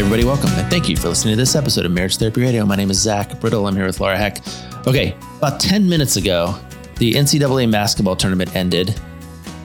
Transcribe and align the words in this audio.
everybody, 0.00 0.24
welcome 0.24 0.48
and 0.54 0.70
thank 0.70 0.88
you 0.88 0.96
for 0.96 1.10
listening 1.10 1.32
to 1.32 1.36
this 1.36 1.54
episode 1.54 1.84
of 1.84 1.92
Marriage 1.92 2.16
Therapy 2.16 2.40
Radio. 2.40 2.64
My 2.64 2.74
name 2.74 2.90
is 2.90 2.98
Zach 2.98 3.38
Brittle. 3.38 3.66
I'm 3.66 3.76
here 3.76 3.84
with 3.84 4.00
Laura 4.00 4.16
Heck. 4.16 4.38
Okay, 4.86 5.14
about 5.36 5.60
10 5.60 5.86
minutes 5.86 6.16
ago, 6.16 6.58
the 6.96 7.12
NCAA 7.12 7.70
basketball 7.70 8.16
tournament 8.16 8.56
ended 8.56 8.98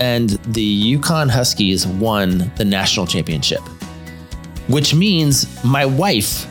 and 0.02 0.32
the 0.48 0.98
UConn 0.98 1.30
Huskies 1.30 1.88
won 1.88 2.52
the 2.58 2.66
national 2.66 3.08
championship, 3.08 3.62
which 4.68 4.94
means 4.94 5.64
my 5.64 5.86
wife, 5.86 6.46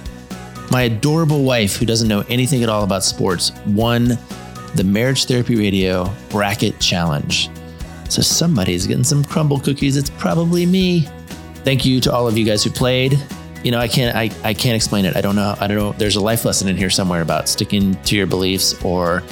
my 0.71 0.85
adorable 0.85 1.45
wife, 1.45 1.77
who 1.77 1.85
doesn't 1.85 2.09
know 2.09 2.25
anything 2.31 2.63
at 2.63 2.71
all 2.71 2.85
about 2.85 3.05
sports, 3.05 3.53
won 3.67 4.17
the 4.77 4.85
Marriage 4.85 5.27
Therapy 5.27 5.57
Radio 5.57 6.11
Bracket 6.31 6.81
Challenge. 6.81 7.51
So 8.09 8.23
somebody's 8.23 8.87
getting 8.87 9.05
some 9.05 9.23
Crumbl 9.23 9.63
cookies. 9.63 9.99
It's 9.99 10.09
probably 10.09 10.65
me. 10.65 11.07
Thank 11.65 11.85
you 11.85 12.01
to 12.01 12.11
all 12.11 12.27
of 12.27 12.39
you 12.39 12.47
guys 12.47 12.65
who 12.65 12.71
played. 12.71 13.23
You 13.65 13.73
know, 13.73 13.79
I 13.79 13.89
can't 13.89 14.15
I, 14.15 14.31
I 14.49 14.55
can't 14.55 14.77
explain 14.77 15.05
it. 15.07 15.17
I 15.17 15.21
don't 15.21 15.35
know. 15.35 15.57
I 15.59 15.67
don't 15.67 15.77
know. 15.77 15.93
There's 15.93 16.17
a 16.17 16.21
life 16.21 16.45
lesson 16.45 16.69
in 16.69 16.77
here 16.77 16.91
somewhere 16.91 17.23
about 17.23 17.49
sticking 17.49 17.95
to 18.03 18.15
your 18.15 18.27
beliefs 18.27 18.81
or 18.85 19.23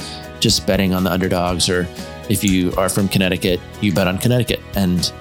just 0.41 0.67
betting 0.67 0.93
on 0.95 1.05
the 1.05 1.13
underdogs 1.13 1.69
or 1.69 1.87
if 2.29 2.43
you 2.43 2.73
are 2.77 2.89
from 2.89 3.09
Connecticut, 3.09 3.61
you 3.81 3.93
bet 3.93 4.09
on 4.09 4.19
Connecticut. 4.19 4.61
And 4.75 5.13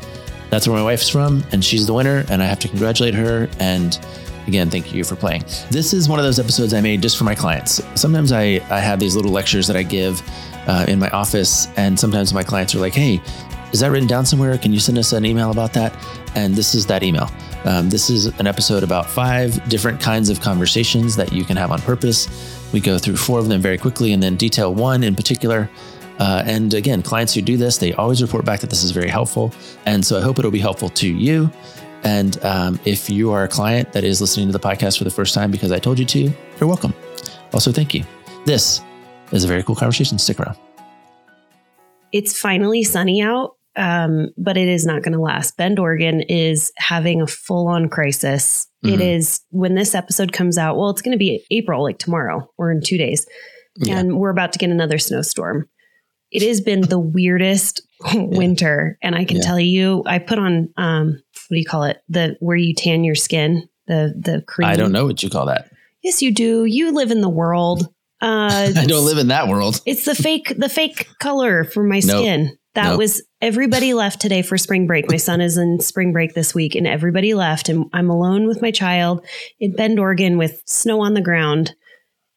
that's 0.49 0.67
where 0.67 0.77
my 0.77 0.83
wife's 0.83 1.09
from, 1.09 1.43
and 1.51 1.63
she's 1.63 1.87
the 1.87 1.93
winner, 1.93 2.25
and 2.29 2.43
I 2.43 2.45
have 2.45 2.59
to 2.59 2.67
congratulate 2.67 3.13
her. 3.13 3.49
And 3.59 3.97
again, 4.47 4.69
thank 4.69 4.93
you 4.93 5.03
for 5.03 5.15
playing. 5.15 5.43
This 5.69 5.93
is 5.93 6.09
one 6.09 6.19
of 6.19 6.25
those 6.25 6.39
episodes 6.39 6.73
I 6.73 6.81
made 6.81 7.01
just 7.01 7.17
for 7.17 7.23
my 7.23 7.35
clients. 7.35 7.81
Sometimes 7.95 8.31
I, 8.31 8.59
I 8.69 8.79
have 8.79 8.99
these 8.99 9.15
little 9.15 9.31
lectures 9.31 9.67
that 9.67 9.77
I 9.77 9.83
give 9.83 10.21
uh, 10.67 10.85
in 10.87 10.99
my 10.99 11.09
office, 11.09 11.67
and 11.77 11.99
sometimes 11.99 12.33
my 12.33 12.43
clients 12.43 12.75
are 12.75 12.79
like, 12.79 12.93
hey, 12.93 13.21
is 13.71 13.79
that 13.79 13.91
written 13.91 14.07
down 14.07 14.25
somewhere? 14.25 14.57
Can 14.57 14.73
you 14.73 14.79
send 14.79 14.97
us 14.97 15.13
an 15.13 15.25
email 15.25 15.51
about 15.51 15.73
that? 15.73 15.95
And 16.35 16.55
this 16.55 16.75
is 16.75 16.85
that 16.87 17.03
email. 17.03 17.29
Um, 17.63 17.89
this 17.89 18.09
is 18.09 18.25
an 18.39 18.47
episode 18.47 18.83
about 18.83 19.09
five 19.09 19.67
different 19.69 19.99
kinds 20.01 20.29
of 20.29 20.41
conversations 20.41 21.15
that 21.15 21.31
you 21.31 21.45
can 21.45 21.55
have 21.57 21.71
on 21.71 21.79
purpose. 21.81 22.27
We 22.73 22.81
go 22.81 22.97
through 22.97 23.17
four 23.17 23.39
of 23.39 23.47
them 23.47 23.61
very 23.61 23.77
quickly 23.77 24.13
and 24.13 24.21
then 24.21 24.35
detail 24.35 24.73
one 24.73 25.03
in 25.03 25.15
particular. 25.15 25.69
Uh, 26.19 26.43
and 26.45 26.73
again, 26.73 27.01
clients 27.01 27.33
who 27.33 27.41
do 27.41 27.57
this, 27.57 27.77
they 27.77 27.93
always 27.93 28.21
report 28.21 28.45
back 28.45 28.59
that 28.59 28.69
this 28.69 28.83
is 28.83 28.91
very 28.91 29.09
helpful. 29.09 29.53
And 29.85 30.05
so 30.05 30.17
I 30.17 30.21
hope 30.21 30.37
it'll 30.37 30.51
be 30.51 30.59
helpful 30.59 30.89
to 30.89 31.07
you. 31.07 31.49
And 32.03 32.43
um, 32.43 32.79
if 32.83 33.09
you 33.09 33.31
are 33.31 33.43
a 33.43 33.47
client 33.47 33.93
that 33.93 34.03
is 34.03 34.19
listening 34.19 34.47
to 34.47 34.53
the 34.53 34.59
podcast 34.59 34.97
for 34.97 35.03
the 35.03 35.11
first 35.11 35.33
time 35.33 35.51
because 35.51 35.71
I 35.71 35.79
told 35.79 35.97
you 35.97 36.05
to, 36.05 36.19
you're 36.59 36.67
welcome. 36.67 36.93
Also, 37.53 37.71
thank 37.71 37.93
you. 37.93 38.03
This 38.45 38.81
is 39.31 39.43
a 39.43 39.47
very 39.47 39.63
cool 39.63 39.75
conversation. 39.75 40.17
Stick 40.17 40.39
around. 40.39 40.57
It's 42.11 42.37
finally 42.37 42.83
sunny 42.83 43.21
out 43.21 43.55
um, 43.75 44.29
but 44.37 44.57
it 44.57 44.67
is 44.67 44.85
not 44.85 45.03
going 45.03 45.13
to 45.13 45.21
last. 45.21 45.57
Bend, 45.57 45.79
Oregon 45.79 46.21
is 46.21 46.71
having 46.77 47.21
a 47.21 47.27
full 47.27 47.67
on 47.67 47.89
crisis. 47.89 48.67
Mm-hmm. 48.83 48.95
It 48.95 49.01
is 49.01 49.41
when 49.49 49.75
this 49.75 49.95
episode 49.95 50.33
comes 50.33 50.57
out. 50.57 50.77
Well, 50.77 50.89
it's 50.89 51.01
going 51.01 51.13
to 51.13 51.19
be 51.19 51.45
April, 51.51 51.83
like 51.83 51.97
tomorrow 51.97 52.49
or 52.57 52.71
in 52.71 52.81
two 52.81 52.97
days. 52.97 53.25
Yeah. 53.77 53.99
And 53.99 54.17
we're 54.17 54.29
about 54.29 54.53
to 54.53 54.59
get 54.59 54.69
another 54.69 54.97
snowstorm. 54.97 55.69
It 56.31 56.41
has 56.43 56.61
been 56.61 56.81
the 56.81 56.99
weirdest 56.99 57.81
winter. 58.13 58.97
And 59.01 59.15
I 59.15 59.25
can 59.25 59.37
yeah. 59.37 59.43
tell 59.43 59.59
you, 59.59 60.03
I 60.05 60.19
put 60.19 60.39
on, 60.39 60.69
um, 60.77 61.21
what 61.47 61.55
do 61.55 61.59
you 61.59 61.65
call 61.65 61.83
it? 61.83 62.01
The 62.09 62.35
where 62.39 62.57
you 62.57 62.73
tan 62.73 63.03
your 63.03 63.15
skin, 63.15 63.67
the, 63.87 64.13
the 64.17 64.41
cream. 64.47 64.67
I 64.67 64.75
don't 64.75 64.91
know 64.91 65.05
what 65.05 65.23
you 65.23 65.29
call 65.29 65.45
that. 65.45 65.71
Yes, 66.03 66.21
you 66.21 66.33
do. 66.33 66.65
You 66.65 66.93
live 66.93 67.11
in 67.11 67.21
the 67.21 67.29
world. 67.29 67.87
Uh, 68.23 68.71
I 68.77 68.85
don't 68.85 69.05
live 69.05 69.17
in 69.17 69.29
that 69.29 69.47
world. 69.47 69.81
It's 69.87 70.05
the 70.05 70.13
fake, 70.13 70.53
the 70.55 70.69
fake 70.69 71.07
color 71.19 71.63
for 71.63 71.81
my 71.81 72.01
nope. 72.05 72.19
skin. 72.19 72.55
That 72.73 72.91
nope. 72.91 72.99
was 72.99 73.21
everybody 73.41 73.93
left 73.93 74.21
today 74.21 74.41
for 74.41 74.57
spring 74.57 74.87
break. 74.87 75.09
My 75.09 75.17
son 75.17 75.41
is 75.41 75.57
in 75.57 75.79
spring 75.79 76.13
break 76.13 76.33
this 76.33 76.55
week, 76.55 76.75
and 76.75 76.87
everybody 76.87 77.33
left, 77.33 77.69
and 77.69 77.85
I'm 77.93 78.09
alone 78.09 78.47
with 78.47 78.61
my 78.61 78.71
child 78.71 79.25
in 79.59 79.75
Bend, 79.75 79.99
Oregon, 79.99 80.37
with 80.37 80.61
snow 80.65 81.01
on 81.01 81.13
the 81.13 81.21
ground. 81.21 81.75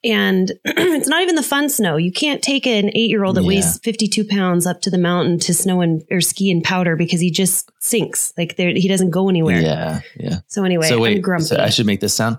And 0.02 0.52
it's 0.64 1.08
not 1.08 1.22
even 1.22 1.34
the 1.34 1.42
fun 1.42 1.68
snow. 1.68 1.96
You 1.96 2.12
can't 2.12 2.42
take 2.42 2.66
an 2.66 2.90
eight 2.94 3.10
year 3.10 3.24
old 3.24 3.36
that 3.36 3.42
yeah. 3.42 3.48
weighs 3.48 3.78
52 3.78 4.24
pounds 4.26 4.66
up 4.66 4.82
to 4.82 4.90
the 4.90 4.98
mountain 4.98 5.38
to 5.40 5.54
snow 5.54 5.80
and 5.80 6.02
or 6.10 6.20
ski 6.20 6.50
and 6.50 6.62
powder 6.62 6.96
because 6.96 7.20
he 7.20 7.30
just 7.30 7.70
sinks. 7.80 8.32
Like 8.36 8.54
he 8.58 8.88
doesn't 8.88 9.10
go 9.10 9.28
anywhere. 9.28 9.60
Yeah. 9.60 10.00
Yeah. 10.16 10.38
So 10.48 10.64
anyway, 10.64 10.88
so 10.88 11.00
wait, 11.00 11.16
I'm 11.16 11.22
grumpy. 11.22 11.44
So 11.44 11.58
I 11.58 11.70
should 11.70 11.86
make 11.86 12.00
this 12.00 12.12
sound 12.12 12.38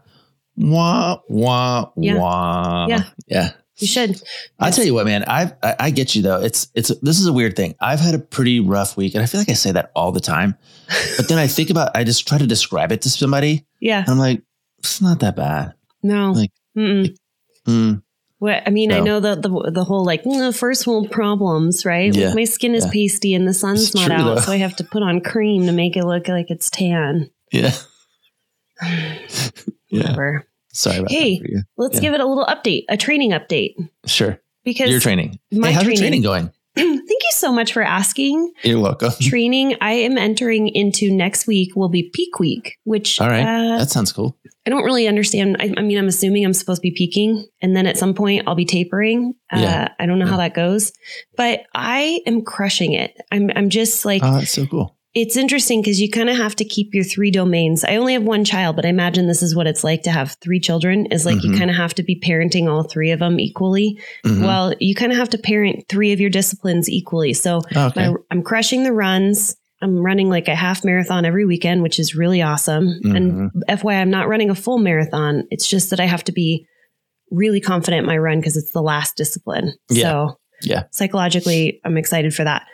wah, 0.58 1.20
wah, 1.28 1.92
yeah. 1.96 2.18
wah. 2.18 2.88
Yeah. 2.88 3.04
Yeah. 3.28 3.52
You 3.78 3.88
should. 3.88 4.22
I 4.58 4.72
tell 4.72 4.86
you 4.86 4.94
what, 4.94 5.06
man. 5.06 5.26
I, 5.28 5.52
I 5.62 5.76
I 5.80 5.90
get 5.90 6.16
you 6.16 6.22
though. 6.22 6.42
It's 6.42 6.70
it's 6.76 6.90
this 7.00 7.20
is 7.20 7.28
a 7.28 7.34
weird 7.34 7.58
thing. 7.58 7.76
I've 7.82 8.00
had 8.00 8.16
a 8.16 8.20
pretty 8.20 8.62
rough 8.62 8.96
week, 8.96 9.16
and 9.16 9.24
I 9.24 9.26
feel 9.26 9.42
like 9.42 9.50
I 9.50 9.54
say 9.54 9.72
that 9.74 9.92
all 9.96 10.12
the 10.12 10.22
time. 10.22 10.58
But 11.18 11.28
then 11.30 11.38
I 11.38 11.48
think 11.48 11.70
about, 11.70 11.96
I 11.96 12.04
just 12.04 12.28
try 12.28 12.38
to 12.38 12.46
describe 12.46 12.92
it 12.92 13.02
to 13.04 13.10
somebody. 13.10 13.66
Yeah. 13.80 14.04
I'm 14.06 14.20
like, 14.20 14.44
it's 14.80 15.02
not 15.02 15.20
that 15.22 15.36
bad. 15.36 15.74
No. 16.04 16.32
Like, 16.32 16.52
like 16.76 17.16
mm. 17.66 18.04
What 18.40 18.64
I 18.68 18.70
mean, 18.70 18.92
I 18.92 19.00
know 19.00 19.20
the, 19.20 19.36
the 19.36 19.72
the 19.72 19.84
whole 19.84 20.06
like 20.06 20.24
mm, 20.24 20.56
first 20.56 20.86
world 20.86 21.10
problems, 21.10 21.86
right? 21.86 22.14
Yeah. 22.14 22.28
Like 22.28 22.36
my 22.36 22.44
skin 22.44 22.76
is 22.76 22.86
yeah. 22.86 22.92
pasty 22.92 23.34
and 23.34 23.48
the 23.48 23.54
sun's 23.54 23.84
it's 23.84 23.96
not 23.96 24.12
out, 24.12 24.36
though. 24.36 24.42
so 24.42 24.52
I 24.52 24.58
have 24.58 24.76
to 24.76 24.84
put 24.84 25.02
on 25.04 25.22
cream 25.22 25.66
to 25.66 25.72
make 25.72 25.98
it 25.98 26.06
look 26.06 26.28
like 26.28 26.52
it's 26.52 26.70
tan. 26.70 27.32
Yeah. 27.52 27.72
Whatever. 29.90 30.46
Sorry 30.76 30.98
about 30.98 31.12
hey, 31.12 31.40
that. 31.40 31.66
let's 31.78 31.96
yeah. 31.96 32.02
give 32.02 32.14
it 32.14 32.20
a 32.20 32.26
little 32.26 32.46
update, 32.46 32.84
a 32.90 32.98
training 32.98 33.32
update. 33.32 33.76
Sure. 34.06 34.40
Because 34.66 34.90
your 34.90 35.00
training. 35.00 35.40
My 35.52 35.68
hey, 35.68 35.74
how's 35.74 35.84
training, 35.84 35.96
your 35.96 36.02
training 36.02 36.22
going? 36.22 36.52
Thank 36.76 37.10
you 37.10 37.32
so 37.32 37.54
much 37.54 37.72
for 37.72 37.82
asking. 37.82 38.52
You're 38.64 38.82
welcome. 38.82 39.14
Training. 39.22 39.78
I 39.80 39.94
am 39.94 40.18
entering 40.18 40.68
into 40.68 41.10
next 41.10 41.48
week 41.48 41.76
will 41.78 41.88
be 41.88 42.10
peak 42.14 42.40
week, 42.40 42.78
which 42.84 43.22
all 43.22 43.30
right, 43.30 43.44
uh, 43.44 43.78
that 43.78 43.90
sounds 43.90 44.12
cool. 44.12 44.38
I 44.66 44.70
don't 44.70 44.84
really 44.84 45.08
understand. 45.08 45.56
I, 45.60 45.74
I, 45.78 45.82
mean, 45.82 45.98
I'm 45.98 46.08
assuming 46.08 46.44
I'm 46.44 46.54
supposed 46.54 46.80
to 46.80 46.82
be 46.82 46.92
peaking, 46.92 47.48
and 47.62 47.78
then 47.78 47.88
at 47.88 47.98
some 47.98 48.14
point 48.14 48.44
I'll 48.48 48.56
be 48.56 48.66
tapering. 48.66 49.36
Uh, 49.54 49.60
yeah. 49.60 49.88
I 50.00 50.06
don't 50.06 50.20
know 50.20 50.26
yeah. 50.26 50.32
how 50.32 50.38
that 50.38 50.54
goes, 50.54 50.92
but 51.38 51.62
I 51.74 52.20
am 52.26 52.42
crushing 52.42 52.92
it. 52.92 53.16
I'm 53.32 53.50
I'm 53.56 53.70
just 53.70 54.04
like, 54.04 54.22
oh, 54.26 54.34
that's 54.34 54.52
so 54.52 54.66
cool 54.66 54.98
it's 55.16 55.38
interesting 55.38 55.82
because 55.82 56.02
you 56.02 56.10
kind 56.10 56.30
of 56.30 56.36
have 56.36 56.58
to 56.58 56.66
keep 56.66 56.94
your 56.94 57.06
three 57.06 57.32
domains. 57.32 57.86
I 57.86 57.96
only 57.96 58.14
have 58.14 58.24
one 58.24 58.44
child, 58.44 58.76
but 58.76 58.86
I 58.86 58.90
imagine 58.90 59.28
this 59.28 59.42
is 59.42 59.56
what 59.56 59.66
it's 59.66 59.82
like 59.82 60.04
to 60.04 60.12
have 60.12 60.36
three 60.42 60.60
children 60.60 61.06
is 61.06 61.26
like 61.26 61.38
mm-hmm. 61.38 61.54
you 61.54 61.58
kind 61.58 61.70
of 61.70 61.78
have 61.78 61.94
to 61.96 62.04
be 62.04 62.20
parenting 62.20 62.70
all 62.70 62.84
three 62.84 63.12
of 63.12 63.20
them 63.20 63.40
equally. 63.40 63.98
Mm-hmm. 64.26 64.44
Well, 64.44 64.74
you 64.82 64.94
kind 64.94 65.14
of 65.14 65.18
have 65.18 65.30
to 65.30 65.38
parent 65.38 65.86
three 65.88 66.12
of 66.12 66.20
your 66.20 66.30
disciplines 66.30 66.90
equally. 66.90 67.34
So 67.34 67.62
okay. 67.74 68.10
my, 68.10 68.14
I'm 68.30 68.44
crushing 68.44 68.84
the 68.84 68.92
runs. 68.92 69.56
I'm 69.82 70.00
running 70.00 70.30
like 70.30 70.50
a 70.50 70.56
half 70.56 70.84
marathon 70.84 71.24
every 71.24 71.46
weekend, 71.46 71.82
which 71.82 71.98
is 71.98 72.14
really 72.14 72.42
awesome. 72.42 72.88
Mm-hmm. 72.88 73.16
And 73.16 73.52
FYI, 73.70 74.02
I'm 74.02 74.12
not 74.12 74.28
running 74.28 74.50
a 74.50 74.56
full 74.56 74.80
marathon. 74.80 75.48
It's 75.50 75.68
just 75.68 75.92
that 75.92 76.02
I 76.02 76.06
have 76.06 76.26
to 76.26 76.34
be 76.34 76.68
really 77.32 77.62
confident 77.62 78.02
in 78.02 78.06
my 78.06 78.18
run 78.18 78.40
because 78.40 78.58
it's 78.58 78.72
the 78.72 78.82
last 78.82 79.16
discipline. 79.16 79.76
Yeah. 79.90 80.04
So 80.04 80.40
yeah. 80.62 80.84
Psychologically, 80.92 81.80
I'm 81.86 81.98
excited 81.98 82.34
for 82.34 82.44
that. 82.44 82.66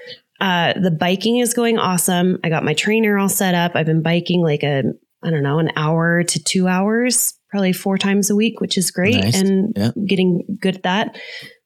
Uh, 0.42 0.74
the 0.74 0.90
biking 0.90 1.38
is 1.38 1.54
going 1.54 1.78
awesome. 1.78 2.40
I 2.44 2.50
got 2.50 2.64
my 2.64 2.74
trainer 2.74 3.18
all 3.18 3.30
set 3.30 3.54
up. 3.54 3.74
I've 3.76 3.86
been 3.86 4.02
biking 4.02 4.42
like 4.42 4.64
a, 4.64 4.84
I 5.24 5.30
don't 5.30 5.44
know, 5.44 5.60
an 5.60 5.72
hour 5.76 6.24
to 6.24 6.44
two 6.44 6.68
hours, 6.68 7.36
probably 7.52 7.74
four 7.74 8.00
times 8.00 8.32
a 8.32 8.36
week, 8.36 8.60
which 8.60 8.76
is 8.76 8.90
great 8.90 9.24
nice. 9.24 9.40
and 9.40 9.72
yeah. 9.78 9.92
getting 10.08 10.58
good 10.60 10.78
at 10.78 10.84
that. 10.84 11.16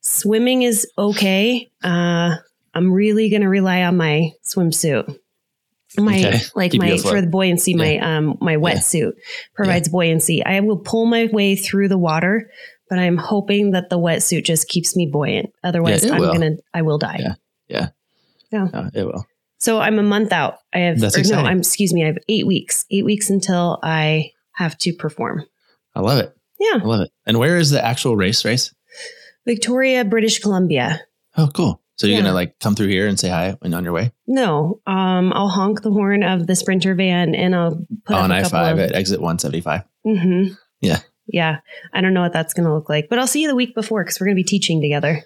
Swimming 0.01 0.63
is 0.63 0.85
okay. 0.97 1.71
Uh, 1.81 2.35
I'm 2.73 2.91
really 2.91 3.29
going 3.29 3.43
to 3.43 3.47
rely 3.49 3.83
on 3.83 3.95
my 3.95 4.31
swimsuit. 4.45 5.17
My 5.97 6.17
okay. 6.17 6.39
like 6.55 6.71
Keep 6.73 6.81
my 6.81 6.97
for 6.97 7.21
the 7.21 7.27
buoyancy, 7.27 7.71
yeah. 7.71 7.77
my 7.77 7.97
um 7.99 8.37
my 8.41 8.57
wetsuit 8.57 9.13
yeah. 9.15 9.23
provides 9.53 9.87
buoyancy. 9.87 10.43
I 10.43 10.59
will 10.59 10.79
pull 10.79 11.05
my 11.05 11.29
way 11.31 11.55
through 11.55 11.87
the 11.87 11.97
water, 11.97 12.49
but 12.89 12.99
I'm 12.99 13.15
hoping 13.15 13.71
that 13.71 13.89
the 13.89 13.97
wetsuit 13.97 14.43
just 14.43 14.67
keeps 14.67 14.97
me 14.97 15.07
buoyant. 15.09 15.53
Otherwise, 15.63 16.03
I'm 16.03 16.19
will. 16.19 16.33
gonna 16.33 16.57
I 16.73 16.81
will 16.81 16.97
die. 16.97 17.19
Yeah. 17.21 17.35
Yeah. 18.55 18.67
Yeah. 18.73 18.79
Uh, 18.79 18.89
it 18.93 19.05
will. 19.05 19.25
So 19.57 19.79
I'm 19.79 19.99
a 19.99 20.03
month 20.03 20.31
out. 20.31 20.59
I 20.73 20.79
have, 20.79 20.99
That's 20.99 21.17
exciting. 21.17 21.43
no, 21.43 21.49
I'm, 21.49 21.59
excuse 21.59 21.93
me, 21.93 22.03
I 22.03 22.07
have 22.07 22.17
eight 22.29 22.45
weeks, 22.45 22.85
eight 22.91 23.05
weeks 23.05 23.29
until 23.29 23.79
I 23.83 24.31
have 24.53 24.77
to 24.79 24.93
perform. 24.93 25.45
I 25.95 26.01
love 26.01 26.19
it. 26.19 26.35
Yeah. 26.59 26.79
I 26.81 26.85
love 26.85 27.01
it. 27.01 27.11
And 27.25 27.39
where 27.39 27.57
is 27.57 27.69
the 27.69 27.83
actual 27.83 28.15
race 28.15 28.45
race? 28.45 28.73
Victoria, 29.45 30.03
British 30.03 30.39
Columbia. 30.39 31.01
Oh, 31.37 31.49
cool. 31.53 31.81
So 31.97 32.07
you're 32.07 32.17
yeah. 32.17 32.23
gonna 32.23 32.33
like 32.33 32.59
come 32.59 32.75
through 32.75 32.87
here 32.87 33.07
and 33.07 33.17
say 33.17 33.29
hi 33.29 33.55
and 33.61 33.73
on 33.73 33.85
your 33.85 33.93
way? 33.93 34.11
No, 34.27 34.81
um, 34.85 35.31
I'll 35.33 35.47
honk 35.47 35.81
the 35.81 35.91
horn 35.91 36.23
of 36.23 36.45
the 36.45 36.55
sprinter 36.55 36.93
van 36.93 37.33
and 37.33 37.55
I'll 37.55 37.85
put 38.05 38.17
on 38.17 38.31
I 38.31 38.43
five 38.43 38.79
at 38.79 38.93
exit 38.93 39.21
one 39.21 39.39
seventy 39.39 39.61
five. 39.61 39.83
Mm-hmm. 40.05 40.53
Yeah, 40.81 40.99
yeah. 41.25 41.59
I 41.93 42.01
don't 42.01 42.13
know 42.13 42.21
what 42.21 42.33
that's 42.33 42.53
gonna 42.53 42.73
look 42.73 42.89
like, 42.89 43.07
but 43.09 43.17
I'll 43.17 43.27
see 43.27 43.43
you 43.43 43.47
the 43.47 43.55
week 43.55 43.75
before 43.75 44.03
because 44.03 44.19
we're 44.19 44.25
gonna 44.25 44.35
be 44.35 44.43
teaching 44.43 44.81
together. 44.81 45.23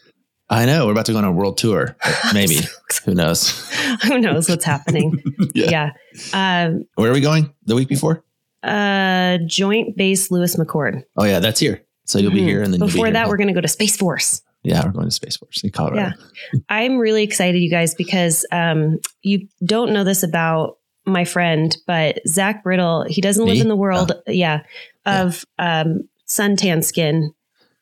I 0.50 0.66
know 0.66 0.88
we're 0.88 0.94
about 0.94 1.06
to 1.06 1.12
go 1.12 1.20
on 1.20 1.26
a 1.26 1.32
world 1.32 1.58
tour. 1.58 1.96
Maybe 2.34 2.60
who 3.06 3.14
knows? 3.14 3.70
who 4.04 4.20
knows 4.20 4.50
what's 4.50 4.66
happening? 4.66 5.22
yeah. 5.54 5.92
yeah. 6.34 6.66
Um, 6.66 6.86
Where 6.96 7.12
are 7.12 7.14
we 7.14 7.22
going 7.22 7.54
the 7.66 7.76
week 7.76 7.88
before? 7.88 8.24
Uh, 8.64 9.38
Joint 9.46 9.96
Base 9.96 10.32
Lewis 10.32 10.56
McChord. 10.56 11.04
Oh 11.16 11.24
yeah, 11.24 11.40
that's 11.40 11.60
here. 11.60 11.84
So 12.06 12.18
you'll 12.18 12.32
mm-hmm. 12.32 12.40
be 12.40 12.44
here, 12.44 12.64
and 12.64 12.74
then 12.74 12.80
before 12.80 13.12
that, 13.12 13.28
we're 13.28 13.38
going 13.38 13.50
to 13.50 13.54
go 13.54 13.62
to 13.62 13.68
Space 13.68 13.96
Force. 13.96 14.42
Yeah, 14.64 14.84
we're 14.84 14.92
going 14.92 15.06
to 15.06 15.12
Space 15.12 15.38
Force 15.38 15.64
in 15.64 15.70
Colorado. 15.70 16.18
Yeah, 16.54 16.60
I'm 16.68 16.98
really 16.98 17.24
excited, 17.24 17.60
you 17.60 17.70
guys, 17.70 17.94
because 17.94 18.46
um, 18.52 19.00
you 19.22 19.48
don't 19.64 19.94
know 19.94 20.04
this 20.04 20.24
about 20.24 20.80
my 21.06 21.24
friend, 21.24 21.76
but 21.86 22.20
Zach 22.28 22.64
Brittle, 22.64 23.06
he 23.08 23.22
doesn't 23.22 23.46
Me? 23.46 23.52
live 23.52 23.62
in 23.62 23.68
the 23.68 23.76
world, 23.76 24.12
Oh. 24.12 24.32
yeah, 24.32 24.64
of 25.06 25.46
um, 25.60 26.10
suntan 26.28 26.84
skin. 26.84 27.34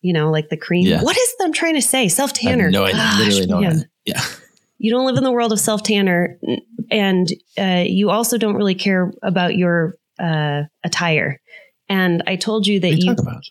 You 0.01 0.13
know, 0.13 0.31
like 0.31 0.49
the 0.49 0.57
cream. 0.57 0.85
Yeah. 0.87 1.01
What 1.03 1.17
is 1.17 1.35
I'm 1.41 1.53
trying 1.53 1.75
to 1.75 1.81
say? 1.81 2.07
Self 2.07 2.33
tanner. 2.33 2.69
no 2.69 2.85
idea. 2.85 3.11
Literally 3.17 3.47
no 3.47 3.57
idea. 3.57 3.89
Yeah. 4.05 4.21
You 4.79 4.91
don't 4.91 5.05
live 5.07 5.17
in 5.17 5.23
the 5.23 5.31
world 5.31 5.51
of 5.51 5.59
self 5.59 5.81
tanner, 5.83 6.39
and 6.91 7.27
uh, 7.57 7.83
you 7.85 8.09
also 8.11 8.37
don't 8.37 8.55
really 8.55 8.75
care 8.75 9.11
about 9.23 9.55
your 9.55 9.97
uh, 10.19 10.63
attire. 10.83 11.41
And 11.89 12.21
I 12.27 12.35
told 12.35 12.67
you 12.67 12.79
What 12.79 12.81
that 12.81 12.93
are 12.93 12.97
you? 12.97 13.41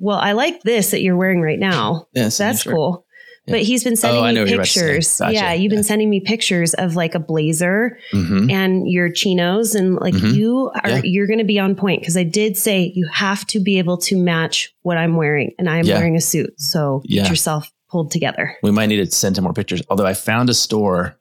Well, 0.00 0.18
I 0.18 0.32
like 0.32 0.62
this 0.62 0.90
that 0.90 1.00
you're 1.00 1.16
wearing 1.16 1.40
right 1.40 1.58
now. 1.58 2.08
Yes. 2.12 2.38
That's 2.38 2.64
cool. 2.64 3.03
Yeah. 3.46 3.52
But 3.56 3.62
he's 3.62 3.84
been 3.84 3.96
sending 3.96 4.20
Oh, 4.22 4.24
I 4.24 4.32
know 4.32 4.36
me 4.36 4.40
what 4.42 4.48
you're 4.50 4.56
about 4.56 4.64
to 4.66 4.70
say. 4.72 4.80
pictures. 4.86 5.18
Gotcha. 5.18 5.34
Yeah, 5.34 5.52
you've 5.52 5.70
been 5.70 5.82
sending 5.82 6.08
me 6.08 6.20
pictures 6.20 6.72
of 6.74 6.96
like 6.96 7.14
a 7.14 7.18
blazer 7.18 7.98
Mhm. 8.12 8.50
and 8.50 8.88
your 8.90 9.10
chinos 9.10 9.74
and 9.74 9.96
like 9.96 10.14
Mhm. 10.14 10.34
you 10.34 10.70
are 10.82 10.90
Yeah. 10.90 11.00
you're 11.04 11.26
going 11.26 11.40
to 11.40 11.44
be 11.44 11.58
on 11.58 11.74
point 11.74 12.00
because 12.00 12.16
I 12.16 12.22
did 12.24 12.56
say 12.56 12.90
you 12.94 13.06
have 13.12 13.46
to 13.48 13.60
be 13.60 13.78
able 13.78 13.98
to 13.98 14.16
match 14.16 14.72
what 14.82 14.96
I'm 14.96 15.16
wearing 15.16 15.52
and 15.58 15.68
I'm 15.68 15.84
Yeah. 15.84 15.96
wearing 15.98 16.16
a 16.16 16.20
suit. 16.22 16.54
So 16.58 17.02
Yeah. 17.04 17.22
get 17.22 17.30
yourself 17.30 17.70
pulled 17.90 18.10
together. 18.10 18.56
We 18.62 18.70
might 18.70 18.86
need 18.86 19.04
to 19.04 19.10
send 19.14 19.36
him 19.36 19.44
more 19.44 19.52
pictures. 19.52 19.82
Although 19.90 20.06
I 20.06 20.14
found 20.14 20.48
a 20.48 20.54
store 20.54 21.16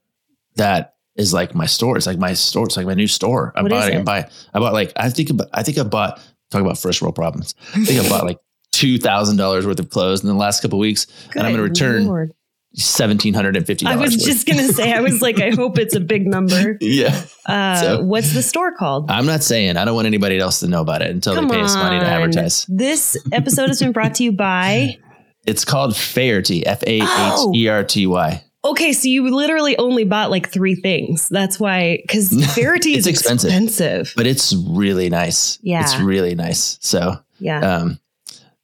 that 0.56 0.94
is 1.16 1.34
like 1.34 1.54
my 1.54 1.66
store. 1.66 1.98
It's 1.98 2.08
like 2.08 2.18
my 2.18 2.34
store. 2.34 2.66
It's 2.66 2.78
like 2.78 2.86
my 2.88 2.94
new 2.96 3.08
store. 3.08 3.52
I 3.56 3.62
What 3.62 3.70
bought 3.72 3.90
it. 3.90 3.94
it? 3.94 3.98
and 3.98 4.06
buy. 4.06 4.28
I 4.54 4.60
bought 4.60 4.74
like 4.74 4.92
I 4.96 5.10
think 5.10 5.30
about, 5.30 5.50
I 5.54 5.62
think 5.62 5.78
I 5.78 5.84
bought 5.84 6.20
talk 6.52 6.62
about 6.62 6.78
first 6.78 7.02
world 7.02 7.16
problems. 7.16 7.54
I 7.76 7.84
think 7.84 8.00
I 8.04 8.08
bought 8.10 8.26
like 8.26 8.38
two 8.84 8.98
thousand 8.98 9.38
dollars 9.38 9.66
worth 9.66 9.80
of 9.80 9.90
clothes 9.90 10.22
in 10.22 10.28
the 10.28 10.34
last 10.36 10.62
couple 10.62 10.78
of 10.80 10.82
weeks. 10.82 11.08
And 11.36 11.46
I'm 11.46 11.54
gonna 11.54 11.64
return 11.64 12.06
Lord. 12.08 12.32
Seventeen 12.76 13.36
hundred 13.36 13.56
and 13.56 13.68
fifty 13.68 13.86
I 13.86 13.94
dollars. 13.94 14.16
was 14.16 14.24
just 14.26 14.48
going 14.48 14.58
to 14.58 14.74
say 14.74 14.92
I 14.92 15.00
was 15.02 15.22
like 15.22 15.40
I 15.40 15.50
hope 15.56 15.78
it's 15.78 15.94
a 15.94 16.00
big 16.00 16.26
number. 16.26 16.76
yeah. 16.82 17.24
Uh, 17.46 17.76
So- 17.82 18.04
what's 18.04 18.34
the 18.34 18.42
store 18.42 18.72
called? 18.76 19.12
I'm 19.12 19.28
not 19.28 19.44
saying. 19.44 19.78
I 19.78 19.86
don't 19.86 19.94
want 19.94 20.08
anybody 20.08 20.40
else 20.40 20.60
to 20.62 20.68
know 20.68 20.82
about 20.82 21.04
it 21.04 21.12
until 21.12 21.36
Come 21.36 21.48
they 21.50 21.56
pay 21.58 21.62
us 21.62 21.76
money 21.76 22.00
to 22.00 22.06
advertise. 22.06 22.66
This 22.68 23.16
episode 23.32 23.68
has 23.68 23.80
been 23.80 23.92
brought 23.92 24.16
to 24.16 24.24
you 24.24 24.32
by 24.32 24.98
It's 25.46 25.66
called 25.66 25.96
Faherty. 25.96 26.66
F 26.66 26.82
A 26.88 27.02
H 27.04 27.40
E 27.54 27.68
R 27.68 27.84
T 27.84 28.08
Y. 28.08 28.44
Okay, 28.66 28.94
so 28.94 29.08
you 29.08 29.30
literally 29.36 29.78
only 29.78 30.06
bought 30.06 30.32
like 30.32 30.50
three 30.50 30.74
things. 30.74 31.28
That's 31.30 31.60
why, 31.60 32.00
because 32.02 32.30
Faherty 32.56 32.92
It's 32.96 33.06
is 33.06 33.08
expensive. 33.08 33.50
expensive. 33.52 34.14
But 34.16 34.26
it's 34.26 34.56
really 34.56 35.10
nice. 35.10 35.60
Yeah. 35.62 35.82
It's 35.82 35.98
really 35.98 36.34
nice. 36.34 36.78
So, 36.82 37.18
Yeah. 37.40 37.60
um, 37.60 38.00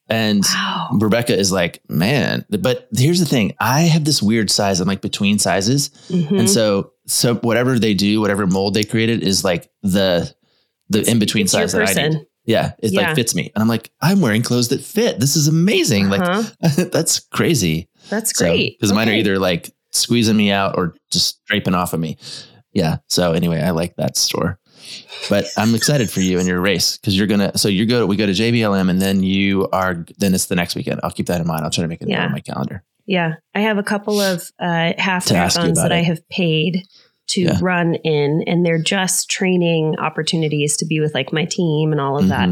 and 0.09 0.43
wow. 0.53 0.89
Rebecca 0.93 1.37
is 1.37 1.51
like, 1.51 1.81
man, 1.89 2.45
but 2.49 2.87
here's 2.95 3.19
the 3.19 3.25
thing. 3.25 3.53
I 3.59 3.81
have 3.81 4.05
this 4.05 4.21
weird 4.21 4.49
size. 4.49 4.79
I'm 4.79 4.87
like 4.87 5.01
between 5.01 5.39
sizes. 5.39 5.89
Mhm. 6.09 6.39
And 6.39 6.49
so, 6.49 6.93
so 7.07 7.35
whatever 7.35 7.77
they 7.79 7.93
do, 7.93 8.19
whatever 8.21 8.47
mold 8.47 8.73
they 8.73 8.83
created 8.83 9.23
is 9.23 9.43
like 9.43 9.69
the, 9.83 10.33
the 10.89 11.09
in 11.09 11.19
between 11.19 11.47
size 11.47 11.71
that 11.73 11.87
I 11.97 12.07
need. 12.09 12.25
Yeah. 12.45 12.71
It 12.79 12.91
Yeah. 12.93 13.01
like 13.07 13.15
fits 13.15 13.35
me. 13.35 13.51
And 13.55 13.61
I'm 13.61 13.67
like, 13.67 13.91
I'm 14.01 14.21
wearing 14.21 14.41
clothes 14.41 14.69
that 14.69 14.81
fit. 14.81 15.19
This 15.19 15.35
is 15.35 15.47
amazing. 15.47 16.11
Uh-huh. 16.11 16.43
Like 16.61 16.73
that's 16.91 17.19
crazy. 17.19 17.89
That's 18.09 18.33
great. 18.33 18.77
Because 18.79 18.91
mine 18.93 19.07
are 19.09 19.13
either 19.13 19.37
like 19.37 19.71
squeezing 19.91 20.37
me 20.37 20.51
out 20.51 20.75
or 20.77 20.95
just 21.11 21.43
draping 21.45 21.75
off 21.75 21.93
of 21.93 21.99
me. 21.99 22.17
Yeah. 22.73 22.97
So 23.07 23.33
anyway, 23.33 23.61
I 23.61 23.71
like 23.71 23.95
that 23.97 24.17
store. 24.17 24.59
But 25.29 25.45
I'm 25.57 25.75
excited 25.75 26.09
for 26.09 26.21
you 26.21 26.39
and 26.39 26.47
your 26.47 26.59
race 26.61 26.97
because 26.97 27.17
you're 27.17 27.27
gonna. 27.27 27.57
So 27.57 27.67
you 27.67 27.85
go. 27.85 28.05
We 28.05 28.15
go 28.15 28.25
to 28.25 28.31
JBLM 28.31 28.89
and 28.89 29.01
then 29.01 29.23
you 29.23 29.67
are. 29.71 30.05
Then 30.17 30.33
it's 30.33 30.45
the 30.47 30.55
next 30.55 30.75
weekend. 30.75 30.99
I'll 31.03 31.11
keep 31.11 31.27
that 31.27 31.41
in 31.41 31.47
mind. 31.47 31.63
I'll 31.63 31.71
try 31.71 31.83
to 31.83 31.87
make 31.87 32.01
it 32.01 32.09
Yeah. 32.09 32.25
on 32.25 32.31
my 32.31 32.39
calendar. 32.39 32.83
Yeah, 33.05 33.35
I 33.55 33.61
have 33.61 33.77
a 33.77 33.83
couple 33.83 34.21
of 34.21 34.43
uh, 34.59 34.93
half 34.97 35.25
marathons 35.27 35.75
that 35.75 35.91
I 35.91 36.03
have 36.03 36.27
paid 36.29 36.83
to 37.29 37.41
Yeah. 37.41 37.57
run 37.61 37.95
in, 37.95 38.43
and 38.47 38.65
they're 38.65 38.81
just 38.81 39.29
training 39.29 39.95
opportunities 39.99 40.77
to 40.77 40.85
be 40.85 40.99
with 40.99 41.13
like 41.13 41.33
my 41.33 41.45
team 41.45 41.91
and 41.91 41.99
all 42.01 42.17
of 42.19 42.27
that. 42.29 42.49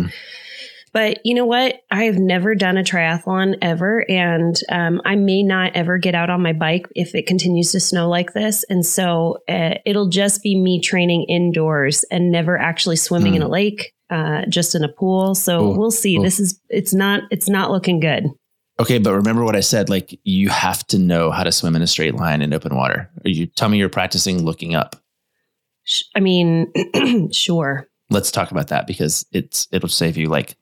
But 0.98 1.24
you 1.24 1.36
know 1.36 1.46
what? 1.46 1.84
I 1.92 2.06
have 2.06 2.18
never 2.18 2.56
done 2.56 2.76
a 2.76 2.82
triathlon 2.82 3.60
ever, 3.62 4.04
and 4.10 4.60
um, 4.72 5.00
I 5.06 5.16
may 5.16 5.44
not 5.44 5.74
ever 5.76 6.00
get 6.00 6.16
out 6.16 6.32
on 6.32 6.42
my 6.42 6.54
bike 6.54 6.88
if 6.96 7.14
it 7.14 7.28
continues 7.28 7.72
to 7.74 7.80
snow 7.80 8.10
like 8.10 8.34
this. 8.34 8.66
And 8.68 8.84
so 8.84 9.38
uh, 9.48 9.76
it'll 9.86 10.10
just 10.10 10.42
be 10.42 10.60
me 10.60 10.82
training 10.82 11.28
indoors 11.30 12.04
and 12.10 12.32
never 12.32 12.58
actually 12.58 12.96
swimming 12.96 13.36
in 13.36 13.44
a 13.44 13.48
lake, 13.48 13.94
uh, 14.10 14.48
just 14.50 14.74
in 14.74 14.84
a 14.84 14.88
pool. 14.88 15.36
So. 15.36 15.66
Ooh, 15.66 15.78
we'll 15.78 15.92
see. 15.92 16.18
ooh. 16.18 16.24
This 16.24 16.40
is 16.40 16.60
it's 16.70 16.96
not 16.96 17.22
it's 17.30 17.48
not 17.48 17.70
looking 17.70 18.00
good. 18.00 18.26
Okay, 18.80 18.98
but 18.98 19.14
remember 19.14 19.44
what 19.44 19.56
I 19.56 19.60
said. 19.60 19.90
Like 19.90 20.20
you 20.24 20.50
have 20.50 20.84
to 20.88 20.98
know 20.98 21.30
how 21.30 21.44
to 21.44 21.52
swim 21.52 21.76
in 21.76 21.84
a 21.84 21.88
straight 21.88 22.16
line 22.16 22.42
in 22.42 22.56
open 22.56 22.76
water. 22.76 23.08
Or 23.24 23.30
you 23.30 23.46
tell 23.46 23.70
me 23.70 23.78
you're 23.78 23.88
practicing 23.88 24.44
looking 24.44 24.74
up. 24.74 24.96
I 26.16 26.22
mean, 26.22 26.74
sure. 27.32 27.88
Let's 28.10 28.32
talk 28.32 28.50
about 28.50 28.70
that 28.70 28.88
because 28.88 29.28
it's 29.32 29.68
it'll 29.72 29.90
save 29.90 30.18
you 30.18 30.28
like 30.30 30.56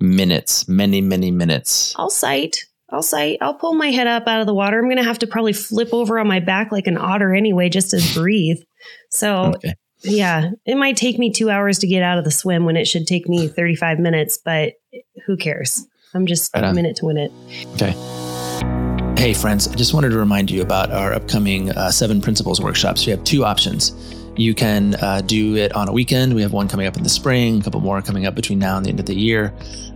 minutes, 0.00 0.68
many 0.68 1.00
many 1.00 1.30
minutes. 1.30 1.94
I'll 1.96 2.10
sight. 2.10 2.58
I'll 2.92 3.02
sight. 3.02 3.38
I'll 3.40 3.54
pull 3.54 3.74
my 3.74 3.88
head 3.92 4.08
up 4.08 4.26
out 4.26 4.40
of 4.40 4.46
the 4.46 4.54
water. 4.54 4.76
I'm 4.78 4.86
going 4.86 4.96
to 4.96 5.04
have 5.04 5.20
to 5.20 5.26
probably 5.28 5.52
flip 5.52 5.90
over 5.92 6.18
on 6.18 6.26
my 6.26 6.40
back 6.40 6.72
like 6.72 6.88
an 6.88 6.98
otter 6.98 7.32
anyway, 7.32 7.68
just 7.68 7.90
to 7.92 8.02
breathe. 8.18 8.58
So, 9.10 9.52
Okay. 9.54 9.74
yeah, 10.02 10.50
it 10.66 10.74
might 10.76 10.96
take 10.96 11.16
me 11.16 11.30
two 11.30 11.50
hours 11.50 11.78
to 11.80 11.86
get 11.86 12.02
out 12.02 12.18
of 12.18 12.24
the 12.24 12.32
swim 12.32 12.64
when 12.64 12.76
it 12.76 12.86
should 12.88 13.06
take 13.06 13.28
me 13.28 13.46
35 13.46 14.00
minutes, 14.00 14.40
but 14.44 14.72
who 15.24 15.36
cares? 15.36 15.86
I'm 16.14 16.26
just 16.26 16.52
Right 16.52 16.64
a 16.64 16.72
minute 16.72 16.96
to 16.96 17.06
win 17.06 17.16
it. 17.16 17.30
Okay. 17.74 17.92
Hey, 19.16 19.34
friends, 19.34 19.68
I 19.68 19.74
just 19.76 19.94
wanted 19.94 20.08
to 20.10 20.18
remind 20.18 20.50
you 20.50 20.60
about 20.62 20.90
our 20.90 21.12
upcoming 21.12 21.70
uh, 21.72 21.92
Seven 21.92 22.20
Principles 22.20 22.60
workshops. 22.60 23.06
You 23.06 23.12
have 23.14 23.22
two 23.22 23.44
options. 23.44 23.92
You 24.36 24.54
can 24.54 24.94
uh, 24.96 25.20
do 25.20 25.56
it 25.56 25.72
on 25.76 25.88
a 25.88 25.92
weekend. 25.92 26.34
We 26.34 26.40
have 26.42 26.52
one 26.54 26.66
coming 26.68 26.86
up 26.86 26.96
in 26.96 27.02
the 27.02 27.08
spring, 27.10 27.60
a 27.60 27.62
couple 27.62 27.80
more 27.80 28.00
coming 28.00 28.24
up 28.26 28.34
between 28.34 28.58
now 28.58 28.78
and 28.78 28.86
the 28.86 28.90
end 28.90 28.98
of 28.98 29.06
the 29.06 29.14
year. 29.14 29.52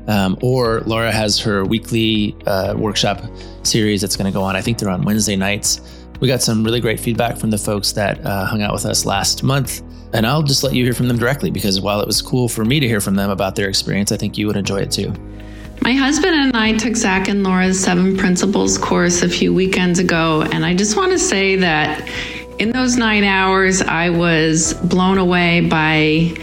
Um, 0.06 0.38
or 0.42 0.80
Laura 0.82 1.10
has 1.10 1.40
her 1.40 1.64
weekly 1.64 2.36
uh, 2.46 2.74
workshop 2.76 3.22
series 3.62 4.00
that's 4.00 4.16
going 4.16 4.30
to 4.30 4.36
go 4.36 4.42
on. 4.42 4.56
I 4.56 4.60
think 4.60 4.78
they're 4.78 4.90
on 4.90 5.02
Wednesday 5.02 5.36
nights. 5.36 5.80
We 6.20 6.28
got 6.28 6.42
some 6.42 6.62
really 6.62 6.80
great 6.80 7.00
feedback 7.00 7.36
from 7.36 7.50
the 7.50 7.58
folks 7.58 7.92
that 7.92 8.24
uh, 8.24 8.46
hung 8.46 8.62
out 8.62 8.72
with 8.72 8.84
us 8.84 9.04
last 9.06 9.42
month. 9.42 9.82
And 10.12 10.26
I'll 10.26 10.42
just 10.42 10.62
let 10.62 10.74
you 10.74 10.84
hear 10.84 10.94
from 10.94 11.08
them 11.08 11.18
directly 11.18 11.50
because 11.50 11.80
while 11.80 12.00
it 12.00 12.06
was 12.06 12.22
cool 12.22 12.48
for 12.48 12.64
me 12.64 12.78
to 12.78 12.86
hear 12.86 13.00
from 13.00 13.16
them 13.16 13.30
about 13.30 13.56
their 13.56 13.68
experience, 13.68 14.12
I 14.12 14.16
think 14.16 14.38
you 14.38 14.46
would 14.46 14.56
enjoy 14.56 14.78
it 14.78 14.92
too. 14.92 15.12
My 15.80 15.92
husband 15.92 16.34
and 16.34 16.56
I 16.56 16.76
took 16.76 16.94
Zach 16.94 17.28
and 17.28 17.42
Laura's 17.42 17.78
Seven 17.82 18.16
Principles 18.16 18.78
course 18.78 19.22
a 19.22 19.28
few 19.28 19.52
weekends 19.52 19.98
ago, 19.98 20.42
and 20.52 20.64
I 20.64 20.74
just 20.74 20.96
want 20.96 21.12
to 21.12 21.18
say 21.18 21.56
that 21.56 22.08
in 22.58 22.70
those 22.70 22.96
nine 22.96 23.24
hours, 23.24 23.82
I 23.82 24.10
was 24.10 24.74
blown 24.74 25.18
away 25.18 25.62
by 25.62 26.34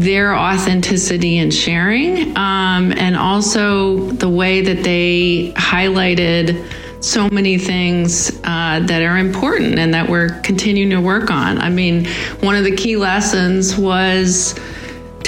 their 0.00 0.34
authenticity 0.34 1.38
and 1.38 1.52
sharing, 1.52 2.36
um, 2.36 2.92
and 2.92 3.16
also 3.16 3.98
the 4.12 4.28
way 4.28 4.62
that 4.62 4.82
they 4.82 5.52
highlighted 5.56 6.66
so 7.04 7.28
many 7.30 7.58
things 7.58 8.30
uh, 8.44 8.80
that 8.80 9.02
are 9.02 9.18
important 9.18 9.78
and 9.78 9.92
that 9.92 10.08
we're 10.08 10.40
continuing 10.40 10.90
to 10.90 11.00
work 11.00 11.30
on. 11.30 11.58
I 11.58 11.68
mean, 11.68 12.06
one 12.40 12.56
of 12.56 12.64
the 12.64 12.74
key 12.74 12.96
lessons 12.96 13.76
was 13.76 14.58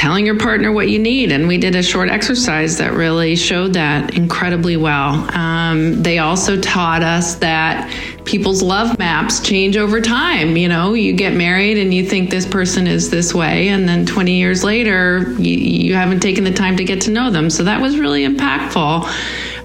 telling 0.02 0.26
your 0.26 0.36
partner 0.36 0.72
what 0.72 0.88
you 0.88 0.98
need. 0.98 1.30
And 1.30 1.46
we 1.46 1.56
did 1.58 1.76
a 1.76 1.82
short 1.82 2.08
exercise 2.08 2.76
that 2.78 2.92
really 2.92 3.36
showed 3.36 3.74
that 3.74 4.16
incredibly 4.16 4.76
well. 4.76 5.30
Um, 5.38 6.02
they 6.02 6.18
also 6.18 6.60
taught 6.60 7.04
us 7.04 7.36
that 7.36 7.88
people's 8.24 8.64
love 8.64 8.98
maps 8.98 9.38
change 9.38 9.76
over 9.76 10.00
time. 10.00 10.56
You 10.56 10.68
know, 10.68 10.94
you 10.94 11.12
get 11.12 11.34
married 11.34 11.78
and 11.78 11.94
you 11.94 12.04
think 12.04 12.30
this 12.30 12.44
person 12.44 12.88
is 12.88 13.10
this 13.10 13.32
way, 13.32 13.68
and 13.68 13.88
then 13.88 14.04
20 14.04 14.32
years 14.32 14.64
later, 14.64 15.32
you, 15.38 15.56
you 15.56 15.94
haven't 15.94 16.18
taken 16.18 16.42
the 16.42 16.52
time 16.52 16.76
to 16.78 16.84
get 16.84 17.00
to 17.02 17.12
know 17.12 17.30
them. 17.30 17.48
So 17.48 17.62
that 17.62 17.80
was 17.80 17.96
really 17.96 18.26
impactful. 18.26 19.04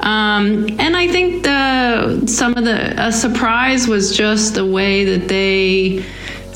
Um, 0.01 0.67
and 0.79 0.95
I 0.95 1.07
think 1.07 1.45
the 1.45 2.27
some 2.27 2.55
of 2.55 2.63
the 2.63 2.93
a 3.03 3.11
surprise 3.11 3.87
was 3.87 4.15
just 4.15 4.53
the 4.53 4.67
way 4.67 5.03
that 5.03 5.27
they 5.27 6.05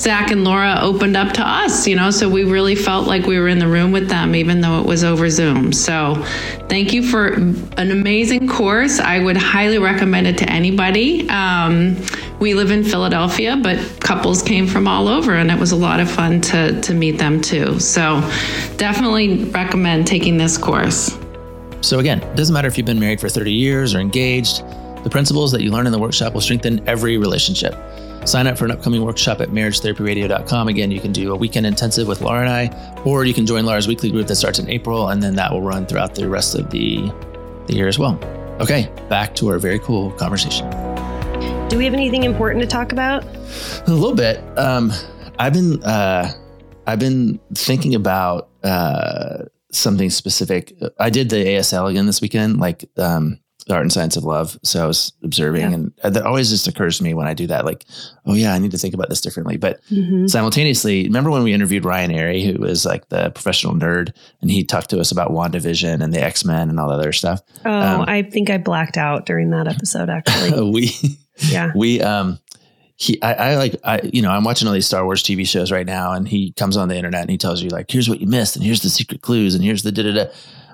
Zach 0.01 0.31
and 0.31 0.43
Laura 0.43 0.79
opened 0.81 1.15
up 1.15 1.31
to 1.33 1.47
us, 1.47 1.85
you 1.85 1.95
know, 1.95 2.09
so 2.09 2.27
we 2.27 2.43
really 2.43 2.73
felt 2.73 3.05
like 3.05 3.27
we 3.27 3.37
were 3.37 3.47
in 3.47 3.59
the 3.59 3.67
room 3.67 3.91
with 3.91 4.09
them, 4.09 4.33
even 4.33 4.59
though 4.59 4.79
it 4.79 4.85
was 4.87 5.03
over 5.03 5.29
Zoom. 5.29 5.71
So, 5.71 6.15
thank 6.67 6.91
you 6.91 7.07
for 7.07 7.27
an 7.27 7.91
amazing 7.91 8.47
course. 8.47 8.99
I 8.99 9.19
would 9.19 9.37
highly 9.37 9.77
recommend 9.77 10.25
it 10.25 10.39
to 10.39 10.49
anybody. 10.49 11.29
Um, 11.29 11.97
we 12.39 12.55
live 12.55 12.71
in 12.71 12.83
Philadelphia, 12.83 13.59
but 13.61 13.77
couples 13.99 14.41
came 14.41 14.65
from 14.65 14.87
all 14.87 15.07
over, 15.07 15.33
and 15.35 15.51
it 15.51 15.59
was 15.59 15.71
a 15.71 15.75
lot 15.75 15.99
of 15.99 16.09
fun 16.09 16.41
to, 16.41 16.81
to 16.81 16.95
meet 16.95 17.19
them 17.19 17.39
too. 17.39 17.79
So, 17.79 18.21
definitely 18.77 19.43
recommend 19.51 20.07
taking 20.07 20.35
this 20.35 20.57
course. 20.57 21.15
So, 21.81 21.99
again, 21.99 22.23
it 22.23 22.35
doesn't 22.35 22.53
matter 22.55 22.67
if 22.67 22.75
you've 22.75 22.87
been 22.87 22.99
married 22.99 23.21
for 23.21 23.29
30 23.29 23.53
years 23.53 23.93
or 23.93 23.99
engaged, 23.99 24.63
the 25.03 25.11
principles 25.11 25.51
that 25.51 25.61
you 25.61 25.69
learn 25.69 25.85
in 25.85 25.91
the 25.91 25.99
workshop 25.99 26.33
will 26.33 26.41
strengthen 26.41 26.87
every 26.89 27.19
relationship. 27.19 27.75
Sign 28.25 28.45
up 28.47 28.57
for 28.57 28.65
an 28.65 28.71
upcoming 28.71 29.03
workshop 29.03 29.41
at 29.41 29.49
marriagetherapyradio.com. 29.49 30.67
Again, 30.67 30.91
you 30.91 30.99
can 30.99 31.11
do 31.11 31.33
a 31.33 31.35
weekend 31.35 31.65
intensive 31.65 32.07
with 32.07 32.21
Laura 32.21 32.41
and 32.41 32.49
I, 32.49 33.01
or 33.03 33.25
you 33.25 33.33
can 33.33 33.45
join 33.45 33.65
Laura's 33.65 33.87
weekly 33.87 34.11
group 34.11 34.27
that 34.27 34.35
starts 34.35 34.59
in 34.59 34.69
April, 34.69 35.09
and 35.09 35.23
then 35.23 35.35
that 35.35 35.51
will 35.51 35.61
run 35.61 35.85
throughout 35.85 36.13
the 36.13 36.29
rest 36.29 36.55
of 36.55 36.69
the, 36.69 37.11
the 37.67 37.73
year 37.73 37.87
as 37.87 37.97
well. 37.97 38.19
Okay, 38.59 38.91
back 39.09 39.33
to 39.35 39.47
our 39.49 39.57
very 39.57 39.79
cool 39.79 40.11
conversation. 40.11 40.69
Do 41.69 41.77
we 41.77 41.85
have 41.85 41.93
anything 41.93 42.23
important 42.23 42.61
to 42.61 42.67
talk 42.67 42.91
about? 42.91 43.23
A 43.87 43.91
little 43.91 44.13
bit. 44.13 44.39
Um, 44.57 44.91
I've 45.39 45.53
been 45.53 45.81
uh, 45.83 46.31
I've 46.85 46.99
been 46.99 47.39
thinking 47.55 47.95
about 47.95 48.49
uh, 48.63 49.45
something 49.71 50.09
specific. 50.09 50.73
I 50.99 51.09
did 51.09 51.29
the 51.29 51.37
ASL 51.37 51.89
again 51.89 52.05
this 52.05 52.21
weekend, 52.21 52.59
like 52.59 52.87
um, 52.97 53.39
the 53.67 53.73
art 53.75 53.83
and 53.83 53.91
science 53.93 54.15
of 54.17 54.23
love. 54.23 54.57
So 54.63 54.83
I 54.83 54.87
was 54.87 55.13
observing, 55.23 55.61
Yeah. 55.61 55.73
and 56.03 56.15
that 56.15 56.23
always 56.25 56.49
just 56.49 56.67
occurs 56.67 56.97
to 56.97 57.03
me 57.03 57.13
when 57.13 57.27
I 57.27 57.33
do 57.33 57.45
that, 57.47 57.63
like, 57.65 57.85
oh 58.25 58.33
yeah, 58.33 58.53
I 58.53 58.59
need 58.59 58.71
to 58.71 58.77
think 58.77 58.93
about 58.93 59.09
this 59.09 59.21
differently. 59.21 59.57
But 59.57 59.79
Mhm. 59.91 60.29
simultaneously, 60.29 61.03
remember 61.03 61.29
when 61.29 61.43
we 61.43 61.53
interviewed 61.53 61.85
Ryan 61.85 62.11
Airy, 62.11 62.43
who 62.43 62.59
was 62.59 62.85
like 62.85 63.09
the 63.09 63.29
professional 63.31 63.73
nerd, 63.75 64.11
and 64.41 64.49
he 64.49 64.63
talked 64.63 64.89
to 64.89 64.99
us 64.99 65.11
about 65.11 65.31
WandaVision 65.31 66.01
and 66.03 66.11
the 66.13 66.21
X 66.23 66.43
Men 66.43 66.69
and 66.69 66.79
all 66.79 66.87
that 66.89 66.95
other 66.99 67.13
stuff. 67.13 67.41
Oh, 67.65 67.71
Um, 67.71 68.05
I 68.07 68.23
think 68.23 68.49
I 68.49 68.57
blacked 68.57 68.97
out 68.97 69.25
during 69.25 69.51
that 69.51 69.67
episode. 69.67 70.09
Actually, 70.09 70.71
we 70.71 70.91
yeah. 71.51 71.71
we 71.75 72.01
um 72.01 72.39
he 72.95 73.21
I, 73.23 73.33
I 73.33 73.55
like 73.57 73.75
I 73.83 73.99
you 74.11 74.21
know 74.21 74.29
I'm 74.31 74.43
watching 74.43 74.67
all 74.67 74.73
these 74.73 74.85
Star 74.85 75.03
Wars 75.05 75.23
TV 75.23 75.47
shows 75.47 75.71
right 75.71 75.85
now 75.87 76.11
and 76.13 76.27
he 76.27 76.51
comes 76.51 76.77
on 76.77 76.87
the 76.87 76.95
internet 76.95 77.21
and 77.21 77.31
he 77.31 77.37
tells 77.37 77.61
you 77.61 77.69
like 77.69 77.89
here's 77.89 78.07
what 78.09 78.21
you 78.21 78.27
missed 78.27 78.55
and 78.55 78.63
here's 78.65 78.81
the 78.81 78.89
secret 78.89 79.21
clues 79.21 79.55
and 79.55 79.63
here's 79.63 79.81
the 79.83 79.91
da 79.91 80.03
da 80.03 80.13
da 80.13 80.25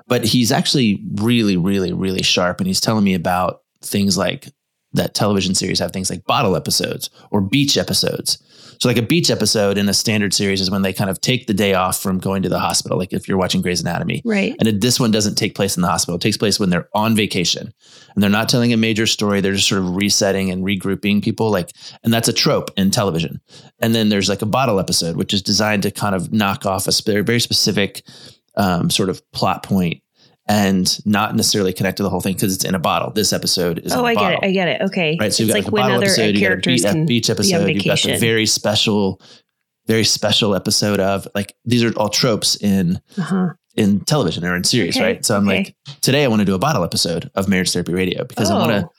but 0.08 0.24
he's 0.24 0.50
actually 0.52 1.02
really 1.16 1.56
really 1.56 1.92
really 1.92 2.22
sharp 2.22 2.58
and 2.60 2.66
he's 2.66 2.80
telling 2.80 3.04
me 3.04 3.14
about 3.14 3.60
things 3.82 4.16
like 4.18 4.48
that 4.94 5.14
television 5.14 5.54
series 5.54 5.78
have 5.78 5.92
things 5.92 6.10
like 6.10 6.24
bottle 6.24 6.56
episodes 6.56 7.10
or 7.30 7.40
beach 7.40 7.76
episodes 7.76 8.42
so 8.80 8.88
like 8.88 8.96
a 8.96 9.02
beach 9.02 9.28
episode 9.28 9.76
in 9.76 9.88
a 9.88 9.92
standard 9.94 10.32
series 10.32 10.60
is 10.60 10.70
when 10.70 10.82
they 10.82 10.92
kind 10.92 11.10
of 11.10 11.20
take 11.20 11.46
the 11.48 11.52
day 11.54 11.74
off 11.74 12.00
from 12.00 12.18
going 12.18 12.42
to 12.42 12.48
the 12.48 12.60
hospital 12.60 12.96
like 12.96 13.12
if 13.12 13.26
you're 13.28 13.36
watching 13.36 13.60
Grey's 13.60 13.80
Anatomy 13.80 14.22
Right. 14.24 14.54
and 14.60 14.68
it- 14.68 14.80
this 14.80 14.98
one 15.00 15.10
doesn't 15.10 15.34
take 15.34 15.54
place 15.56 15.76
in 15.76 15.82
the 15.82 15.88
hospital. 15.88 16.14
It 16.14 16.20
takes 16.22 16.36
place 16.36 16.60
when 16.60 16.70
they're 16.70 16.88
on 16.94 17.16
vacation 17.16 17.72
and 18.14 18.22
they're 18.22 18.30
not 18.30 18.48
telling 18.48 18.72
a 18.72 18.76
major 18.76 19.06
story. 19.06 19.40
They're 19.40 19.54
just 19.54 19.66
sort 19.68 19.80
of 19.82 19.96
resetting 19.96 20.50
and 20.52 20.64
regrouping 20.64 21.22
people. 21.24 21.50
Like, 21.50 21.70
and 22.04 22.12
that's 22.14 22.28
a 22.28 22.32
trope 22.32 22.70
in 22.76 22.92
television. 22.92 23.40
And 23.80 23.94
then 23.96 24.10
there's 24.10 24.28
like 24.28 24.42
a 24.42 24.46
bottle 24.46 24.78
episode, 24.78 25.16
which 25.16 25.34
is 25.34 25.42
designed 25.42 25.82
to 25.82 25.90
kind 25.90 26.14
of 26.14 26.32
knock 26.32 26.64
off 26.64 26.86
a 26.86 26.92
very 27.22 27.40
specific 27.40 28.04
um, 28.58 28.90
sort 28.90 29.08
of 29.08 29.22
plot 29.32 29.62
point 29.62 30.02
and 30.46 30.98
not 31.06 31.36
necessarily 31.36 31.72
connect 31.72 31.98
to 31.98 32.02
the 32.02 32.10
whole 32.10 32.20
thing 32.20 32.34
because 32.34 32.54
it's 32.54 32.64
in 32.64 32.74
a 32.74 32.78
bottle. 32.78 33.10
This 33.12 33.32
episode 33.32 33.80
is 33.80 33.92
Oh, 33.94 34.04
I 34.04 34.14
get 34.14 34.32
it. 34.32 34.38
I 34.42 34.50
get 34.50 34.68
it. 34.68 34.82
Okay. 34.82 35.16
Right. 35.20 35.32
So 35.32 35.42
you've 35.42 35.54
it's 35.56 35.66
got 35.66 35.72
like 35.72 35.72
like 35.72 35.80
a 35.80 35.82
bottle 35.82 35.96
other 35.96 36.06
episode, 36.06 36.34
you 36.34 36.40
got 36.40 36.52
a 36.52 36.56
beach, 36.56 36.82
can 36.82 37.06
beach 37.06 37.30
episode, 37.30 37.66
you've 37.68 37.84
got 37.84 38.02
the 38.02 38.16
very 38.18 38.46
special, 38.46 39.20
very 39.86 40.04
special 40.04 40.54
episode 40.54 41.00
of 41.00 41.28
like 41.34 41.54
these 41.64 41.84
are 41.84 41.92
all 41.98 42.08
tropes 42.08 42.56
in 42.56 43.00
uh-huh. 43.18 43.50
in 43.76 44.00
television 44.00 44.44
or 44.44 44.56
in 44.56 44.64
series, 44.64 44.96
Okay, 44.96 45.04
right? 45.04 45.24
So 45.24 45.36
I'm 45.36 45.46
okay. 45.48 45.56
like, 45.58 45.76
today 46.00 46.24
I 46.24 46.28
want 46.28 46.40
to 46.40 46.46
do 46.46 46.54
a 46.54 46.58
bottle 46.58 46.82
episode 46.82 47.30
of 47.34 47.48
Marriage 47.48 47.72
Therapy 47.72 47.92
Radio 47.92 48.24
because 48.24 48.50
I 48.50 48.58
want 48.58 48.70
to, 48.70 48.84
Oh. 48.86 48.92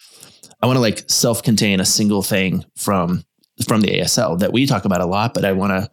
I 0.62 0.68
want 0.68 0.78
to 0.78 0.82
like 0.82 1.10
self-contain 1.10 1.80
a 1.80 1.86
single 1.86 2.22
thing 2.22 2.66
from 2.75 3.24
from 3.68 3.82
the 3.82 3.88
ASL 4.00 4.39
that 4.39 4.54
we 4.54 4.66
talk 4.66 4.86
about 4.86 5.01
a 5.01 5.06
lot, 5.06 5.34
but 5.34 5.46
I 5.46 5.51
want 5.51 5.72
to, 5.72 5.89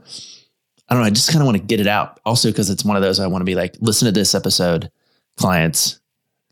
I 0.89 0.95
don't 0.95 1.03
know, 1.03 1.07
I 1.07 1.11
just 1.11 1.29
kind 1.31 1.41
of 1.43 1.47
want 1.47 1.59
to 1.59 1.65
get 1.65 1.81
it 1.81 1.87
out. 1.89 2.21
Also, 2.25 2.49
because 2.51 2.71
it's 2.71 2.85
one 2.85 2.97
of 2.97 3.03
those 3.03 3.19
I 3.21 3.27
want 3.27 3.41
to 3.43 3.47
be 3.47 3.55
like, 3.55 3.77
listen 3.81 4.07
to 4.07 4.13
this 4.13 4.35
episode, 4.35 4.91
clients. 5.37 5.99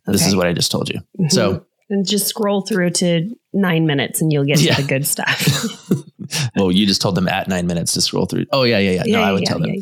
This 0.07 0.23
Okay. 0.23 0.29
is 0.29 0.37
what 0.37 0.47
I 0.47 0.53
just 0.53 0.71
told 0.71 0.89
you. 0.91 1.01
Mhm. 1.21 1.33
So, 1.33 1.65
and 1.91 2.07
just 2.07 2.27
scroll 2.27 2.63
through 2.63 2.91
to 2.91 3.31
nine 3.53 3.87
minutes 3.87 4.21
and 4.21 4.33
you'll 4.33 4.45
get 4.45 4.61
Yeah. 4.61 4.75
to 4.75 4.83
the 4.83 4.89
good 4.89 5.07
stuff. 5.07 5.81
well, 6.57 6.73
you 6.73 6.87
just 6.87 7.01
told 7.01 7.15
them 7.15 7.29
at 7.29 7.47
nine 7.49 7.67
minutes 7.67 7.93
to 7.95 8.01
scroll 8.01 8.27
through. 8.27 8.47
Oh 8.53 8.65
yeah, 8.65 8.79
yeah, 8.79 9.03
yeah. 9.07 9.17
no, 9.17 9.23
I 9.23 9.33
would 9.33 9.45
tell 9.45 9.59
them. 9.61 9.73
yeah. 9.75 9.81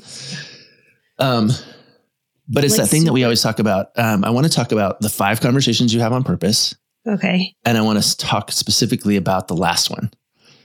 Um, 1.18 1.50
but 2.48 2.64
it's 2.64 2.76
Like 2.76 2.82
that 2.84 2.88
thing 2.90 3.04
that 3.04 3.12
we 3.12 3.24
always 3.24 3.40
talk 3.42 3.58
about. 3.58 3.88
Um, 3.96 4.24
I 4.24 4.30
want 4.30 4.46
to 4.46 4.52
talk 4.52 4.72
about 4.72 5.00
the 5.00 5.08
five 5.08 5.40
conversations 5.40 5.94
you 5.94 6.00
have 6.00 6.12
on 6.12 6.22
purpose. 6.24 6.74
Okay. 7.06 7.54
and 7.64 7.76
I 7.76 7.80
want 7.82 8.00
to 8.02 8.16
talk 8.16 8.52
specifically 8.52 9.16
about 9.16 9.48
the 9.48 9.56
last 9.56 9.90
one. 9.90 10.12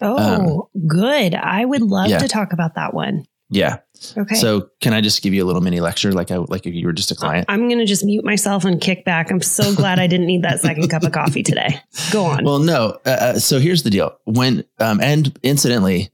Oh, 0.01 0.69
good. 0.85 1.33
I 1.33 1.65
would 1.65 1.81
love 1.81 2.05
Um, 2.05 2.11
yeah. 2.11 2.19
to 2.19 2.27
talk 2.27 2.53
about 2.53 2.75
that 2.75 2.93
one. 2.93 3.25
Yeah. 3.49 3.77
Okay. 4.17 4.35
So 4.35 4.69
can 4.81 4.93
I 4.93 5.01
just 5.01 5.21
give 5.21 5.33
you 5.33 5.43
a 5.43 5.47
little 5.47 5.61
mini 5.61 5.79
lecture, 5.79 6.11
like 6.11 6.31
I 6.31 6.37
like 6.37 6.65
if 6.65 6.73
you 6.73 6.85
were 6.85 6.93
just 6.93 7.11
a 7.11 7.15
client? 7.15 7.45
I'm 7.47 7.67
going 7.67 7.79
to 7.79 7.85
just 7.85 8.03
mute 8.03 8.25
myself 8.25 8.65
and 8.65 8.79
kick 8.79 9.05
back. 9.05 9.31
I'm 9.31 9.41
so 9.41 9.73
glad 9.73 9.99
I 9.99 10.07
didn't 10.07 10.27
need 10.27 10.43
that 10.43 10.59
second 10.59 10.89
cup 10.89 11.03
of 11.03 11.13
coffee 11.13 11.43
today. 11.43 11.79
Go 12.11 12.25
on. 12.25 12.43
Well, 12.43 12.59
no. 12.59 12.99
Uh, 13.05 13.09
uh, 13.09 13.39
so 13.39 13.59
here's 13.59 13.83
the 13.83 13.89
deal. 13.89 14.17
When 14.25 14.65
um, 14.79 14.99
and 15.01 15.37
incidentally, 15.43 16.09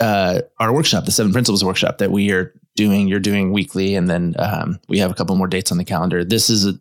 uh, 0.00 0.40
our 0.58 0.72
workshop, 0.72 1.04
the 1.04 1.12
Seven 1.12 1.32
Principles 1.32 1.64
workshop 1.64 1.98
that 1.98 2.10
we 2.10 2.30
are 2.30 2.54
doing, 2.74 3.08
you're 3.08 3.20
doing 3.20 3.52
weekly, 3.52 3.96
and 3.96 4.08
then 4.08 4.34
um, 4.38 4.78
we 4.88 4.98
have 5.00 5.10
a 5.10 5.14
couple 5.14 5.34
more 5.36 5.48
dates 5.48 5.72
on 5.72 5.78
the 5.78 5.84
calendar. 5.84 6.24
This 6.24 6.48
is 6.48 6.64
a, 6.64 6.74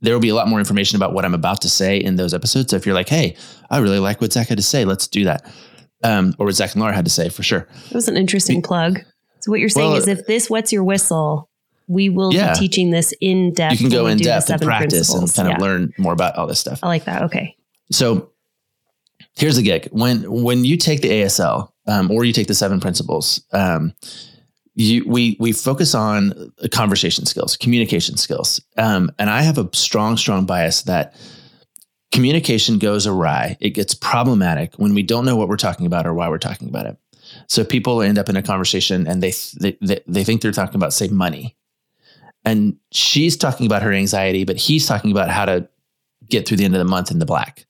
there 0.00 0.12
will 0.12 0.20
be 0.20 0.30
a 0.30 0.34
lot 0.34 0.48
more 0.48 0.58
information 0.58 0.96
about 0.96 1.12
what 1.12 1.24
I'm 1.24 1.34
about 1.34 1.60
to 1.62 1.68
say 1.70 1.96
in 1.96 2.16
those 2.16 2.34
episodes. 2.34 2.70
So 2.70 2.76
if 2.76 2.84
you're 2.84 2.94
like, 2.94 3.08
hey, 3.08 3.36
I 3.70 3.78
really 3.78 4.00
like 4.00 4.20
what 4.20 4.32
Zach 4.32 4.48
had 4.48 4.58
to 4.58 4.64
say, 4.64 4.84
let's 4.84 5.06
do 5.06 5.24
that, 5.24 5.48
um, 6.04 6.34
or 6.38 6.46
what 6.46 6.54
Zach 6.54 6.72
and 6.72 6.80
Laura 6.80 6.94
had 6.94 7.04
to 7.04 7.10
say 7.10 7.28
for 7.28 7.42
sure. 7.42 7.68
that 7.88 7.94
was 7.94 8.08
an 8.08 8.16
interesting 8.16 8.62
plug. 8.62 9.00
So 9.40 9.50
what 9.50 9.60
you're 9.60 9.68
saying 9.68 9.88
Well, 9.90 9.96
is 9.98 10.08
if 10.08 10.26
this 10.26 10.50
wets 10.50 10.72
your 10.72 10.84
whistle, 10.84 11.48
we 11.86 12.08
will 12.08 12.32
Yeah. 12.34 12.52
be 12.52 12.58
teaching 12.58 12.90
this 12.90 13.14
in 13.20 13.52
depth. 13.54 13.72
You 13.72 13.78
can 13.78 13.90
go 13.90 14.06
in 14.06 14.18
depth 14.18 14.50
and 14.50 14.60
practice 14.60 15.08
and 15.10 15.20
principles. 15.20 15.34
kind 15.34 15.52
of 15.54 15.60
learn 15.62 15.92
more 15.98 16.12
about 16.12 16.36
all 16.36 16.46
this 16.46 16.60
stuff. 16.60 16.80
I 16.82 16.88
like 16.88 17.04
that. 17.04 17.22
Okay. 17.24 17.56
So 17.90 18.30
here's 19.36 19.56
the 19.56 19.62
gig. 19.62 19.88
When 19.92 20.30
when 20.30 20.64
you 20.64 20.76
take 20.76 21.00
the 21.00 21.08
ASL 21.10 21.72
um, 21.86 22.10
or 22.10 22.24
you 22.24 22.32
take 22.32 22.46
the 22.48 22.54
seven 22.54 22.80
principles, 22.80 23.42
um, 23.52 23.94
you 24.74 25.04
we 25.06 25.36
we 25.40 25.52
focus 25.52 25.94
on 25.94 26.52
conversation 26.72 27.24
skills, 27.26 27.56
communication 27.56 28.16
skills, 28.16 28.60
um, 28.76 29.10
and 29.18 29.30
I 29.30 29.42
have 29.42 29.56
a 29.58 29.68
strong 29.72 30.16
strong 30.16 30.44
bias 30.46 30.82
that 30.82 31.14
communication 32.12 32.78
goes 32.78 33.06
awry. 33.06 33.56
It 33.60 33.70
gets 33.70 33.94
problematic 33.94 34.74
when 34.76 34.94
we 34.94 35.02
don't 35.02 35.24
know 35.24 35.36
what 35.36 35.48
we're 35.48 35.56
talking 35.56 35.86
about 35.86 36.06
or 36.06 36.14
why 36.14 36.28
we're 36.28 36.38
talking 36.38 36.68
about 36.68 36.86
it. 36.86 36.96
So 37.46 37.64
people 37.64 38.02
end 38.02 38.18
up 38.18 38.28
in 38.28 38.36
a 38.36 38.42
conversation 38.42 39.06
and 39.06 39.22
they 39.22 39.32
they 39.60 39.76
they, 39.80 40.00
they 40.06 40.24
think 40.24 40.42
they're 40.42 40.52
talking 40.52 40.76
about 40.76 40.92
say 40.92 41.08
money. 41.08 41.56
And 42.44 42.76
she's 42.92 43.36
talking 43.36 43.66
about 43.66 43.82
her 43.82 43.92
anxiety, 43.92 44.44
but 44.44 44.56
he's 44.56 44.86
talking 44.86 45.10
about 45.10 45.28
how 45.28 45.44
to 45.44 45.68
get 46.28 46.46
through 46.46 46.56
the 46.56 46.64
end 46.64 46.74
of 46.74 46.78
the 46.78 46.84
month 46.84 47.10
in 47.10 47.18
the 47.18 47.26
black. 47.26 47.66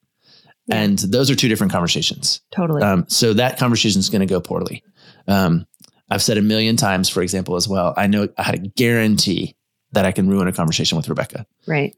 Yeah. 0.67 0.77
And 0.77 0.99
those 0.99 1.31
are 1.31 1.35
two 1.35 1.49
different 1.49 1.73
conversations. 1.73 2.43
Totally. 2.51 2.83
Um, 2.83 3.07
so 3.09 3.33
that 3.33 3.59
conversation 3.59 3.99
is 3.99 4.11
going 4.11 4.21
to 4.21 4.27
go 4.27 4.41
poorly. 4.41 4.85
Um, 5.27 5.67
I've 6.11 6.23
said 6.23 6.39
a 6.39 6.43
million 6.43 6.77
times, 6.77 7.09
for 7.09 7.23
example, 7.23 7.57
as 7.57 7.67
well. 7.67 7.95
I 7.97 8.07
know 8.07 8.29
I 8.37 8.43
had 8.43 8.55
a 8.55 8.69
guarantee 8.69 9.57
that 9.93 10.05
I 10.05 10.13
can 10.13 10.29
ruin 10.29 10.49
a 10.49 10.53
conversation 10.53 10.97
with 10.97 11.09
Rebecca. 11.09 11.47
right. 11.67 11.97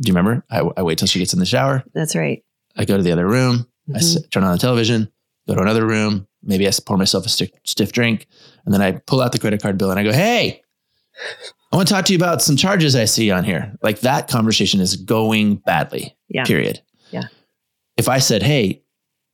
Do 0.00 0.08
you 0.08 0.14
remember? 0.14 0.44
I, 0.50 0.60
I 0.76 0.82
wait 0.82 0.98
till 0.98 1.08
she 1.08 1.18
gets 1.18 1.32
in 1.32 1.38
the 1.38 1.46
shower. 1.46 1.84
That's 1.94 2.16
right. 2.16 2.42
I 2.76 2.84
go 2.84 2.96
to 2.96 3.02
the 3.02 3.12
other 3.12 3.26
room. 3.26 3.66
I 3.94 3.98
Mhm. 3.98 4.16
s- 4.16 4.26
turn 4.30 4.42
on 4.44 4.52
the 4.52 4.58
television. 4.58 5.10
Go 5.46 5.54
to 5.54 5.60
another 5.62 5.86
room. 5.86 6.26
Maybe 6.42 6.66
I 6.66 6.72
pour 6.84 6.96
myself 6.96 7.26
a 7.26 7.28
stiff, 7.28 7.50
stiff 7.64 7.92
drink, 7.92 8.26
and 8.64 8.72
then 8.74 8.80
I 8.82 8.92
pull 8.92 9.20
out 9.20 9.32
the 9.32 9.38
credit 9.38 9.60
card 9.62 9.76
bill 9.78 9.90
and 9.90 9.98
I 10.00 10.04
go, 10.04 10.12
"Hey, 10.12 10.62
I 11.72 11.76
want 11.76 11.88
to 11.88 11.94
talk 11.94 12.04
to 12.06 12.12
you 12.12 12.16
about 12.16 12.42
some 12.42 12.56
charges 12.56 12.96
I 12.96 13.04
see 13.04 13.30
on 13.30 13.44
here." 13.44 13.76
Like 13.82 14.00
that 14.00 14.28
conversation 14.28 14.80
is 14.80 14.96
going 14.96 15.56
badly. 15.56 16.16
Yeah. 16.28 16.44
Period. 16.44 16.80
Yeah. 17.10 17.24
If 17.96 18.08
I 18.08 18.18
said, 18.18 18.42
"Hey," 18.42 18.81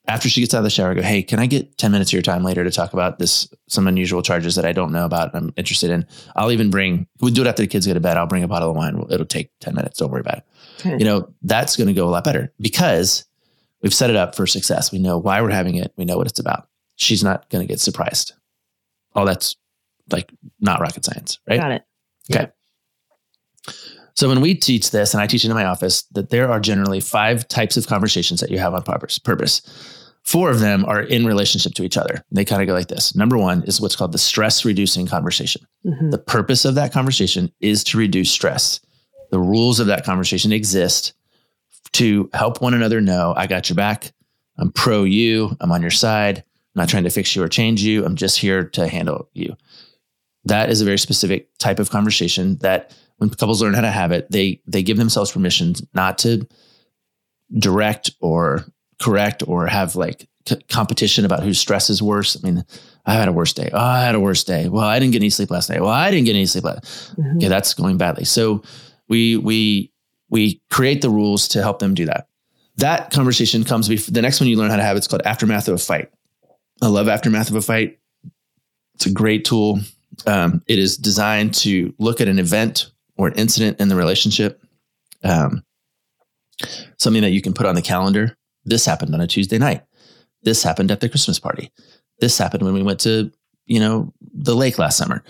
after 0.08 0.28
she 0.28 0.40
gets 0.40 0.54
out 0.54 0.58
of 0.58 0.64
the 0.64 0.70
shower, 0.70 0.90
I 0.90 0.94
go, 0.94 1.02
"Hey, 1.02 1.22
can 1.22 1.38
I 1.38 1.46
get 1.46 1.78
ten 1.78 1.92
minutes 1.92 2.10
of 2.10 2.14
your 2.14 2.22
time 2.22 2.42
later 2.42 2.64
to 2.64 2.70
talk 2.70 2.92
about 2.94 3.18
this 3.18 3.46
some 3.68 3.86
unusual 3.86 4.22
charges 4.22 4.54
that 4.56 4.64
I 4.64 4.72
don't 4.72 4.90
know 4.90 5.04
about? 5.04 5.34
I'm 5.34 5.52
interested 5.56 5.90
in." 5.90 6.06
I'll 6.34 6.50
even 6.50 6.70
bring. 6.70 7.06
We'll 7.20 7.32
do 7.32 7.42
it 7.42 7.46
after 7.46 7.62
the 7.62 7.68
kids 7.68 7.86
go 7.86 7.94
to 7.94 8.00
bed. 8.00 8.16
I'll 8.16 8.26
bring 8.26 8.42
a 8.42 8.48
bottle 8.48 8.70
of 8.70 8.76
wine. 8.76 9.04
It'll 9.10 9.26
take 9.26 9.50
ten 9.60 9.74
minutes. 9.74 9.98
Don't 9.98 10.10
worry 10.10 10.20
about 10.22 10.38
it 10.38 10.44
Okay. 10.80 10.96
you 10.98 11.04
know, 11.04 11.28
that's 11.42 11.76
going 11.76 11.88
to 11.88 11.92
go 11.92 12.06
a 12.08 12.10
lot 12.10 12.24
better 12.24 12.52
because 12.60 13.24
we've 13.82 13.94
set 13.94 14.10
it 14.10 14.16
up 14.16 14.34
for 14.34 14.46
success. 14.46 14.90
We 14.92 14.98
know 14.98 15.18
why 15.18 15.40
we're 15.42 15.50
having 15.50 15.74
it. 15.76 15.92
We 15.96 16.04
know 16.04 16.16
what 16.16 16.26
it's 16.26 16.38
about. 16.38 16.68
She's 16.96 17.22
not 17.22 17.48
going 17.50 17.66
to 17.66 17.68
get 17.68 17.80
surprised. 17.80 18.32
Oh, 19.14 19.24
that's 19.24 19.56
like 20.10 20.32
not 20.60 20.80
rocket 20.80 21.04
science, 21.04 21.38
right? 21.48 21.60
Got 21.60 21.72
it. 21.72 21.82
Okay. 22.32 22.48
So 24.14 24.28
when 24.28 24.40
we 24.40 24.54
teach 24.54 24.90
this, 24.90 25.14
and 25.14 25.20
I 25.20 25.26
teach 25.26 25.44
it 25.44 25.48
in 25.48 25.54
my 25.54 25.64
office, 25.64 26.02
that 26.12 26.30
there 26.30 26.50
are 26.50 26.58
generally 26.58 26.98
five 27.00 27.46
types 27.46 27.76
of 27.76 27.86
conversations 27.86 28.40
that 28.40 28.50
you 28.50 28.58
have 28.58 28.74
on 28.74 28.82
purpose. 28.82 29.18
Purpose. 29.18 29.62
Four 30.28 30.50
of 30.50 30.60
them 30.60 30.84
are 30.84 31.00
in 31.00 31.24
relationship 31.24 31.72
to 31.76 31.84
each 31.84 31.96
other. 31.96 32.22
They 32.30 32.44
kind 32.44 32.60
of 32.60 32.68
go 32.68 32.74
like 32.74 32.88
this. 32.88 33.16
Number 33.16 33.38
one 33.38 33.62
is 33.62 33.80
what's 33.80 33.96
called 33.96 34.12
the 34.12 34.18
stress 34.18 34.62
reducing 34.62 35.06
conversation. 35.06 35.62
Mhm. 35.86 36.10
The 36.10 36.18
purpose 36.18 36.66
of 36.66 36.74
that 36.74 36.92
conversation 36.92 37.50
is 37.60 37.82
to 37.84 37.96
reduce 37.96 38.30
stress. 38.30 38.80
The 39.30 39.38
rules 39.38 39.80
of 39.80 39.86
that 39.86 40.04
conversation 40.04 40.52
exist 40.52 41.14
to 41.92 42.28
help 42.34 42.60
one 42.60 42.74
another 42.74 43.00
know 43.00 43.32
I 43.38 43.46
got 43.46 43.70
your 43.70 43.76
back. 43.76 44.12
I'm 44.58 44.70
pro 44.70 45.04
you. 45.04 45.56
I'm 45.62 45.72
on 45.72 45.80
your 45.80 45.90
side. 45.90 46.36
I'm 46.76 46.80
not 46.82 46.90
trying 46.90 47.04
to 47.04 47.10
fix 47.10 47.34
you 47.34 47.42
or 47.42 47.48
change 47.48 47.80
you. 47.80 48.04
I'm 48.04 48.14
just 48.14 48.36
here 48.38 48.64
to 48.64 48.86
handle 48.86 49.30
you. 49.32 49.56
That 50.44 50.68
is 50.68 50.82
a 50.82 50.84
very 50.84 50.98
specific 50.98 51.48
type 51.56 51.78
of 51.78 51.88
conversation 51.88 52.58
that 52.58 52.94
when 53.16 53.30
couples 53.30 53.62
learn 53.62 53.72
how 53.72 53.80
to 53.80 53.90
have 53.90 54.12
it, 54.12 54.30
they 54.30 54.60
they 54.66 54.82
give 54.82 54.98
themselves 54.98 55.32
permission 55.32 55.74
not 55.94 56.18
to 56.18 56.46
direct 57.58 58.10
or 58.20 58.66
correct 59.00 59.42
or 59.46 59.66
have 59.66 59.96
like 59.96 60.28
c- 60.48 60.60
competition 60.68 61.24
about 61.24 61.42
whose 61.42 61.58
stress 61.58 61.88
is 61.90 62.02
worse. 62.02 62.36
I 62.36 62.46
mean, 62.46 62.64
I 63.06 63.14
had 63.14 63.28
a 63.28 63.32
worse 63.32 63.52
day. 63.52 63.70
Oh, 63.72 63.78
I 63.78 64.02
had 64.02 64.14
a 64.14 64.20
worse 64.20 64.44
day. 64.44 64.68
Well, 64.68 64.84
I 64.84 64.98
didn't 64.98 65.12
get 65.12 65.22
any 65.22 65.30
sleep 65.30 65.50
last 65.50 65.70
night. 65.70 65.80
Well, 65.80 65.90
I 65.90 66.10
didn't 66.10 66.26
get 66.26 66.34
any 66.34 66.46
sleep 66.46 66.64
last. 66.64 67.16
Mhm. 67.16 67.36
Okay, 67.36 67.48
that's 67.48 67.74
going 67.74 67.96
badly. 67.96 68.24
So 68.24 68.62
we 69.08 69.36
we 69.36 69.92
we 70.30 70.60
create 70.70 71.00
the 71.00 71.10
rules 71.10 71.48
to 71.48 71.62
help 71.62 71.78
them 71.78 71.94
do 71.94 72.04
that. 72.06 72.28
That 72.76 73.10
conversation 73.10 73.64
comes 73.64 73.88
before 73.88 74.12
the 74.12 74.22
next 74.22 74.40
one 74.40 74.48
you 74.48 74.56
learn 74.56 74.70
how 74.70 74.76
to 74.76 74.82
have. 74.82 74.96
It's 74.96 75.06
called 75.08 75.22
aftermath 75.24 75.68
of 75.68 75.74
a 75.74 75.78
fight. 75.78 76.10
I 76.82 76.86
love 76.86 77.08
aftermath 77.08 77.48
of 77.50 77.56
a 77.56 77.62
fight. 77.62 77.98
It's 78.94 79.06
a 79.06 79.10
great 79.12 79.44
tool. 79.44 79.80
Um, 80.26 80.62
it 80.66 80.78
is 80.78 80.96
designed 80.96 81.54
to 81.56 81.92
look 81.98 82.20
at 82.20 82.28
an 82.28 82.38
event 82.38 82.90
or 83.16 83.28
an 83.28 83.34
incident 83.34 83.80
in 83.80 83.88
the 83.88 83.96
relationship, 83.96 84.62
um, 85.24 85.62
something 86.98 87.22
that 87.22 87.30
you 87.30 87.40
can 87.40 87.52
put 87.52 87.66
on 87.66 87.74
the 87.74 87.82
calendar. 87.82 88.36
This 88.68 88.84
happened 88.84 89.14
on 89.14 89.20
a 89.20 89.26
Tuesday 89.26 89.58
night. 89.58 89.82
This 90.42 90.62
happened 90.62 90.90
at 90.90 91.00
the 91.00 91.08
Christmas 91.08 91.38
party. 91.38 91.70
This 92.20 92.38
happened 92.38 92.62
when 92.64 92.74
we 92.74 92.82
went 92.82 93.00
to, 93.00 93.32
you 93.66 93.80
know, 93.80 94.12
the 94.32 94.54
lake 94.54 94.78
last 94.78 94.96
summer. 94.96 95.22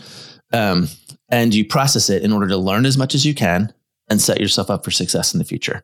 Um, 0.53 0.89
and 1.29 1.55
you 1.55 1.65
process 1.65 2.09
it 2.09 2.23
in 2.23 2.33
order 2.33 2.49
to 2.49 2.57
learn 2.57 2.87
as 2.87 2.97
much 2.97 3.15
as 3.15 3.25
you 3.25 3.35
can 3.35 3.73
and 4.09 4.21
set 4.21 4.41
yourself 4.41 4.71
up 4.71 4.85
for 4.85 4.91
success 4.91 5.35
in 5.35 5.39
the 5.39 5.45
future. 5.45 5.83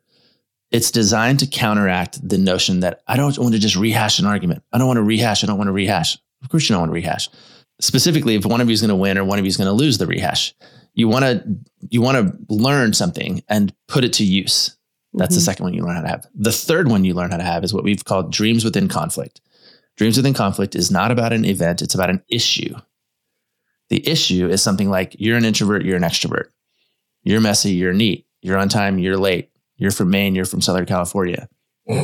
It's 0.71 0.91
designed 0.91 1.39
to 1.41 1.47
counteract 1.47 2.27
the 2.27 2.39
notion 2.39 2.81
that 2.81 3.03
I 3.07 3.17
don't 3.17 3.39
want 3.39 3.55
to 3.55 3.61
just 3.61 3.77
rehash 3.77 4.19
an 4.19 4.27
argument. 4.27 4.63
I 4.73 4.79
don't 4.79 4.87
want 4.87 4.97
to 4.97 5.03
rehash. 5.03 5.45
I 5.45 5.47
don't 5.47 5.59
want 5.59 5.69
to 5.69 5.73
rehash. 5.73 6.19
Of 6.43 6.49
course, 6.49 6.69
you 6.69 6.75
don't 6.75 6.81
want 6.81 6.91
to 6.91 6.95
rehash. 6.95 7.29
Specifically, 7.81 8.35
if 8.35 8.47
one 8.47 8.61
of 8.61 8.69
you 8.69 8.73
is 8.73 8.81
going 8.81 8.89
to 8.89 8.97
win 8.97 9.19
or 9.19 9.25
one 9.25 9.39
of 9.39 9.45
you 9.45 9.49
is 9.49 9.57
going 9.57 9.69
to 9.69 9.73
lose 9.73 9.99
the 9.99 10.07
rehash, 10.07 10.55
you 10.95 11.09
want 11.09 11.25
to 11.25 11.45
you 11.91 12.01
want 12.01 12.17
to 12.17 12.55
learn 12.55 12.93
something 12.93 13.43
and 13.49 13.75
put 13.89 14.05
it 14.05 14.13
to 14.15 14.25
use. 14.25 14.77
That's 15.15 15.31
mm-hmm. 15.31 15.39
the 15.39 15.45
second 15.45 15.65
one 15.65 15.75
you 15.75 15.85
learn 15.85 15.97
how 15.97 16.03
to 16.03 16.09
have. 16.09 16.27
The 16.35 16.53
third 16.53 16.89
one 16.89 17.05
you 17.05 17.15
learn 17.15 17.31
how 17.31 17.37
to 17.37 17.45
have 17.45 17.65
is 17.65 17.73
what 17.73 17.85
we've 17.85 18.05
called 18.05 18.33
dreams 18.33 18.65
within 18.65 18.89
conflict. 18.89 19.41
Dreams 19.97 20.17
within 20.17 20.35
conflict 20.35 20.75
is 20.75 20.91
not 20.91 21.11
about 21.11 21.33
an 21.33 21.45
event; 21.45 21.83
it's 21.83 21.95
about 21.95 22.11
an 22.11 22.23
issue. 22.29 22.75
The 23.91 24.07
issue 24.09 24.49
is 24.49 24.63
something 24.63 24.91
like 24.91 25.15
you're 25.19 25.37
an 25.37 25.45
introvert, 25.45 25.85
you're 25.85 25.97
an 25.97 26.03
extrovert. 26.03 26.47
You're 27.23 27.41
messy, 27.41 27.73
you're 27.73 27.93
neat. 27.93 28.27
You're 28.43 28.59
on 28.59 28.69
time, 28.69 28.99
you're 28.99 29.17
late. 29.17 29.51
You're 29.77 29.91
from 29.91 30.11
Maine, 30.11 30.35
you're 30.35 30.45
from 30.45 30.61
Southern 30.61 30.87
California. 30.87 31.49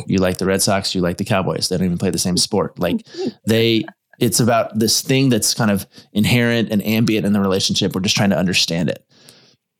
You 0.05 0.19
like 0.19 0.37
the 0.37 0.45
Red 0.45 0.61
Sox, 0.61 0.93
you 0.93 1.01
like 1.01 1.17
the 1.17 1.25
Cowboys. 1.25 1.67
They 1.67 1.77
don't 1.77 1.85
even 1.85 1.97
play 1.97 2.11
the 2.11 2.19
same 2.19 2.37
sport. 2.37 2.77
Like 2.77 3.05
they 3.47 3.83
it's 4.19 4.39
about 4.39 4.77
this 4.77 5.01
thing 5.01 5.29
that's 5.29 5.53
kind 5.55 5.71
of 5.71 5.87
inherent 6.13 6.71
and 6.71 6.85
ambient 6.85 7.25
in 7.25 7.33
the 7.33 7.39
relationship. 7.39 7.95
We're 7.95 8.01
just 8.01 8.15
trying 8.15 8.29
to 8.29 8.37
understand 8.37 8.89
it. 8.89 9.03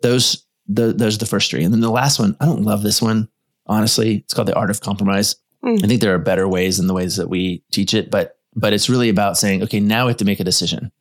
Those 0.01 0.43
the, 0.67 0.93
those 0.93 1.15
are 1.15 1.19
the 1.19 1.25
first 1.25 1.49
three. 1.49 1.63
And 1.63 1.73
then 1.73 1.81
the 1.81 1.91
last 1.91 2.19
one, 2.19 2.35
I 2.39 2.45
don't 2.45 2.63
love 2.63 2.83
this 2.83 3.01
one, 3.01 3.29
honestly. 3.67 4.17
It's 4.17 4.33
called 4.33 4.47
the 4.47 4.55
art 4.55 4.69
of 4.69 4.81
compromise. 4.81 5.35
Mm. 5.63 5.83
I 5.83 5.87
think 5.87 6.01
there 6.01 6.13
are 6.13 6.19
better 6.19 6.47
ways 6.47 6.77
than 6.77 6.87
the 6.87 6.93
ways 6.93 7.17
that 7.17 7.29
we 7.29 7.63
teach 7.71 7.93
it, 7.93 8.09
but 8.09 8.37
but 8.53 8.73
it's 8.73 8.89
really 8.89 9.07
about 9.07 9.37
saying, 9.37 9.63
okay, 9.63 9.79
now 9.79 10.05
we 10.05 10.09
have 10.09 10.17
to 10.17 10.25
make 10.25 10.41
a 10.41 10.45
decision. 10.45 10.91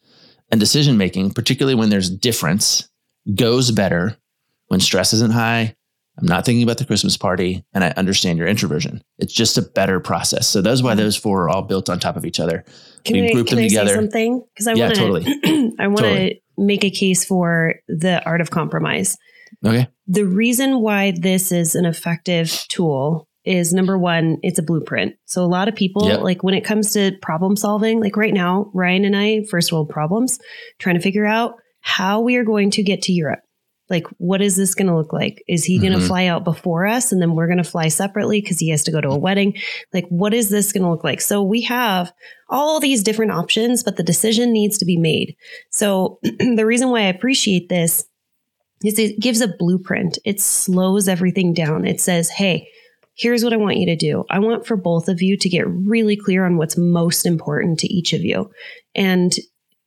And 0.52 0.60
decision 0.60 0.96
making, 0.96 1.32
particularly 1.32 1.74
when 1.74 1.90
there's 1.90 2.08
difference, 2.08 2.88
goes 3.34 3.72
better 3.72 4.16
when 4.68 4.78
stress 4.80 5.12
isn't 5.12 5.32
high. 5.32 5.74
I'm 6.18 6.26
not 6.26 6.44
thinking 6.44 6.62
about 6.62 6.78
the 6.78 6.84
Christmas 6.84 7.16
party 7.16 7.64
and 7.72 7.82
I 7.82 7.90
understand 7.96 8.38
your 8.38 8.46
introversion. 8.46 9.02
It's 9.18 9.32
just 9.32 9.56
a 9.56 9.62
better 9.62 10.00
process. 10.00 10.46
So 10.46 10.60
that's 10.60 10.82
why 10.82 10.94
those 10.94 11.16
four 11.16 11.44
are 11.44 11.48
all 11.48 11.62
built 11.62 11.88
on 11.88 11.98
top 11.98 12.16
of 12.16 12.26
each 12.26 12.38
other. 12.38 12.64
Can 13.04 13.16
we 13.16 13.30
I, 13.30 13.32
group 13.32 13.48
them 13.48 13.60
I 13.60 13.68
together. 13.68 13.94
something? 13.94 14.44
Because 14.54 14.66
I 14.66 14.74
yeah, 14.74 14.84
want 14.84 14.94
to 14.94 15.00
totally. 15.00 15.24
I 15.78 15.86
want 15.86 15.98
to 15.98 16.02
totally. 16.02 16.42
make 16.58 16.84
a 16.84 16.90
case 16.90 17.24
for 17.24 17.74
the 17.88 18.22
art 18.24 18.40
of 18.40 18.50
compromise. 18.50 19.16
Okay. 19.64 19.88
The 20.06 20.26
reason 20.26 20.80
why 20.80 21.12
this 21.16 21.52
is 21.52 21.74
an 21.74 21.84
effective 21.84 22.50
tool 22.68 23.28
is 23.44 23.72
number 23.72 23.96
one, 23.98 24.38
it's 24.42 24.58
a 24.58 24.62
blueprint. 24.62 25.14
So 25.24 25.42
a 25.42 25.46
lot 25.46 25.68
of 25.68 25.74
people, 25.74 26.06
yep. 26.06 26.20
like 26.20 26.42
when 26.42 26.54
it 26.54 26.64
comes 26.64 26.92
to 26.92 27.12
problem 27.22 27.56
solving, 27.56 28.00
like 28.00 28.16
right 28.16 28.34
now, 28.34 28.70
Ryan 28.74 29.04
and 29.04 29.16
I, 29.16 29.44
first 29.50 29.72
world 29.72 29.88
problems, 29.88 30.38
trying 30.78 30.96
to 30.96 31.02
figure 31.02 31.26
out 31.26 31.54
how 31.80 32.20
we 32.20 32.36
are 32.36 32.44
going 32.44 32.70
to 32.72 32.82
get 32.82 33.02
to 33.02 33.12
Europe. 33.12 33.40
Like, 33.88 34.06
what 34.18 34.40
is 34.40 34.56
this 34.56 34.76
going 34.76 34.86
to 34.86 34.96
look 34.96 35.12
like? 35.12 35.42
Is 35.48 35.64
he 35.64 35.80
going 35.80 35.92
to 35.92 35.98
mm-hmm. 35.98 36.06
fly 36.06 36.26
out 36.26 36.44
before 36.44 36.86
us 36.86 37.10
and 37.10 37.20
then 37.20 37.34
we're 37.34 37.48
going 37.48 37.58
to 37.58 37.64
fly 37.64 37.88
separately 37.88 38.40
because 38.40 38.60
he 38.60 38.70
has 38.70 38.84
to 38.84 38.92
go 38.92 39.00
to 39.00 39.08
a 39.08 39.18
wedding? 39.18 39.56
Like, 39.92 40.06
what 40.08 40.32
is 40.32 40.48
this 40.48 40.72
going 40.72 40.84
to 40.84 40.90
look 40.90 41.02
like? 41.02 41.20
So 41.20 41.42
we 41.42 41.62
have 41.62 42.12
all 42.48 42.78
these 42.78 43.02
different 43.02 43.32
options, 43.32 43.82
but 43.82 43.96
the 43.96 44.04
decision 44.04 44.52
needs 44.52 44.78
to 44.78 44.84
be 44.84 44.96
made. 44.96 45.34
So 45.72 46.20
the 46.22 46.66
reason 46.66 46.90
why 46.90 47.00
I 47.00 47.06
appreciate 47.06 47.68
this 47.68 48.04
is 48.04 48.09
it 48.82 49.20
gives 49.20 49.40
a 49.40 49.48
blueprint. 49.48 50.18
It 50.24 50.40
slows 50.40 51.08
everything 51.08 51.52
down. 51.52 51.86
It 51.86 52.00
says, 52.00 52.30
hey, 52.30 52.68
here's 53.14 53.44
what 53.44 53.52
I 53.52 53.56
want 53.56 53.76
you 53.76 53.86
to 53.86 53.96
do. 53.96 54.24
I 54.30 54.38
want 54.38 54.66
for 54.66 54.76
both 54.76 55.08
of 55.08 55.20
you 55.20 55.36
to 55.36 55.48
get 55.48 55.68
really 55.68 56.16
clear 56.16 56.46
on 56.46 56.56
what's 56.56 56.78
most 56.78 57.26
important 57.26 57.78
to 57.80 57.92
each 57.92 58.12
of 58.12 58.22
you. 58.22 58.50
And 58.94 59.34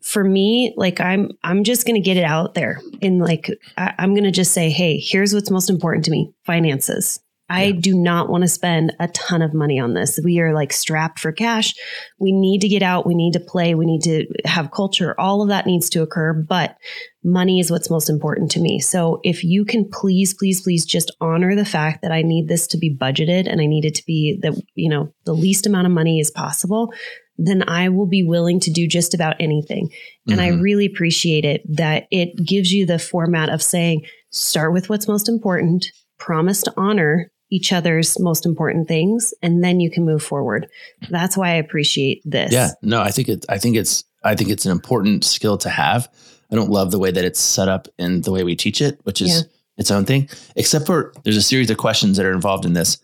for 0.01 0.23
me, 0.23 0.73
like 0.77 0.99
I'm, 0.99 1.31
I'm 1.43 1.63
just 1.63 1.85
to 1.95 2.05
get 2.05 2.17
it 2.17 2.25
out 2.25 2.53
there 2.53 2.81
and 3.01 3.19
like, 3.19 3.49
I, 3.77 3.93
going 4.11 4.25
to 4.25 4.31
just 4.31 4.53
say, 4.53 4.69
Hey, 4.69 4.99
here's 4.99 5.33
what's 5.33 5.49
most 5.49 5.69
important 5.69 6.05
to 6.05 6.11
me. 6.11 6.31
Finances. 6.45 7.19
I 7.49 7.71
do 7.71 7.93
not 7.93 8.29
want 8.29 8.43
to 8.43 8.47
spend 8.47 8.93
a 8.99 9.09
ton 9.09 9.41
of 9.41 9.53
money 9.53 9.79
on 9.79 9.93
this. 9.93 10.19
We 10.23 10.39
are 10.39 10.53
like 10.53 10.71
strapped 10.71 11.19
for 11.19 11.31
cash. 11.31 11.73
We 12.17 12.31
need 12.31 12.61
to 12.61 12.69
get 12.69 12.81
out. 12.81 13.05
We 13.05 13.15
need 13.15 13.33
to 13.33 13.39
play. 13.39 13.75
We 13.75 13.85
need 13.85 14.01
to 14.03 14.25
have 14.45 14.71
culture. 14.71 15.13
All 15.19 15.41
of 15.41 15.49
that 15.49 15.65
needs 15.65 15.89
to 15.91 16.01
occur, 16.01 16.33
but 16.33 16.77
money 17.23 17.59
is 17.59 17.69
what's 17.69 17.89
most 17.89 18.09
important 18.09 18.49
to 18.51 18.61
me. 18.61 18.79
So 18.79 19.19
if 19.23 19.43
you 19.43 19.65
can 19.65 19.89
please, 19.91 20.33
please, 20.33 20.61
please 20.61 20.85
just 20.85 21.11
honor 21.21 21.55
the 21.55 21.65
fact 21.65 22.01
that 22.01 22.11
I 22.11 22.21
need 22.21 22.47
this 22.47 22.65
to 22.67 22.77
be 22.77 22.95
budgeted 22.95 23.49
and 23.49 23.61
I 23.61 23.65
need 23.65 23.85
it 23.85 23.95
to 23.95 24.03
be 24.05 24.39
the, 24.41 24.59
you 24.75 24.89
know, 24.89 25.13
the 25.25 25.33
least 25.33 25.67
amount 25.67 25.85
of 25.85 25.93
money 25.93 26.19
as 26.21 26.31
possible, 26.31 26.93
then 27.37 27.67
I 27.67 27.89
will 27.89 28.07
be 28.07 28.23
willing 28.23 28.59
to 28.61 28.71
do 28.71 28.87
just 28.87 29.13
about 29.13 29.35
anything. 29.39 29.89
And 30.27 30.39
mm-hmm. 30.39 30.57
I 30.57 30.61
really 30.61 30.85
appreciate 30.85 31.45
it 31.45 31.61
that 31.75 32.07
it 32.09 32.35
gives 32.45 32.71
you 32.71 32.85
the 32.85 32.99
format 32.99 33.49
of 33.49 33.61
saying, 33.61 34.05
start 34.29 34.71
with 34.73 34.89
what's 34.89 35.07
most 35.07 35.27
important, 35.27 35.85
promise 36.19 36.61
to 36.63 36.73
honor 36.77 37.29
each 37.53 37.71
other's 37.71 38.19
most 38.19 38.45
important 38.47 38.87
things 38.87 39.31
and 39.43 39.63
then 39.63 39.79
you 39.79 39.91
can 39.91 40.03
move 40.03 40.23
forward. 40.23 40.67
That's 41.09 41.37
why 41.37 41.51
I 41.51 41.55
appreciate 41.55 42.23
this. 42.25 42.51
Yeah. 42.51 42.69
No, 42.81 42.99
I 43.01 43.11
think 43.11 43.29
it 43.29 43.45
I 43.47 43.59
think 43.59 43.75
it's 43.75 44.03
I 44.23 44.35
think 44.35 44.49
it's 44.49 44.65
an 44.65 44.71
important 44.71 45.23
skill 45.23 45.57
to 45.59 45.69
have. 45.69 46.09
I 46.51 46.55
don't 46.55 46.71
love 46.71 46.89
the 46.89 46.99
way 46.99 47.11
that 47.11 47.23
it's 47.23 47.39
set 47.39 47.67
up 47.67 47.87
in 47.99 48.21
the 48.21 48.31
way 48.31 48.43
we 48.43 48.55
teach 48.55 48.81
it, 48.81 48.99
which 49.03 49.21
is 49.21 49.29
yeah. 49.29 49.41
its 49.77 49.91
own 49.91 50.05
thing. 50.05 50.29
Except 50.55 50.87
for 50.87 51.13
there's 51.23 51.37
a 51.37 51.43
series 51.43 51.69
of 51.69 51.77
questions 51.77 52.17
that 52.17 52.25
are 52.25 52.33
involved 52.33 52.65
in 52.65 52.73
this 52.73 52.97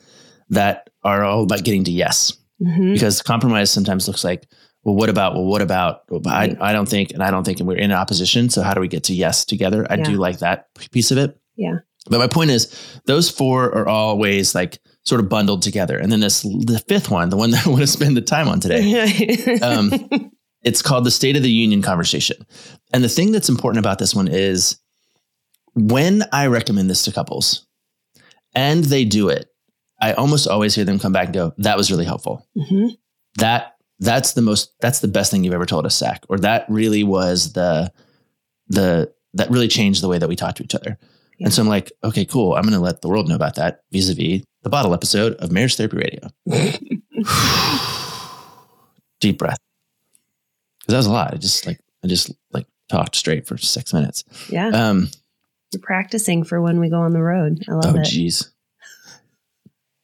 that 0.49 0.89
are 1.03 1.23
all 1.23 1.43
about 1.43 1.63
getting 1.63 1.83
to 1.83 1.91
yes. 1.91 2.35
Mm-hmm. 2.61 2.93
Because 2.93 3.21
compromise 3.21 3.71
sometimes 3.71 4.07
looks 4.07 4.23
like, 4.23 4.47
well, 4.83 4.95
what 4.95 5.09
about? 5.09 5.35
Well, 5.35 5.45
what 5.45 5.61
about? 5.61 6.01
Well, 6.09 6.21
I, 6.25 6.55
I 6.59 6.73
don't 6.73 6.87
think, 6.87 7.11
and 7.11 7.21
I 7.21 7.31
don't 7.31 7.43
think, 7.43 7.59
and 7.59 7.67
we're 7.67 7.77
in 7.77 7.91
opposition. 7.91 8.49
So 8.49 8.61
how 8.61 8.73
do 8.73 8.81
we 8.81 8.87
get 8.87 9.03
to 9.05 9.13
yes 9.13 9.45
together? 9.45 9.85
I 9.89 9.95
yeah. 9.95 10.03
do 10.03 10.13
like 10.13 10.39
that 10.39 10.67
piece 10.91 11.11
of 11.11 11.17
it. 11.17 11.37
Yeah. 11.55 11.79
But 12.09 12.19
my 12.19 12.27
point 12.27 12.51
is, 12.51 12.73
those 13.05 13.29
four 13.29 13.65
are 13.75 13.87
always 13.87 14.55
like 14.55 14.79
sort 15.03 15.21
of 15.21 15.29
bundled 15.29 15.61
together. 15.61 15.97
And 15.97 16.11
then 16.11 16.19
this, 16.19 16.41
the 16.41 16.83
fifth 16.87 17.09
one, 17.09 17.29
the 17.29 17.37
one 17.37 17.51
that 17.51 17.65
I 17.67 17.69
want 17.69 17.81
to 17.81 17.87
spend 17.87 18.15
the 18.15 18.21
time 18.21 18.47
on 18.47 18.59
today, 18.59 19.59
um, 19.61 19.91
it's 20.63 20.81
called 20.81 21.05
the 21.05 21.11
State 21.11 21.35
of 21.35 21.43
the 21.43 21.51
Union 21.51 21.81
conversation. 21.81 22.37
And 22.93 23.03
the 23.03 23.09
thing 23.09 23.31
that's 23.31 23.49
important 23.49 23.79
about 23.79 23.99
this 23.99 24.15
one 24.15 24.27
is 24.27 24.79
when 25.73 26.23
I 26.31 26.47
recommend 26.47 26.89
this 26.89 27.03
to 27.03 27.11
couples 27.11 27.67
and 28.55 28.83
they 28.83 29.05
do 29.05 29.29
it, 29.29 29.47
I 30.01 30.13
almost 30.13 30.47
always 30.47 30.75
hear 30.75 30.85
them 30.85 30.99
come 30.99 31.13
back 31.13 31.25
and 31.25 31.33
go, 31.33 31.53
"That 31.57 31.77
was 31.77 31.91
really 31.91 32.05
helpful. 32.05 32.47
Mm-hmm. 32.57 32.87
That 33.37 33.75
that's 33.99 34.33
the 34.33 34.41
most 34.41 34.73
that's 34.79 34.99
the 34.99 35.09
best 35.09 35.29
thing 35.29 35.43
you've 35.43 35.53
ever 35.53 35.65
told 35.65 35.85
us, 35.85 35.97
Zach, 35.97 36.23
or 36.29 36.37
that 36.39 36.65
really 36.69 37.03
was 37.03 37.53
the 37.53 37.91
the 38.67 39.13
that 39.33 39.51
really 39.51 39.67
changed 39.67 40.01
the 40.01 40.07
way 40.07 40.17
that 40.17 40.29
we 40.29 40.35
talk 40.35 40.55
to 40.55 40.63
each 40.63 40.75
other." 40.75 40.97
Yeah. 41.39 41.47
And 41.47 41.53
so 41.53 41.61
I'm 41.61 41.67
like, 41.67 41.91
okay, 42.03 42.25
cool. 42.25 42.55
I'm 42.55 42.63
going 42.63 42.73
to 42.73 42.79
let 42.79 43.01
the 43.01 43.07
world 43.07 43.29
know 43.29 43.35
about 43.35 43.55
that 43.55 43.81
vis 43.91 44.09
a 44.09 44.13
vis 44.13 44.43
the 44.63 44.69
bottle 44.69 44.93
episode 44.93 45.33
of 45.35 45.51
Marriage 45.51 45.75
Therapy 45.75 45.97
Radio. 45.97 46.29
Deep 49.19 49.37
breath. 49.37 49.57
Because 50.79 50.93
that 50.93 50.97
was 50.97 51.05
a 51.05 51.11
lot. 51.11 51.33
I 51.33 51.37
just 51.37 51.65
like, 51.65 51.79
I 52.03 52.07
just 52.07 52.31
like 52.51 52.67
talked 52.89 53.15
straight 53.15 53.47
for 53.47 53.57
six 53.57 53.93
minutes. 53.93 54.23
Yeah. 54.49 54.67
Um, 54.67 55.09
You're 55.71 55.81
practicing 55.81 56.43
for 56.43 56.61
when 56.61 56.79
we 56.79 56.89
go 56.89 56.99
on 56.99 57.13
the 57.13 57.21
road. 57.21 57.63
I 57.69 57.73
love 57.73 57.95
oh, 57.95 57.99
it. 57.99 58.01
Oh, 58.01 58.03
geez. 58.03 58.51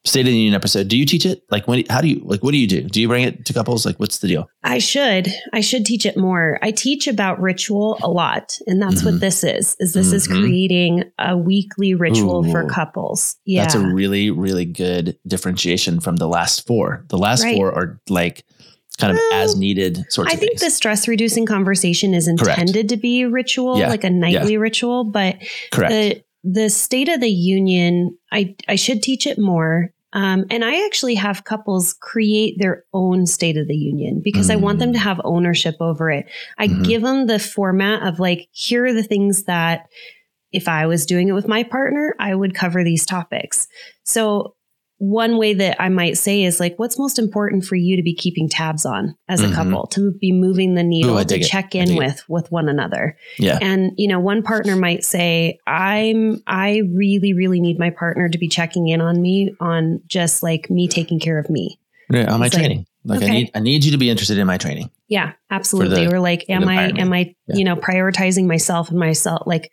State 0.05 0.21
of 0.21 0.27
the 0.27 0.37
Union 0.37 0.53
episode. 0.53 0.87
Do 0.87 0.97
you 0.97 1.05
teach 1.05 1.25
it? 1.25 1.43
Like, 1.49 1.67
when? 1.67 1.83
How 1.89 1.99
do 1.99 2.07
you 2.07 2.21
like? 2.23 2.43
What 2.43 2.51
do 2.51 2.57
you 2.57 2.67
do? 2.67 2.81
Do 2.81 3.01
you 3.01 3.07
bring 3.07 3.23
it 3.23 3.45
to 3.45 3.53
couples? 3.53 3.85
Like, 3.85 3.99
what's 3.99 4.19
the 4.19 4.27
deal? 4.27 4.47
I 4.63 4.77
should. 4.77 5.27
I 5.51 5.61
should 5.61 5.85
teach 5.85 6.05
it 6.05 6.15
more. 6.15 6.59
I 6.61 6.71
teach 6.71 7.07
about 7.07 7.41
ritual 7.41 7.97
a 8.03 8.09
lot, 8.09 8.59
and 8.67 8.81
that's 8.81 8.97
mm-hmm. 8.97 9.13
what 9.13 9.19
this 9.19 9.43
is. 9.43 9.75
Is 9.79 9.93
this 9.93 10.07
mm-hmm. 10.07 10.15
is 10.15 10.27
creating 10.27 11.03
a 11.17 11.35
weekly 11.35 11.95
ritual 11.95 12.45
Ooh, 12.45 12.51
for 12.51 12.67
couples? 12.67 13.35
Yeah, 13.45 13.63
that's 13.63 13.75
a 13.75 13.79
really, 13.79 14.29
really 14.29 14.65
good 14.65 15.17
differentiation 15.27 15.99
from 15.99 16.17
the 16.17 16.27
last 16.27 16.67
four. 16.67 17.03
The 17.09 17.17
last 17.17 17.43
right. 17.43 17.55
four 17.55 17.73
are 17.73 17.99
like 18.07 18.45
kind 18.97 19.11
of 19.11 19.19
as 19.33 19.57
needed 19.57 20.05
sorts 20.09 20.17
of 20.17 20.25
things. 20.25 20.31
I 20.31 20.35
think 20.39 20.59
things. 20.59 20.61
the 20.61 20.69
stress 20.69 21.07
reducing 21.07 21.45
conversation 21.45 22.13
is 22.13 22.27
intended 22.27 22.73
Correct. 22.73 22.89
to 22.89 22.97
be 22.97 23.25
ritual, 23.25 23.79
yeah. 23.79 23.89
like 23.89 24.03
a 24.03 24.09
nightly 24.09 24.53
yeah. 24.53 24.59
ritual, 24.59 25.03
but 25.03 25.37
Correct. 25.71 25.91
the 25.91 26.23
the 26.45 26.69
state 26.69 27.09
of 27.09 27.19
the 27.21 27.29
union, 27.29 28.17
I 28.31 28.55
I 28.67 28.75
should 28.75 29.01
teach 29.01 29.25
it 29.25 29.39
more. 29.39 29.91
Um, 30.15 30.45
and 30.49 30.63
I 30.63 30.86
actually 30.86 31.15
have 31.15 31.43
couples 31.43 31.93
create 31.93 32.56
their 32.58 32.86
own 32.93 33.25
State 33.25 33.58
of 33.58 33.67
the 33.67 33.75
Union 33.75 34.21
because 34.23 34.47
mm. 34.47 34.54
I 34.54 34.56
want 34.56 34.80
them 34.80 34.93
to 34.93 34.99
mm. 34.99 35.04
have 35.04 35.19
ownership 35.25 35.75
over 35.82 36.10
it. 36.10 36.25
I 36.58 36.67
mm-hmm. 36.67 36.84
give 36.84 37.01
them 37.01 37.28
the 37.28 37.38
format 37.38 38.01
of 38.01 38.17
like, 38.17 38.47
here 38.51 38.86
are 38.86 38.93
the 38.93 39.04
things 39.04 39.43
that 39.43 39.88
if 40.54 40.69
I 40.69 40.86
was 40.88 41.06
doing 41.06 41.28
it 41.28 41.34
with 41.34 41.49
my 41.49 41.63
partner, 41.63 42.15
I 42.17 42.34
would 42.34 42.56
cover 42.56 42.82
these 42.82 43.06
topics. 43.06 43.67
So 44.04 44.54
one 44.97 45.38
way 45.38 45.53
that 45.53 45.81
I 45.81 45.89
might 45.89 46.17
say 46.17 46.43
is 46.43 46.60
like, 46.60 46.75
what's 46.77 46.97
most 46.97 47.19
important 47.19 47.65
for 47.65 47.75
you 47.75 47.97
to 47.97 48.01
be 48.01 48.15
keeping 48.15 48.47
tabs 48.47 48.86
on 48.86 49.15
as 49.27 49.41
a 49.41 49.47
Mhm. 49.47 49.53
couple, 49.53 49.88
to 49.88 50.12
be 50.21 50.31
moving 50.31 50.75
the 50.75 50.84
needle, 50.84 51.15
Ooh, 51.17 51.19
to 51.19 51.25
dig 51.25 51.41
it. 51.41 51.47
check 51.47 51.75
in 51.75 51.95
with 51.95 52.23
with 52.29 52.49
one 52.51 52.69
another. 52.69 53.17
Yeah. 53.38 53.60
And 53.62 53.91
you 53.97 54.08
know, 54.08 54.19
one 54.19 54.41
partner 54.41 54.75
might 54.75 55.03
say, 55.03 55.58
"I'm 55.67 56.41
I 56.47 56.81
really 56.93 57.34
really 57.34 57.60
need 57.60 57.77
my 57.77 57.89
partner 57.89 58.29
to 58.29 58.38
be 58.38 58.47
checking 58.47 58.88
in 58.88 59.01
on 59.01 59.21
me 59.21 59.53
on 59.60 59.99
just 60.08 60.41
like 60.43 60.69
me 60.69 60.88
taking 60.88 61.19
care 61.19 61.39
of 61.39 61.49
me." 61.49 61.77
Yeah, 62.10 62.31
on 62.31 62.39
my 62.39 62.45
It's 62.45 62.55
like, 62.55 62.62
training. 62.63 62.86
Like 63.03 63.21
I 63.21 63.25
okay. 63.25 63.34
need 63.34 63.51
I 63.53 63.60
need 63.60 63.84
you 63.84 63.91
to 63.91 63.97
be 63.97 64.10
interested 64.10 64.38
in 64.38 64.47
my 64.47 64.58
training. 64.58 64.89
Yeah, 65.08 65.34
absolutely. 65.51 66.05
the- 66.05 66.13
or 66.15 66.19
like, 66.19 66.45
am 66.49 66.67
I 66.67 66.88
am 66.97 67.12
I 67.13 67.36
Yeah. 67.47 67.55
you 67.58 67.63
know 67.65 67.75
prioritizing 67.75 68.45
myself 68.47 68.89
and 68.89 68.97
myself? 68.99 69.43
Like, 69.45 69.71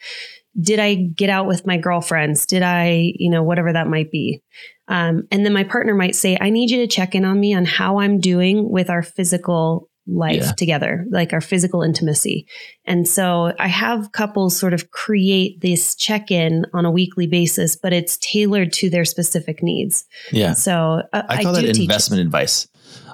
did 0.61 0.79
I 0.79 0.95
get 0.95 1.31
out 1.31 1.47
with 1.47 1.67
my 1.67 1.77
girlfriends? 1.77 2.47
Did 2.47 2.63
I 2.63 3.13
you 3.17 3.31
know 3.31 3.43
whatever 3.43 3.73
that 3.73 3.89
might 3.89 4.11
be? 4.11 4.43
Um, 4.89 5.23
and 5.31 5.47
then 5.47 5.53
my 5.53 5.65
partner 5.65 5.95
might 5.95 6.15
say, 6.17 6.37
I 6.41 6.51
need 6.51 6.71
you 6.71 6.79
to 6.79 6.87
check 6.87 7.15
in 7.15 7.25
on 7.25 7.39
me 7.41 7.55
on 7.55 7.65
how 7.65 7.99
I'm 8.01 8.21
doing 8.21 8.71
with 8.71 8.91
our 8.91 9.03
physical 9.03 9.89
life 10.07 10.43
Yeah. 10.43 10.53
together, 10.53 11.07
like 11.11 11.33
our 11.33 11.41
physical 11.41 11.83
intimacy. 11.83 12.47
And 12.85 13.07
so 13.07 13.55
I 13.61 13.69
have 13.69 14.11
couples 14.13 14.57
sort 14.57 14.75
of 14.75 14.91
create 14.91 15.61
this 15.61 15.95
check 15.95 16.31
in 16.33 16.67
on 16.75 16.85
a 16.85 16.91
weekly 16.91 17.29
basis, 17.29 17.77
but 17.77 17.93
it's 17.93 18.19
tailored 18.19 18.73
to 18.75 18.91
their 18.91 19.05
specific 19.05 19.63
needs. 19.63 20.05
Yeah. 20.33 20.55
So 20.55 21.03
uh, 21.13 21.23
I 21.29 21.45
call 21.45 21.55
do 21.55 21.63
that 21.63 21.79
investment 21.79 22.21
advice. 22.21 22.67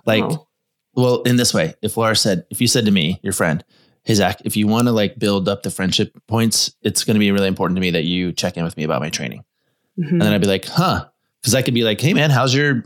Like, 0.06 0.24
Oh, 0.24 0.48
well, 0.94 1.22
in 1.22 1.36
this 1.36 1.52
way, 1.52 1.74
if 1.82 1.96
Laura 1.96 2.16
said, 2.16 2.44
if 2.50 2.60
you 2.60 2.66
said 2.66 2.86
to 2.86 2.90
me, 2.90 3.20
your 3.22 3.34
friend, 3.34 3.62
hey 4.08 4.14
Zach, 4.14 4.40
if 4.46 4.56
you 4.56 4.66
want 4.66 4.86
to 4.88 4.92
like 4.92 5.18
build 5.18 5.50
up 5.50 5.62
the 5.62 5.70
friendship 5.70 6.16
points, 6.26 6.74
it's 6.82 7.04
going 7.04 7.14
to 7.14 7.20
be 7.20 7.30
really 7.30 7.46
important 7.46 7.76
to 7.76 7.80
me 7.82 7.90
that 7.90 8.04
you 8.04 8.32
check 8.32 8.56
in 8.56 8.64
with 8.64 8.74
me 8.78 8.84
about 8.84 9.02
my 9.02 9.10
training. 9.10 9.44
mhm. 9.98 10.12
And 10.12 10.22
then 10.22 10.32
I'd 10.32 10.40
be 10.40 10.46
like, 10.48 10.64
huh? 10.64 11.06
Because 11.42 11.54
I 11.54 11.60
could 11.60 11.74
be 11.74 11.82
like, 11.84 12.00
hey 12.00 12.14
man, 12.14 12.30
how's 12.30 12.54
your 12.54 12.84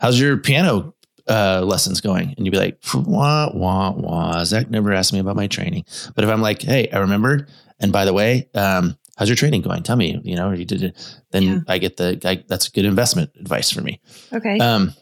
how's 0.00 0.18
your 0.18 0.38
piano 0.38 0.94
uh, 1.28 1.60
lessons 1.62 2.00
going? 2.00 2.34
And 2.36 2.46
you'd 2.46 2.52
be 2.52 2.58
like, 2.58 2.78
wah 2.94 3.50
wah 3.54 3.90
wah. 3.92 4.44
Zach 4.44 4.70
never 4.70 4.92
asked 4.94 5.12
me 5.12 5.18
about 5.18 5.36
my 5.36 5.46
training. 5.46 5.84
But 6.14 6.24
if 6.24 6.30
I'm 6.30 6.40
like, 6.40 6.62
hey, 6.62 6.88
I 6.90 6.98
remembered, 7.00 7.48
and 7.78 7.92
by 7.92 8.04
the 8.06 8.14
way, 8.14 8.48
um, 8.54 8.96
how's 9.18 9.28
your 9.28 9.36
training 9.36 9.60
going? 9.60 9.82
Tell 9.82 9.96
me, 9.96 10.18
you 10.24 10.36
know, 10.36 10.50
you 10.52 10.64
did 10.64 10.82
it. 10.82 11.16
Then 11.32 11.42
Yeah. 11.42 11.58
I 11.68 11.76
get 11.78 11.98
the 11.98 12.18
I, 12.24 12.42
that's 12.48 12.68
good 12.70 12.86
investment 12.86 13.30
advice 13.38 13.70
for 13.70 13.82
me. 13.82 14.00
okay. 14.32 14.58
Um, 14.58 14.94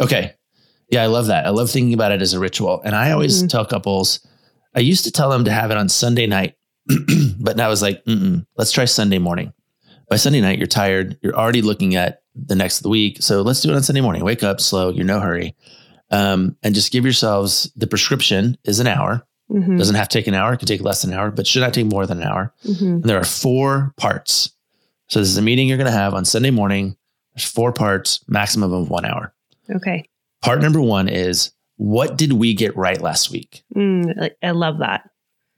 okay. 0.00 0.34
Yeah, 0.90 1.02
I 1.02 1.06
love 1.06 1.26
that. 1.26 1.44
I 1.46 1.50
love 1.50 1.70
thinking 1.70 1.94
about 1.94 2.12
it 2.12 2.22
as 2.22 2.34
a 2.34 2.38
ritual. 2.38 2.80
And 2.84 2.94
I 2.94 3.10
always 3.12 3.42
Mhm. 3.42 3.48
tell 3.48 3.64
couples, 3.64 4.20
I 4.74 4.80
used 4.80 5.04
to 5.04 5.10
tell 5.10 5.30
them 5.30 5.44
to 5.44 5.52
have 5.52 5.70
it 5.70 5.76
on 5.76 5.88
Sunday 5.88 6.26
night, 6.26 6.54
but 7.40 7.56
now 7.56 7.66
I 7.66 7.70
was 7.70 7.82
like, 7.82 8.04
Mm-mm, 8.04 8.46
let's 8.56 8.72
try 8.72 8.84
Sunday 8.86 9.18
morning. 9.18 9.52
By 10.08 10.16
Sunday 10.16 10.40
night, 10.40 10.58
you're 10.58 10.66
tired. 10.66 11.18
You're 11.22 11.36
already 11.36 11.62
looking 11.62 11.94
at 11.96 12.22
the 12.34 12.54
next 12.54 12.78
of 12.78 12.82
the 12.84 12.88
week. 12.88 13.18
So 13.22 13.42
let's 13.42 13.60
do 13.60 13.70
it 13.70 13.76
on 13.76 13.82
Sunday 13.82 14.00
morning. 14.00 14.24
Wake 14.24 14.42
up 14.42 14.60
slow. 14.60 14.90
You're 14.90 15.04
no 15.06 15.20
hurry. 15.20 15.54
Um, 16.10 16.56
and 16.62 16.74
just 16.74 16.92
give 16.92 17.04
yourselves 17.04 17.70
the 17.76 17.86
prescription 17.86 18.58
is 18.64 18.80
an 18.80 18.86
hour. 18.86 19.26
Mhm, 19.50 19.78
Doesn't 19.78 19.94
have 19.96 20.08
to 20.08 20.18
take 20.18 20.26
an 20.26 20.34
hour. 20.34 20.52
It 20.52 20.58
could 20.58 20.68
take 20.68 20.82
less 20.82 21.02
than 21.02 21.12
an 21.12 21.18
hour, 21.18 21.30
but 21.30 21.46
should 21.46 21.60
not 21.60 21.72
take 21.74 21.86
more 21.86 22.06
than 22.06 22.18
an 22.22 22.28
hour. 22.28 22.54
mhm. 22.64 22.80
And 22.80 23.04
there 23.04 23.18
are 23.18 23.24
four 23.24 23.92
parts. 23.96 24.50
So 25.08 25.20
this 25.20 25.28
is 25.28 25.36
a 25.36 25.42
meeting 25.42 25.68
you're 25.68 25.78
going 25.78 25.90
to 25.90 25.96
have 25.96 26.14
on 26.14 26.24
Sunday 26.24 26.50
morning. 26.50 26.96
There's 27.34 27.44
four 27.50 27.72
parts, 27.72 28.20
maximum 28.28 28.72
of 28.72 28.88
one 28.90 29.04
hour. 29.04 29.34
Okay. 29.74 30.04
Part 30.42 30.60
number 30.62 30.80
one 30.80 31.08
is 31.08 31.52
what 31.82 32.16
did 32.16 32.34
we 32.34 32.54
get 32.54 32.76
right 32.76 33.00
last 33.00 33.32
week? 33.32 33.64
Mm, 33.74 34.30
I- 34.40 34.50
love 34.52 34.78
that. 34.78 35.10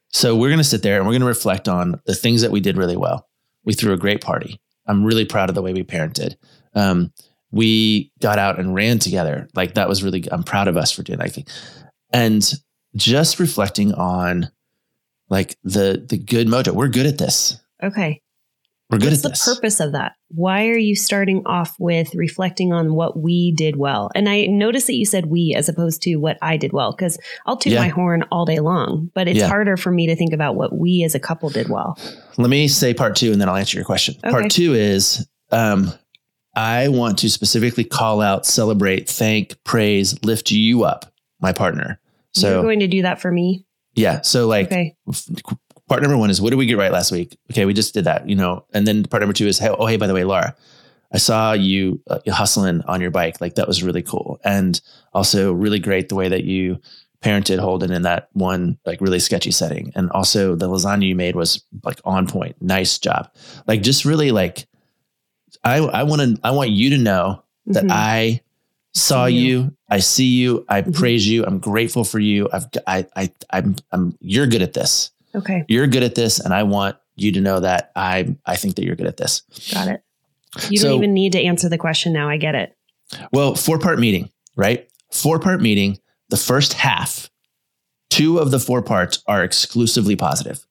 So 0.09 0.35
we're 0.35 0.49
going 0.49 0.57
to 0.57 0.65
sit 0.65 0.83
there 0.83 0.97
and 0.97 1.05
we're 1.07 1.13
going 1.13 1.21
to 1.21 1.27
reflect 1.27 1.69
on 1.69 2.01
the 2.07 2.15
things 2.15 2.41
that 2.41 2.51
we 2.51 2.61
did 2.61 2.79
really 2.79 2.97
well. 2.97 3.29
We 3.65 3.75
threw 3.75 3.93
a 3.93 3.99
great 3.99 4.23
party. 4.23 4.59
I'm 4.87 5.05
really 5.05 5.27
proud 5.27 5.51
of 5.51 5.55
the 5.55 5.61
way 5.61 5.75
we 5.75 5.83
parented. 5.83 6.37
Um, 6.75 7.13
we 7.51 8.11
got 8.23 8.39
out 8.39 8.59
and 8.59 8.75
ran 8.75 8.99
together. 9.01 9.49
Like 9.55 9.75
that 9.75 9.87
was 9.87 10.03
really, 10.03 10.25
I'm 10.33 10.45
proud 10.45 10.67
of 10.67 10.79
us 10.79 10.91
for 10.91 11.03
doing 11.03 11.19
that. 11.19 11.47
And 12.11 12.55
just 12.97 13.39
reflecting 13.39 13.93
on 13.93 14.51
like 15.29 15.59
the, 15.63 16.07
the 16.09 16.17
good 16.17 16.47
mojo. 16.47 16.73
We're 16.73 16.89
good 16.89 17.07
at 17.07 17.19
this. 17.19 17.61
Okay. 17.83 18.23
We're 18.95 18.99
good 19.01 19.11
What's 19.11 19.19
at 19.19 19.23
the 19.23 19.29
this. 19.31 19.45
purpose 19.55 19.81
of 19.81 19.93
that? 19.93 20.13
Why 20.29 20.67
are 20.69 20.79
you 20.79 20.95
starting 20.97 21.43
off 21.47 21.75
with 21.79 22.15
reflecting 22.15 22.73
on 22.73 22.95
what 22.95 23.19
we 23.19 23.53
did 23.53 23.77
well? 23.77 24.11
And 24.15 24.29
I 24.29 24.47
noticed 24.47 24.87
that 24.89 24.95
you 24.95 25.05
said 25.07 25.27
we 25.27 25.55
as 25.57 25.69
opposed 25.69 26.03
to 26.03 26.17
what 26.17 26.39
I 26.43 26.57
did 26.57 26.73
well, 26.73 26.93
because 26.93 27.19
I'll 27.47 27.57
toot 27.57 27.73
Yeah. 27.75 27.81
my 27.81 27.89
horn 27.89 28.25
all 28.33 28.45
day 28.45 28.61
long, 28.61 29.11
but 29.15 29.29
it's 29.29 29.39
Yeah. 29.41 29.49
harder 29.49 29.77
for 29.77 29.91
me 29.91 30.07
to 30.07 30.17
think 30.17 30.33
about 30.33 30.57
what 30.57 30.77
we 30.77 31.03
as 31.05 31.15
a 31.15 31.21
couple 31.21 31.51
did 31.51 31.69
well. 31.69 31.99
Let 32.39 32.51
me 32.51 32.69
say 32.69 32.95
part 32.95 33.17
two 33.17 33.33
and 33.33 33.41
then 33.41 33.49
I'll 33.49 33.57
answer 33.57 33.77
your 33.77 33.85
question. 33.85 34.15
Okay. 34.25 34.31
Part 34.31 34.51
two 34.51 34.75
is 34.75 35.27
um, 35.53 35.93
I 36.57 36.89
want 36.89 37.19
to 37.19 37.31
specifically 37.31 37.85
call 37.85 38.21
out, 38.21 38.47
celebrate, 38.47 39.09
thank, 39.09 39.57
praise, 39.65 40.17
lift 40.25 40.51
you 40.51 40.85
up, 40.85 41.13
my 41.41 41.53
partner. 41.53 42.01
So 42.33 42.51
you're 42.55 42.63
going 42.63 42.81
to 42.81 42.89
do 42.89 43.03
that 43.03 43.21
for 43.21 43.31
me. 43.31 43.65
yeah. 43.95 44.21
So, 44.23 44.47
like, 44.49 44.67
Okay. 44.67 44.97
f- 45.09 45.29
part 45.89 46.03
number 46.03 46.17
one 46.17 46.31
is 46.31 46.41
what 46.41 46.51
did 46.51 46.57
we 46.57 46.67
get 46.67 46.79
right 46.79 46.93
last 46.93 47.13
week? 47.13 47.37
Okay, 47.51 47.65
we 47.67 47.75
just 47.75 47.95
did 47.95 48.05
that, 48.05 48.29
you 48.29 48.37
know. 48.37 48.65
And 48.73 48.87
then 48.87 49.05
part 49.05 49.21
number 49.21 49.33
two 49.35 49.47
is, 49.47 49.59
hey, 49.59 49.69
oh, 49.69 49.87
hey, 49.87 49.97
by 49.97 50.07
the 50.07 50.15
way, 50.15 50.25
Laura, 50.25 50.55
I 51.13 51.19
saw 51.19 51.53
you 51.53 52.01
uh, 52.09 52.19
hustling 52.29 52.83
on 52.83 53.01
your 53.01 53.11
bike. 53.11 53.41
Like, 53.41 53.55
that 53.57 53.69
was 53.69 53.83
really 53.83 54.03
cool. 54.03 54.41
And 54.45 54.81
also, 55.13 55.53
really 55.53 55.79
great 55.79 56.09
the 56.09 56.15
way 56.17 56.29
that 56.29 56.45
you 56.45 56.79
parented 57.23 57.59
Holden 57.59 57.91
in 57.91 58.03
that 58.03 58.29
one 58.35 58.77
like 58.85 59.01
really 59.01 59.19
sketchy 59.19 59.51
setting. 59.51 59.91
And 59.95 60.11
also 60.11 60.55
the 60.55 60.69
lasagna 60.69 61.07
you 61.09 61.15
made 61.17 61.37
was 61.37 61.65
like 61.83 61.99
on 62.05 62.27
point. 62.27 62.55
Nice 62.61 62.99
job. 62.99 63.31
Like 63.67 63.81
just 63.83 64.05
really 64.05 64.31
like 64.31 64.67
I 65.65 65.79
I 65.79 66.03
want 66.03 66.21
to 66.21 66.39
I 66.45 66.51
want 66.51 66.69
you 66.69 66.91
to 66.91 66.99
know 66.99 67.43
that 67.69 67.85
Mhm. 67.85 67.91
I 67.93 68.41
saw 68.93 69.25
you. 69.25 69.75
I 69.89 70.01
see 70.01 70.27
you. 70.37 70.67
I 70.69 70.83
Mhm. 70.83 70.95
praise 70.95 71.27
you. 71.27 71.47
I'm 71.47 71.61
grateful 71.61 72.05
for 72.05 72.19
you. 72.19 72.47
I've 72.53 72.67
I 72.87 73.07
I 73.17 73.33
I'm 73.49 73.77
I'm 73.91 74.19
you're 74.21 74.47
good 74.47 74.61
at 74.61 74.75
this. 74.75 75.11
Okay. 75.35 75.65
You're 75.69 75.87
good 75.87 76.03
at 76.03 76.15
this 76.15 76.39
and 76.41 76.53
I 76.55 76.63
want 76.65 76.97
you 77.17 77.33
to 77.33 77.41
know 77.41 77.61
that 77.61 77.93
I 77.97 78.37
I 78.47 78.57
think 78.57 78.77
that 78.77 78.85
you're 78.85 78.97
good 78.97 79.07
at 79.07 79.17
this. 79.17 79.43
Got 79.73 79.89
it. 79.89 80.03
You 80.71 80.79
So- 80.79 80.89
don't 80.89 80.99
even 80.99 81.15
need 81.15 81.33
to 81.33 81.43
answer 81.43 81.69
the 81.69 81.79
question 81.79 82.13
now. 82.13 82.29
I 82.29 82.37
get 82.37 82.55
it. 82.55 82.77
Well, 83.33 83.55
four 83.55 83.79
part 83.79 83.99
meeting, 83.99 84.31
right? 84.57 84.89
Four 85.13 85.39
part 85.39 85.61
meeting. 85.61 85.99
The 86.31 86.37
first 86.37 86.73
half, 86.73 87.31
two 88.11 88.39
of 88.39 88.51
the 88.51 88.59
four 88.59 88.83
parts 88.83 89.23
are 89.27 89.45
exclusively 89.45 90.17
positive. 90.17 90.65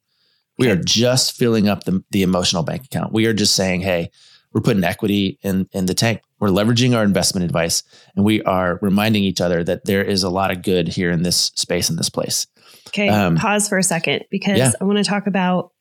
We 0.57 0.69
are 0.69 0.75
just 0.75 1.33
filling 1.37 1.67
up 1.67 1.83
the, 1.83 2.03
the 2.11 2.23
emotional 2.23 2.63
bank 2.63 2.85
account. 2.85 3.13
We 3.13 3.25
are 3.25 3.33
just 3.33 3.55
saying, 3.55 3.81
hey, 3.81 4.11
we're 4.51 4.61
putting 4.61 4.83
equity 4.83 5.39
in, 5.41 5.67
in 5.71 5.85
the 5.87 5.93
tank. 5.93 6.21
We're 6.39 6.49
leveraging 6.49 6.95
our 6.95 7.03
investment 7.03 7.45
advice 7.45 7.83
and 8.15 8.23
we 8.25 8.41
are 8.43 8.77
reminding 8.81 9.23
each 9.23 9.41
other 9.41 9.63
that 9.63 9.85
there 9.85 10.03
is 10.03 10.23
a 10.23 10.29
lot 10.29 10.51
of 10.51 10.61
good 10.61 10.87
here 10.89 11.09
in 11.09 11.23
this 11.23 11.51
space, 11.55 11.89
in 11.89 11.95
this 11.95 12.09
place. 12.09 12.45
Okay. 12.93 13.09
Um, 13.09 13.35
pause 13.35 13.67
for 13.67 13.77
a 13.77 13.83
second 13.83 14.25
because 14.29 14.57
yeah. 14.59 14.71
I 14.79 14.83
want 14.83 14.97
to 14.99 15.03
talk 15.03 15.27
about 15.27 15.71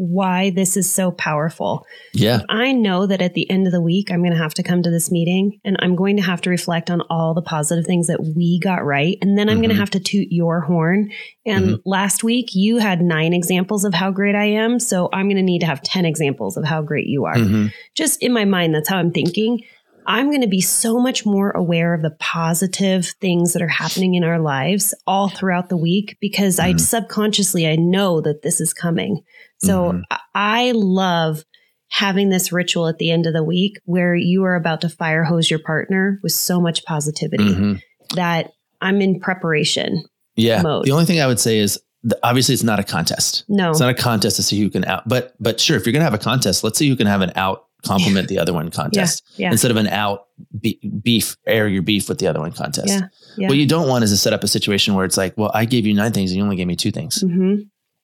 why 0.00 0.50
this 0.50 0.76
is 0.76 0.88
so 0.92 1.10
powerful. 1.10 1.84
Yeah. 2.14 2.42
I 2.48 2.70
know 2.72 3.06
that 3.06 3.20
at 3.20 3.34
the 3.34 3.50
end 3.50 3.66
of 3.66 3.72
the 3.72 3.80
week, 3.80 4.12
I'm 4.12 4.20
going 4.20 4.30
to 4.32 4.38
have 4.38 4.54
to 4.54 4.62
come 4.62 4.80
to 4.84 4.90
this 4.92 5.10
meeting 5.10 5.58
and 5.64 5.76
I'm 5.80 5.96
going 5.96 6.16
to 6.18 6.22
have 6.22 6.40
to 6.42 6.50
reflect 6.50 6.88
on 6.88 7.00
all 7.10 7.34
the 7.34 7.42
positive 7.42 7.84
things 7.84 8.06
that 8.06 8.20
we 8.36 8.60
got 8.62 8.84
right. 8.84 9.18
And 9.22 9.36
then 9.36 9.48
I'm 9.48 9.56
going 9.56 9.70
Mhm. 9.70 9.72
to 9.74 9.78
have 9.80 9.90
to 9.90 9.98
toot 10.00 10.28
your 10.30 10.60
horn. 10.60 11.10
And 11.44 11.64
Mm-hmm. 11.64 11.74
last 11.84 12.22
week, 12.22 12.50
you 12.54 12.76
had 12.78 13.02
nine 13.02 13.32
examples 13.32 13.84
of 13.84 13.92
how 13.92 14.12
great 14.12 14.36
I 14.36 14.44
am. 14.44 14.78
So 14.78 15.08
I'm 15.12 15.26
going 15.26 15.36
to 15.36 15.42
need 15.42 15.60
to 15.60 15.66
have 15.66 15.82
10 15.82 16.04
examples 16.04 16.56
of 16.56 16.64
how 16.64 16.80
great 16.80 17.06
you 17.08 17.24
are. 17.24 17.34
Mhm. 17.34 17.72
Just 17.96 18.22
in 18.22 18.32
my 18.32 18.44
mind, 18.44 18.76
that's 18.76 18.88
how 18.88 18.98
I'm 18.98 19.10
thinking. 19.10 19.62
I'm 20.08 20.30
going 20.30 20.40
to 20.40 20.48
be 20.48 20.62
so 20.62 20.98
much 20.98 21.26
more 21.26 21.50
aware 21.50 21.92
of 21.92 22.00
the 22.00 22.16
positive 22.18 23.06
things 23.20 23.52
that 23.52 23.60
are 23.60 23.68
happening 23.68 24.14
in 24.14 24.24
our 24.24 24.38
lives 24.40 24.94
all 25.06 25.28
throughout 25.28 25.68
the 25.68 25.76
week 25.76 26.16
because 26.20 26.58
I 26.58 26.72
Mhm. 26.72 26.80
subconsciously 26.80 27.68
I 27.68 27.76
know 27.76 28.22
that 28.22 28.40
this 28.42 28.58
is 28.60 28.72
coming. 28.72 29.20
So 29.58 29.92
Mhm. 29.92 30.02
I- 30.10 30.18
I 30.34 30.72
love 30.72 31.44
having 31.90 32.30
this 32.30 32.50
ritual 32.52 32.88
at 32.88 32.96
the 32.98 33.10
end 33.10 33.26
of 33.26 33.34
the 33.34 33.44
week 33.44 33.78
where 33.84 34.14
you 34.14 34.44
are 34.44 34.54
about 34.56 34.80
to 34.80 34.88
fire 34.88 35.24
hose 35.24 35.50
your 35.50 35.60
partner 35.60 36.18
with 36.22 36.32
so 36.32 36.58
much 36.60 36.84
positivity 36.84 37.44
Mhm. 37.54 37.80
that 38.14 38.52
I'm 38.80 39.02
in 39.02 39.20
preparation. 39.20 40.04
Yeah. 40.36 40.62
Mode. 40.62 40.86
The 40.86 40.92
only 40.92 41.04
thing 41.04 41.20
I 41.20 41.26
would 41.26 41.40
say 41.40 41.58
is 41.58 41.78
obviously 42.22 42.54
it's 42.54 42.62
not 42.62 42.78
a 42.78 42.84
contest. 42.84 43.44
No. 43.48 43.70
It's 43.70 43.80
not 43.80 43.90
a 43.90 43.94
contest 43.94 44.36
to 44.36 44.42
see 44.42 44.58
who 44.60 44.70
can 44.70 44.84
out, 44.86 45.06
but 45.06 45.34
but 45.40 45.60
sure, 45.60 45.76
if 45.76 45.84
you're 45.84 45.92
gonna 45.92 46.04
have 46.04 46.14
a 46.14 46.18
contest, 46.18 46.64
let's 46.64 46.78
see 46.78 46.88
who 46.88 46.96
can 46.96 47.06
have 47.06 47.20
an 47.20 47.32
out 47.36 47.64
compliment 47.84 48.28
the 48.28 48.38
other 48.38 48.52
one 48.52 48.70
contest 48.70 49.22
yeah. 49.36 49.50
instead 49.50 49.70
of 49.70 49.76
an 49.76 49.86
out 49.86 50.26
be- 50.60 50.80
beef 51.02 51.36
air 51.46 51.68
your 51.68 51.82
beef 51.82 52.08
with 52.08 52.18
the 52.18 52.26
other 52.26 52.40
one 52.40 52.52
contest. 52.52 52.88
Yeah, 52.88 53.02
yeah. 53.36 53.48
What 53.48 53.56
you 53.56 53.66
don't 53.66 53.88
want 53.88 54.04
is 54.04 54.10
to 54.10 54.16
set 54.16 54.32
up 54.32 54.42
a 54.44 54.48
situation 54.48 54.94
where 54.94 55.04
it's 55.04 55.16
like, 55.16 55.36
well, 55.38 55.50
I 55.54 55.64
gave 55.64 55.86
you 55.86 55.94
nine 55.94 56.12
things 56.12 56.30
and 56.30 56.38
you 56.38 56.42
only 56.42 56.56
gave 56.56 56.66
me 56.66 56.76
two 56.76 56.90
things. 56.90 57.20
hmm 57.20 57.54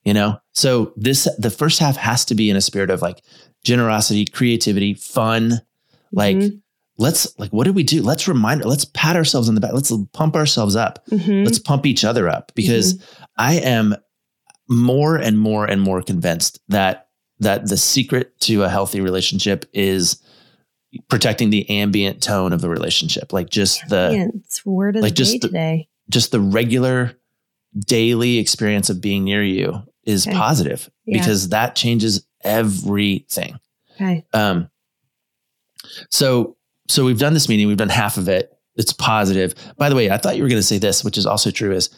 You 0.04 0.14
know, 0.14 0.38
so 0.52 0.92
this 0.96 1.28
the 1.38 1.50
first 1.50 1.78
half 1.80 1.96
has 1.96 2.24
to 2.26 2.34
be 2.34 2.50
in 2.50 2.56
a 2.56 2.60
spirit 2.60 2.90
of 2.90 3.02
like 3.02 3.22
generosity, 3.64 4.24
creativity, 4.26 4.94
fun. 4.94 5.60
Like 6.12 6.36
Mhm. 6.36 6.60
let's 6.98 7.36
like 7.38 7.50
what 7.52 7.64
did 7.64 7.74
we 7.74 7.82
do? 7.82 8.02
Let's 8.02 8.28
remind. 8.28 8.64
Let's 8.64 8.84
pat 8.84 9.16
ourselves 9.16 9.48
on 9.48 9.54
the 9.56 9.60
back. 9.60 9.72
Let's 9.72 9.92
pump 10.12 10.36
ourselves 10.36 10.76
up 10.76 11.04
Mhm. 11.10 11.44
let's 11.44 11.58
pump 11.58 11.84
each 11.86 12.04
other 12.04 12.28
up 12.28 12.52
because 12.54 13.02
I 13.36 13.54
am 13.54 13.96
more 14.68 15.16
and 15.16 15.38
more 15.38 15.66
and 15.66 15.80
more 15.82 16.00
convinced 16.02 16.60
that 16.68 17.08
that 17.40 17.68
the 17.68 17.76
secret 17.76 18.38
to 18.40 18.62
a 18.62 18.68
healthy 18.68 19.00
relationship 19.00 19.64
is 19.72 20.22
protecting 21.08 21.50
the 21.50 21.68
ambient 21.68 22.22
tone 22.22 22.52
of 22.52 22.60
the 22.60 22.68
relationship, 22.70 23.32
like 23.32 23.50
just 23.50 23.80
the 23.88 24.30
word 24.64 24.96
of 24.96 25.02
like 25.02 25.10
the 25.12 25.16
just 25.16 25.32
day 25.32 25.38
the- 25.38 25.48
today. 25.48 25.88
just 26.10 26.30
the 26.30 26.40
regular 26.40 27.12
daily 27.86 28.38
experience 28.38 28.88
of 28.90 29.00
being 29.00 29.24
near 29.24 29.42
you 29.42 29.82
is 30.04 30.26
Okay. 30.26 30.36
positive 30.36 30.88
Yeah. 31.06 31.18
because 31.18 31.48
that 31.48 31.74
changes 31.74 32.24
everything. 32.44 33.58
Okay. 33.96 34.24
Um, 34.32 34.70
so 36.10 36.56
so 36.88 37.04
we've 37.04 37.18
done 37.18 37.32
this 37.34 37.48
meeting, 37.48 37.66
we've 37.66 37.76
done 37.78 37.88
half 37.88 38.16
of 38.18 38.28
it. 38.28 38.50
It's 38.76 38.92
positive. 38.92 39.54
By 39.78 39.88
the 39.88 39.96
way, 39.96 40.10
I 40.10 40.18
thought 40.18 40.36
you 40.36 40.42
were 40.42 40.48
going 40.48 40.60
to 40.60 40.66
say 40.66 40.78
this, 40.78 41.02
which 41.02 41.16
is 41.16 41.24
also 41.26 41.50
true. 41.50 41.72
Is 41.72 41.88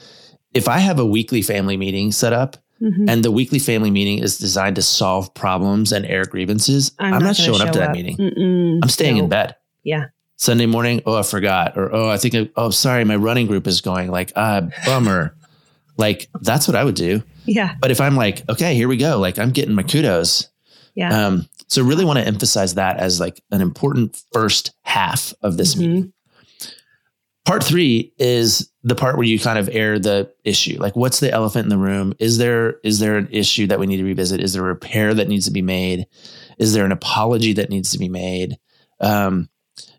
if 0.55 0.68
I 0.68 0.79
have 0.79 0.99
a 0.99 1.07
weekly 1.07 1.42
family 1.42 1.77
meeting 1.77 2.12
set 2.12 2.33
up, 2.33 2.57
Mhm. 2.83 3.09
and 3.09 3.25
the 3.25 3.31
weekly 3.31 3.59
family 3.59 3.91
meeting 3.91 4.19
is 4.19 4.37
designed 4.39 4.77
to 4.77 4.83
solve 4.83 5.33
problems 5.35 5.93
and 5.93 6.05
air 6.05 6.25
grievances, 6.25 6.93
I'm, 6.99 7.12
not, 7.12 7.21
gonna 7.21 7.35
showing 7.35 7.61
up 7.61 7.69
to 7.69 7.73
show 7.73 7.79
that 7.81 7.93
meeting. 7.93 8.17
Mm-mm. 8.17 8.81
I'm 8.83 8.89
staying 8.89 9.17
in 9.17 9.29
bed. 9.29 9.57
Yeah. 9.83 10.07
Sunday 10.37 10.67
morning, 10.67 11.01
oh, 11.07 11.17
I 11.17 11.23
forgot. 11.23 11.79
Or, 11.79 11.95
oh, 11.95 12.11
I 12.11 12.19
think, 12.19 12.35
I, 12.35 12.51
oh, 12.57 12.71
sorry, 12.71 13.05
my 13.05 13.17
running 13.17 13.47
group 13.47 13.67
is 13.67 13.81
going. 13.81 14.11
Like, 14.11 14.33
ah, 14.37 14.69
bummer. 14.85 15.35
like, 15.97 16.29
that's 16.43 16.69
what 16.69 16.77
I 16.77 16.85
would 16.85 16.95
do. 16.95 17.23
Yeah. 17.47 17.75
But 17.81 17.91
if 17.91 18.01
I'm 18.01 18.17
like, 18.17 18.47
okay, 18.51 18.75
here 18.75 18.89
we 18.89 18.99
go. 18.99 19.19
Like, 19.19 19.39
I'm 19.39 19.51
getting 19.51 19.75
my 19.75 19.83
kudos. 19.83 20.49
Yeah. 20.95 21.27
Um, 21.27 21.49
so 21.69 21.83
really 21.83 22.05
want 22.05 22.19
to 22.19 22.27
emphasize 22.27 22.75
that 22.75 22.99
as 22.99 23.21
like 23.21 23.43
an 23.51 23.61
important 23.61 24.23
first 24.33 24.75
half 24.83 25.35
of 25.43 25.57
this 25.57 25.77
meeting. 25.77 26.12
Part 27.47 27.63
three 27.63 28.13
is 28.19 28.71
the 28.83 28.97
part 28.97 29.17
where 29.17 29.27
you 29.27 29.39
kind 29.39 29.59
of 29.59 29.69
air 29.73 29.99
the 30.01 30.33
issue. 30.45 30.79
Like, 30.81 30.97
what's 30.97 31.21
the 31.21 31.31
elephant 31.31 31.65
in 31.65 31.69
the 31.71 31.79
room? 31.79 32.13
Is 32.19 32.39
there 32.39 32.75
is 32.83 32.99
there 32.99 33.17
an 33.17 33.29
issue 33.31 33.67
that 33.69 33.79
we 33.79 33.87
need 33.87 33.99
to 33.99 34.05
revisit? 34.05 34.41
Is 34.41 34.53
there 34.53 34.63
a 34.65 34.67
repair 34.67 35.15
that 35.15 35.29
needs 35.29 35.45
to 35.47 35.53
be 35.53 35.63
made? 35.63 36.07
Is 36.59 36.73
there 36.75 36.85
an 36.85 36.91
apology 36.93 37.53
that 37.55 37.71
needs 37.71 37.93
to 37.93 37.99
be 37.99 38.09
made? 38.09 38.59
Um, 39.01 39.49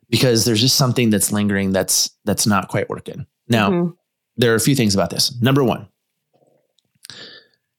because 0.09 0.43
there's 0.45 0.59
just 0.61 0.75
something 0.75 1.09
that's 1.09 1.31
lingering 1.31 1.71
that's 1.71 2.09
that's 2.25 2.45
not 2.45 2.67
quite 2.67 2.89
working. 2.89 3.25
Now, 3.47 3.69
Mhm. 3.71 3.93
there 4.35 4.51
are 4.51 4.55
a 4.55 4.59
few 4.59 4.75
things 4.75 4.93
about 4.93 5.09
this. 5.09 5.33
Number 5.41 5.63
one, 5.63 5.87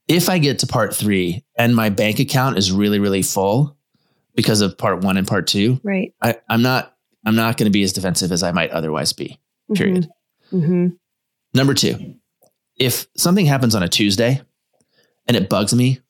if 0.09 0.31
I 0.31 0.39
get 0.39 0.61
to 0.61 0.67
part 0.67 0.95
three 0.95 1.45
and 1.57 1.77
my 1.77 1.91
bank 1.91 2.19
account 2.21 2.57
is 2.57 2.73
really, 2.73 2.99
really 2.99 3.23
full 3.23 3.77
because 4.35 4.63
of 4.63 4.79
part 4.79 5.03
one 5.05 5.17
and 5.19 5.27
part 5.27 5.47
two, 5.47 5.79
Right. 5.83 6.15
I, 6.23 6.37
I'm 6.49 6.63
not 6.63 6.95
I'm 7.27 7.35
not 7.37 7.59
going 7.59 7.67
to 7.67 7.71
be 7.71 7.83
as 7.83 7.93
defensive 7.93 8.33
as 8.33 8.43
I 8.43 8.53
might 8.53 8.71
otherwise 8.71 9.13
be. 9.13 9.39
Period. 9.75 10.09
hmm 10.51 10.89
Number 11.55 11.75
two, 11.75 12.15
if 12.77 13.07
something 13.17 13.47
happens 13.47 13.75
on 13.75 13.83
a 13.83 13.89
Tuesday 13.89 14.41
and 15.27 15.37
it 15.37 15.49
bugs 15.49 15.75
me, 15.75 16.01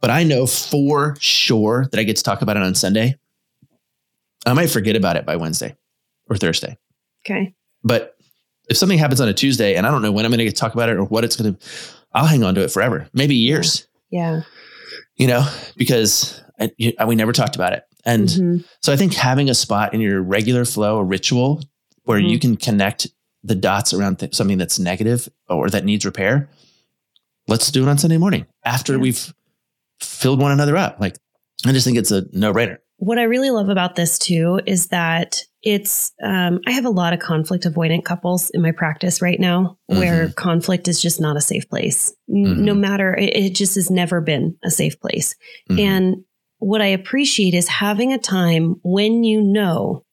but 0.00 0.10
I 0.10 0.22
know 0.22 0.46
for 0.46 1.16
sure 1.20 1.86
that 1.90 1.98
I 1.98 2.02
get 2.04 2.16
to 2.16 2.22
talk 2.22 2.42
about 2.42 2.56
it 2.56 2.62
on 2.62 2.74
Sunday, 2.74 3.16
I 4.46 4.52
might 4.52 4.70
forget 4.70 4.96
about 4.96 5.16
it 5.16 5.24
by 5.26 5.36
Wednesday 5.36 5.76
or 6.28 6.36
Thursday. 6.36 6.76
Okay. 7.24 7.54
But 7.82 8.16
if 8.68 8.76
something 8.76 8.98
happens 8.98 9.20
on 9.20 9.28
a 9.28 9.34
Tuesday 9.34 9.74
and 9.74 9.86
I 9.86 9.90
don't 9.90 10.02
know 10.02 10.12
when 10.12 10.24
I'm 10.24 10.30
going 10.30 10.38
to 10.38 10.44
get 10.44 10.54
to 10.54 10.60
talk 10.60 10.74
about 10.74 10.88
it 10.88 10.96
or 10.96 11.04
what 11.04 11.24
it's 11.24 11.36
going 11.36 11.54
to, 11.54 11.66
I'll 12.12 12.26
hang 12.26 12.44
on 12.44 12.54
to 12.54 12.62
it 12.62 12.70
forever, 12.70 13.08
maybe 13.12 13.34
years, 13.34 13.86
Yeah. 14.10 14.42
you 15.16 15.26
know, 15.26 15.46
because 15.76 16.40
I, 16.60 16.70
you- 16.76 16.92
we 17.06 17.14
never 17.16 17.32
talked 17.32 17.56
about 17.56 17.72
it. 17.72 17.84
And 18.06 18.28
Mhm. 18.28 18.64
so 18.82 18.92
I 18.92 18.96
think 18.96 19.14
having 19.14 19.48
a 19.50 19.54
spot 19.54 19.94
in 19.94 20.00
your 20.00 20.22
regular 20.22 20.64
flow, 20.64 20.98
a 20.98 21.04
ritual 21.04 21.62
where 22.04 22.18
you 22.18 22.38
can 22.38 22.56
connect 22.56 23.06
the 23.42 23.54
dots 23.54 23.92
around 23.92 24.18
th- 24.18 24.34
something 24.34 24.58
that's 24.58 24.78
negative 24.78 25.28
or 25.48 25.68
that 25.70 25.84
needs 25.84 26.04
repair, 26.04 26.48
let's 27.48 27.70
do 27.70 27.86
it 27.86 27.88
on 27.88 27.98
Sunday 27.98 28.18
morning 28.18 28.46
after 28.64 28.94
Yeah. 28.94 29.00
we've 29.00 29.34
filled 30.00 30.40
one 30.40 30.52
another 30.52 30.76
up. 30.76 30.98
Like, 31.00 31.16
I 31.66 31.72
just 31.72 31.84
think 31.86 31.98
it's 31.98 32.10
a 32.10 32.24
no 32.32 32.52
brainer. 32.52 32.78
What 32.98 33.18
I 33.18 33.24
really 33.24 33.50
love 33.50 33.68
about 33.68 33.96
this 33.96 34.18
too 34.18 34.60
is 34.66 34.88
that 34.88 35.40
it's, 35.62 36.12
um, 36.22 36.60
I 36.66 36.72
have 36.72 36.84
a 36.84 36.90
lot 36.90 37.12
of 37.12 37.18
conflict 37.20 37.64
avoidant 37.64 38.04
couples 38.04 38.50
in 38.50 38.62
my 38.62 38.70
practice 38.70 39.20
right 39.22 39.40
now 39.40 39.78
where 39.86 40.28
conflict 40.30 40.88
is 40.88 41.00
just 41.02 41.20
not 41.20 41.36
a 41.36 41.40
safe 41.40 41.68
place. 41.68 42.14
N- 42.30 42.44
Mhm. 42.44 42.58
No 42.58 42.74
matter, 42.74 43.14
it, 43.14 43.34
it 43.34 43.54
just 43.54 43.74
has 43.76 43.90
never 43.90 44.20
been 44.20 44.56
a 44.64 44.70
safe 44.70 45.00
place. 45.00 45.34
Mhm. 45.70 45.80
And 45.80 46.16
what 46.58 46.80
I 46.82 46.86
appreciate 46.86 47.54
is 47.54 47.66
having 47.68 48.12
a 48.12 48.18
time 48.18 48.76
when 48.84 49.24
you 49.24 49.42
know 49.42 50.03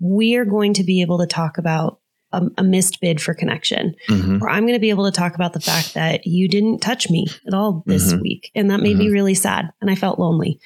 we 0.00 0.36
are 0.36 0.44
going 0.44 0.74
to 0.74 0.84
be 0.84 1.02
able 1.02 1.18
to 1.18 1.26
talk 1.26 1.58
about 1.58 2.00
a, 2.32 2.42
a 2.58 2.62
missed 2.62 3.00
bid 3.00 3.20
for 3.20 3.34
connection, 3.34 3.94
Mhm. 4.08 4.40
or 4.40 4.48
I'm 4.48 4.62
going 4.64 4.74
to 4.74 4.80
be 4.80 4.90
able 4.90 5.04
to 5.06 5.10
talk 5.10 5.34
about 5.34 5.52
the 5.52 5.60
fact 5.60 5.94
that 5.94 6.26
you 6.26 6.48
didn't 6.48 6.78
touch 6.80 7.10
me 7.10 7.26
at 7.46 7.54
all 7.54 7.82
this 7.86 8.12
Mhm. 8.12 8.20
week. 8.22 8.50
And 8.54 8.70
that 8.70 8.80
made 8.80 8.96
me 8.96 9.08
really 9.08 9.34
sad 9.34 9.70
and 9.80 9.90
I 9.90 9.94
felt 9.94 10.18
lonely. 10.18 10.58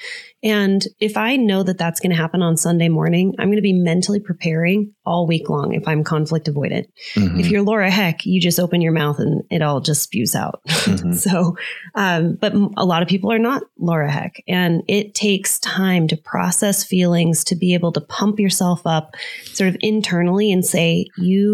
And 0.42 0.85
if 1.00 1.16
I 1.16 1.37
know 1.37 1.62
that 1.62 1.79
that's 1.79 2.00
going 2.00 2.11
to 2.11 2.16
happen 2.16 2.42
on 2.42 2.59
Sunday 2.59 2.90
morning, 2.90 3.35
I'm 3.38 3.48
going 3.48 3.57
to 3.57 3.62
be 3.62 3.72
mentally 3.72 4.20
preparing 4.20 4.92
all 5.07 5.27
week 5.27 5.48
long 5.48 5.72
if 5.72 5.88
I'm 5.88 6.05
conflict 6.05 6.46
avoidant. 6.48 6.85
Mhm. 7.16 7.40
If 7.40 7.50
you're 7.50 7.62
Laura 7.62 7.90
Heck, 7.90 8.27
you 8.27 8.40
just 8.42 8.61
open 8.61 8.83
your 8.83 8.92
mouth 8.92 9.18
and 9.18 9.42
it 9.50 9.62
all 9.62 9.81
just 9.81 10.03
spews 10.03 10.35
out. 10.35 10.61
Mhm. 10.68 11.14
so, 11.14 11.57
um, 11.94 12.37
but 12.38 12.53
a 12.77 12.85
lot 12.85 13.03
of 13.03 13.09
people 13.09 13.33
are 13.33 13.38
not 13.38 13.62
Laura 13.79 14.11
Heck, 14.11 14.42
and 14.46 14.83
it 14.87 15.14
takes 15.14 15.59
time 15.61 16.07
to 16.09 16.16
process 16.16 16.85
feelings 16.85 17.42
to 17.44 17.57
be 17.57 17.72
able 17.72 17.92
to 17.92 18.00
pump 18.03 18.38
yourself 18.38 18.83
up 18.85 19.14
sort 19.44 19.68
of 19.68 19.77
internally 19.81 20.53
and 20.53 20.64
say, 20.64 21.07
you 21.16 21.54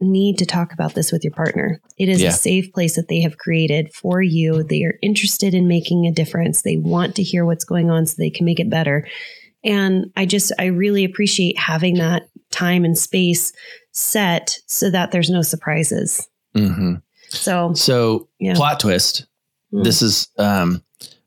need 0.00 0.38
to 0.38 0.46
talk 0.46 0.72
about 0.72 0.94
this 0.94 1.10
with 1.12 1.24
your 1.24 1.32
partner. 1.32 1.80
It 1.96 2.08
is 2.08 2.20
Yeah. 2.20 2.28
a 2.28 2.32
safe 2.32 2.72
place 2.72 2.96
that 2.96 3.08
they 3.08 3.20
have 3.20 3.38
created 3.38 3.92
for 3.92 4.22
you. 4.22 4.62
They 4.62 4.82
are 4.84 4.98
interested 5.02 5.54
in 5.54 5.66
making 5.68 6.06
a 6.06 6.12
difference. 6.12 6.62
They 6.62 6.76
want 6.76 7.14
to 7.16 7.22
hear 7.22 7.44
what's 7.44 7.64
going 7.64 7.90
on 7.90 8.06
so 8.06 8.14
they 8.18 8.30
can 8.30 8.46
make 8.46 8.60
it 8.60 8.70
better. 8.70 9.06
And 9.64 10.06
I 10.16 10.24
just, 10.26 10.52
I 10.58 10.66
really 10.66 11.04
appreciate 11.04 11.58
having 11.58 11.94
that 11.96 12.28
time 12.50 12.84
and 12.84 12.96
space 12.96 13.52
set 13.92 14.58
so 14.66 14.90
that 14.90 15.10
there's 15.10 15.30
no 15.30 15.42
surprises. 15.42 16.28
Mhm. 16.54 17.02
So, 17.28 17.72
So, 17.74 18.28
Yeah. 18.38 18.54
plot 18.54 18.80
twist. 18.80 19.26
Mm. 19.72 19.84
This 19.84 20.00
is 20.02 20.28
um, 20.38 20.82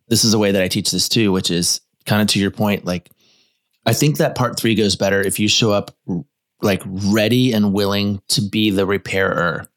this 0.07 0.23
is 0.23 0.33
a 0.33 0.39
way 0.39 0.51
that 0.51 0.61
I 0.63 0.67
teach 0.67 0.91
this 0.91 1.07
too, 1.07 1.31
which 1.31 1.51
is 1.51 1.79
kind 2.05 2.21
of 2.21 2.27
to 2.29 2.39
your 2.39 2.51
point. 2.51 2.85
Like, 2.85 3.09
I 3.85 3.93
think 3.93 4.17
that 4.17 4.35
part 4.35 4.59
three 4.59 4.75
goes 4.75 4.95
better 4.95 5.21
if 5.21 5.39
you 5.39 5.47
show 5.47 5.71
up 5.71 5.95
like 6.61 6.81
ready 6.85 7.53
and 7.53 7.73
willing 7.73 8.21
to 8.29 8.41
be 8.41 8.69
the 8.69 8.85
repairer, 8.85 9.67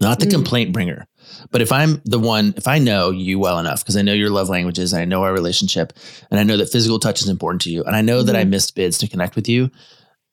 not 0.00 0.18
the 0.20 0.26
Mm. 0.26 0.30
complaint 0.30 0.72
bringer. 0.72 1.06
But 1.50 1.62
if 1.62 1.70
I'm 1.72 2.02
the 2.04 2.18
one, 2.18 2.54
if 2.56 2.66
I 2.66 2.78
know 2.78 3.10
you 3.10 3.38
well 3.38 3.58
enough, 3.58 3.82
because 3.82 3.96
I 3.96 4.02
know 4.02 4.12
your 4.12 4.30
love 4.30 4.48
languages, 4.48 4.92
I 4.92 5.04
know 5.04 5.22
our 5.22 5.32
relationship, 5.32 5.92
and 6.30 6.40
I 6.40 6.42
know 6.42 6.56
that 6.56 6.72
physical 6.72 6.98
touch 6.98 7.20
is 7.22 7.28
important 7.28 7.62
to 7.62 7.70
you, 7.70 7.84
and 7.84 7.94
I 7.94 8.00
know 8.02 8.22
that 8.22 8.34
I 8.34 8.44
Mhm. 8.44 8.48
missed 8.50 8.74
bids 8.74 8.98
to 8.98 9.08
connect 9.08 9.36
with 9.36 9.48
you, 9.48 9.70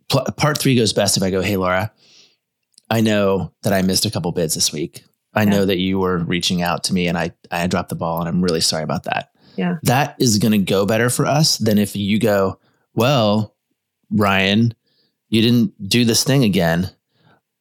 pl- 0.09 0.25
part 0.37 0.57
three 0.57 0.75
goes 0.75 0.93
best 0.93 1.17
if 1.17 1.23
I 1.23 1.29
go, 1.29 1.41
Hey, 1.41 1.57
Laura, 1.57 1.91
I 2.89 3.01
know 3.01 3.51
that 3.63 3.73
I 3.73 3.81
missed 3.81 4.05
a 4.05 4.11
couple 4.11 4.31
bids 4.31 4.55
this 4.55 4.71
week. 4.71 5.03
I 5.33 5.43
Yeah. 5.43 5.49
know 5.49 5.65
that 5.65 5.77
you 5.77 5.99
were 5.99 6.19
reaching 6.19 6.61
out 6.61 6.85
to 6.85 6.93
me 6.93 7.07
and 7.07 7.17
I, 7.17 7.31
I 7.51 7.67
dropped 7.67 7.89
the 7.89 7.95
ball 7.95 8.19
and 8.21 8.29
I'm 8.29 8.41
really 8.41 8.61
sorry 8.61 8.83
about 8.83 9.03
that. 9.03 9.29
Yeah. 9.57 9.75
That 9.83 10.15
is 10.19 10.37
going 10.39 10.53
to 10.53 10.57
go 10.59 10.85
better 10.85 11.09
for 11.09 11.25
us 11.25 11.57
than 11.57 11.77
if 11.77 11.95
you 11.95 12.17
go, 12.19 12.59
well, 12.95 13.53
Ryan, 14.09 14.73
you 15.29 15.41
didn't 15.41 15.89
do 15.89 16.05
this 16.05 16.23
thing 16.23 16.43
again. 16.43 16.89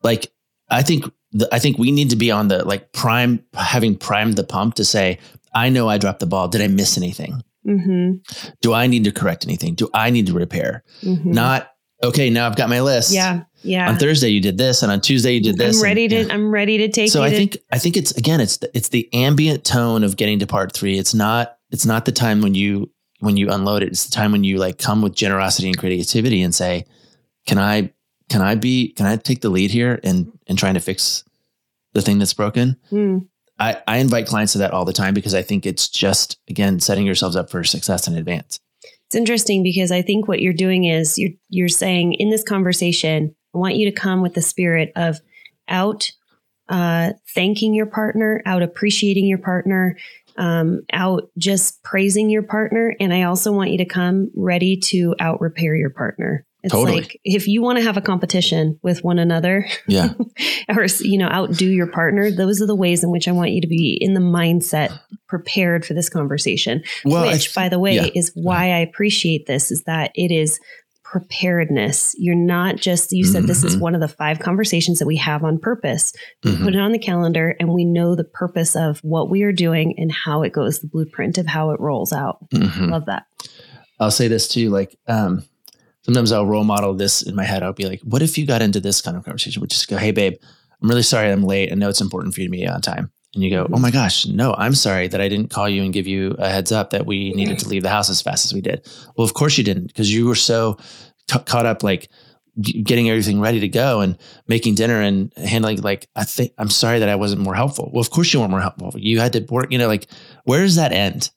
Like, 0.02 0.33
I 0.70 0.83
think, 0.83 1.05
the, 1.33 1.48
I 1.52 1.59
think 1.59 1.79
we 1.79 1.90
need 1.92 2.11
to 2.11 2.16
be 2.16 2.31
on 2.31 2.48
the 2.48 2.64
like 2.64 2.92
prime, 2.92 3.44
having 3.55 3.96
primed 3.96 4.37
the 4.37 4.44
pump 4.44 4.74
to 4.76 4.85
say, 4.85 5.18
I 5.55 5.68
know 5.70 5.88
I 5.88 5.98
dropped 5.98 6.20
the 6.20 6.26
ball. 6.26 6.48
Did 6.48 6.61
I 6.61 6.68
miss 6.68 6.96
anything? 6.96 7.42
Mm-hmm. 7.66 8.48
Do 8.61 8.72
I 8.72 8.87
need 8.87 9.05
to 9.05 9.12
correct 9.12 9.44
anything? 9.44 9.74
Do 9.74 9.88
I 9.92 10.11
need 10.11 10.26
to 10.26 10.33
repair? 10.33 10.85
hmm 11.02 11.33
Not, 11.33 11.70
okay, 12.02 12.31
now 12.31 12.46
I've 12.46 12.57
got 12.57 12.68
my 12.68 12.81
list. 12.81 13.12
yeah, 13.12 13.42
yeah. 13.62 13.88
On 13.88 13.96
Thursday 13.96 14.29
you 14.29 14.40
did 14.40 14.57
this 14.59 14.83
and 14.85 14.92
on 14.92 15.00
Tuesday 15.00 15.33
you 15.35 15.40
did 15.42 15.57
this. 15.59 15.76
I'm 15.79 15.83
ready 15.83 16.05
and- 16.05 16.11
to. 16.11 16.22
yeah. 16.26 16.33
I'm 16.35 16.50
ready 16.52 16.79
to 16.79 16.88
take. 16.88 17.09
It. 17.09 17.11
So 17.11 17.22
I 17.24 17.31
to- 17.31 17.37
think 17.37 17.57
I 17.72 17.79
think 17.79 17.96
it's 17.96 18.12
again 18.12 18.40
it's 18.40 18.59
the, 18.59 18.70
it's 18.76 18.90
the 18.90 19.12
ambient 19.12 19.64
tone 19.64 20.05
of 20.05 20.16
getting 20.16 20.38
to 20.38 20.46
part 20.46 20.72
three. 20.72 20.96
It's 20.98 21.14
not 21.14 21.57
it's 21.70 21.85
not 21.87 22.05
the 22.05 22.12
time 22.12 22.42
when 22.42 22.55
you 22.55 22.92
when 23.18 23.37
you 23.37 23.50
unload 23.50 23.83
it. 23.83 23.88
It's 23.88 24.07
the 24.07 24.12
time 24.14 24.31
when 24.31 24.44
you 24.44 24.59
like 24.59 24.79
come 24.79 25.02
with 25.02 25.16
generosity 25.16 25.66
and 25.68 25.76
creativity 25.76 26.42
and 26.42 26.55
say, 26.55 26.85
"Can 27.47 27.59
I 27.59 27.93
can 28.29 28.43
I 28.43 28.55
be 28.55 28.93
can 28.93 29.07
I 29.07 29.17
take 29.17 29.41
the 29.41 29.51
lead 29.51 29.71
here 29.71 30.01
and 30.03 30.33
and 30.47 30.59
trying 30.59 30.75
to 30.75 30.81
fix 30.81 31.25
the 31.93 32.03
thing 32.03 32.19
that's 32.19 32.35
broken?" 32.35 32.77
Hmm. 32.91 33.19
I 33.59 33.81
I 33.87 33.99
invite 33.99 34.27
clients 34.27 34.53
to 34.53 34.59
that 34.59 34.73
all 34.73 34.85
the 34.85 34.93
time 34.93 35.15
because 35.15 35.35
I 35.35 35.43
think 35.43 35.67
it's 35.67 35.89
just 35.89 36.39
again 36.49 36.81
setting 36.81 37.07
yourselves 37.07 37.37
up 37.37 37.51
for 37.51 37.65
success 37.65 38.07
in 38.09 38.17
advance. 38.17 38.61
It's 39.07 39.15
interesting 39.15 39.63
because 39.63 39.93
I 39.93 40.03
think 40.03 40.27
what 40.27 40.43
you're 40.43 40.53
doing 40.53 40.85
is 40.85 41.19
you're 41.19 41.33
you're 41.49 41.69
saying 41.69 42.15
in 42.15 42.31
this 42.31 42.43
conversation, 42.43 43.35
I 43.55 43.59
want 43.59 43.77
you 43.77 43.91
to 43.91 43.97
come 43.97 44.21
with 44.21 44.35
the 44.35 44.43
spirit 44.43 44.93
of 44.97 45.21
out 45.69 46.11
uh, 46.69 47.13
thanking 47.35 47.75
your 47.75 47.87
partner, 47.87 48.43
out 48.45 48.63
appreciating 48.63 49.27
your 49.27 49.39
partner, 49.39 49.97
um, 50.37 50.83
out 50.93 51.31
just 51.39 51.83
praising 51.85 52.29
your 52.29 52.43
partner, 52.43 52.95
and 52.99 53.15
I 53.15 53.23
also 53.23 53.53
want 53.53 53.71
you 53.71 53.79
to 53.79 53.85
come 53.85 54.31
ready 54.35 54.77
to 54.77 55.15
out 55.21 55.41
repair 55.41 55.77
your 55.77 55.91
partner 55.91 56.45
It's 56.66 56.72
Totally. 56.72 57.02
like 57.02 57.20
if 57.24 57.46
you 57.46 57.62
want 57.62 57.79
to 57.79 57.85
have 57.85 57.96
a 57.96 58.00
competition 58.00 58.79
with 58.83 59.05
one 59.05 59.20
another 59.20 59.66
Yeah. 59.87 60.14
or 60.68 60.87
you 61.00 61.16
know 61.16 61.29
outdo 61.29 61.66
your 61.66 61.87
partner, 61.87 62.29
those 62.31 62.61
are 62.61 62.66
the 62.66 62.74
ways 62.74 63.05
in 63.05 63.11
which 63.11 63.29
I 63.29 63.33
want 63.33 63.52
you 63.52 63.61
to 63.61 63.68
be 63.68 63.96
in 64.00 64.14
the 64.14 64.20
mindset 64.20 64.98
prepared 65.29 65.87
for 65.87 65.94
this 65.94 66.09
conversation. 66.09 66.83
Well, 67.05 67.26
which 67.31 67.44
th- 67.44 67.55
by 67.55 67.68
the 67.68 67.79
way 67.79 67.94
yeah. 67.94 68.09
is 68.14 68.33
why 68.35 68.72
I 68.72 68.79
appreciate 68.79 69.46
this 69.46 69.70
is 69.70 69.85
that 69.85 70.11
it 70.16 70.33
is 70.33 70.59
preparedness. 71.05 72.14
You're 72.18 72.35
not 72.35 72.76
just 72.76 73.12
you 73.12 73.24
said 73.24 73.44
this 73.44 73.62
is 73.64 73.76
Mhm. 73.76 73.81
one 73.81 73.94
of 73.94 74.00
the 74.00 74.09
five 74.09 74.38
conversations 74.40 74.98
that 74.98 75.07
we 75.07 75.16
have 75.16 75.44
on 75.44 75.59
purpose. 75.59 76.12
We 76.44 76.50
Mhm. 76.52 76.64
put 76.64 76.74
it 76.74 76.81
on 76.81 76.92
the 76.92 76.98
calendar 76.98 77.55
and 77.61 77.72
we 77.72 77.85
know 77.85 78.14
the 78.16 78.24
purpose 78.24 78.74
of 78.76 78.98
what 79.05 79.31
we 79.31 79.42
are 79.42 79.52
doing 79.52 79.94
and 79.98 80.11
how 80.12 80.42
it 80.42 80.52
goes, 80.52 80.81
the 80.81 80.88
blueprint 80.88 81.38
of 81.38 81.46
how 81.46 81.70
it 81.70 81.81
rolls 81.81 82.12
out. 82.12 82.38
Mhm. 82.52 82.90
Love 82.90 83.07
that. 83.07 83.24
I'll 83.98 84.11
say 84.11 84.29
this 84.29 84.46
too. 84.48 84.68
Like, 84.70 84.96
um, 85.07 85.44
sometimes 86.07 86.31
I'll 86.33 86.47
role 86.47 86.62
model 86.64 86.95
this 86.95 87.21
in 87.23 87.35
my 87.35 87.42
head. 87.45 87.62
I'll 87.64 87.73
be 87.73 87.88
like, 87.88 88.01
what 88.03 88.23
if 88.23 88.38
you 88.38 88.47
got 88.47 88.62
into 88.62 88.79
this 88.81 89.01
kind 89.03 89.16
of 89.16 89.25
conversation? 89.25 89.61
Which 89.61 89.73
just 89.73 89.88
go, 89.88 89.97
hey, 89.97 90.12
babe, 90.12 90.35
I'm 90.81 90.88
really 90.88 91.03
sorry 91.03 91.31
I'm 91.33 91.42
late. 91.42 91.73
I 91.73 91.75
know 91.75 91.88
it's 91.88 92.01
important 92.01 92.33
for 92.35 92.40
you 92.40 92.47
to 92.47 92.51
be 92.51 92.66
on 92.66 92.81
time. 92.81 93.11
And 93.35 93.42
you 93.42 93.51
go, 93.51 93.64
Mhm. 93.64 93.71
oh 93.75 93.79
my 93.81 93.90
gosh, 93.90 94.25
no, 94.25 94.55
I'm 94.57 94.75
sorry 94.75 95.09
that 95.09 95.21
I 95.21 95.29
didn't 95.29 95.51
call 95.51 95.69
you 95.69 95.83
and 95.83 95.92
give 95.92 96.07
you 96.07 96.37
a 96.38 96.49
heads 96.49 96.71
up 96.73 96.90
that 96.90 97.05
we 97.07 97.33
needed 97.33 97.59
to 97.59 97.69
leave 97.69 97.83
the 97.83 97.88
house 97.90 98.09
as 98.09 98.23
fast 98.23 98.45
as 98.47 98.55
we 98.55 98.61
did. 98.61 98.87
Well, 99.16 99.25
of 99.27 99.35
course 99.35 99.59
you 99.59 99.64
didn't 99.64 99.88
because 99.88 100.14
you 100.14 100.27
were 100.27 100.37
so 100.37 100.79
t- 101.29 101.38
caught 101.40 101.66
up 101.66 101.83
like 101.83 102.09
getting 102.62 103.11
everything 103.11 103.38
ready 103.40 103.61
to 103.61 103.69
go 103.69 104.01
and 104.01 104.16
making 104.49 104.77
dinner 104.77 105.03
and 105.03 105.31
handling 105.37 105.83
like 105.83 106.09
I 106.16 106.25
think 106.25 106.53
I'm 106.57 106.71
sorry 106.71 107.01
that 107.01 107.09
I 107.11 107.16
wasn't 107.16 107.42
more 107.42 107.55
helpful. 107.55 107.90
Well, 107.92 108.01
of 108.01 108.09
course 108.09 108.33
you 108.33 108.40
weren't 108.40 108.51
more 108.53 108.62
helpful. 108.62 108.92
You 108.97 109.21
had 109.21 109.35
to 109.35 109.40
work, 109.51 109.71
you 109.71 109.77
know, 109.77 109.88
like 109.88 110.07
where 110.45 110.62
does 110.62 110.77
that 110.77 110.92
end? 110.92 111.31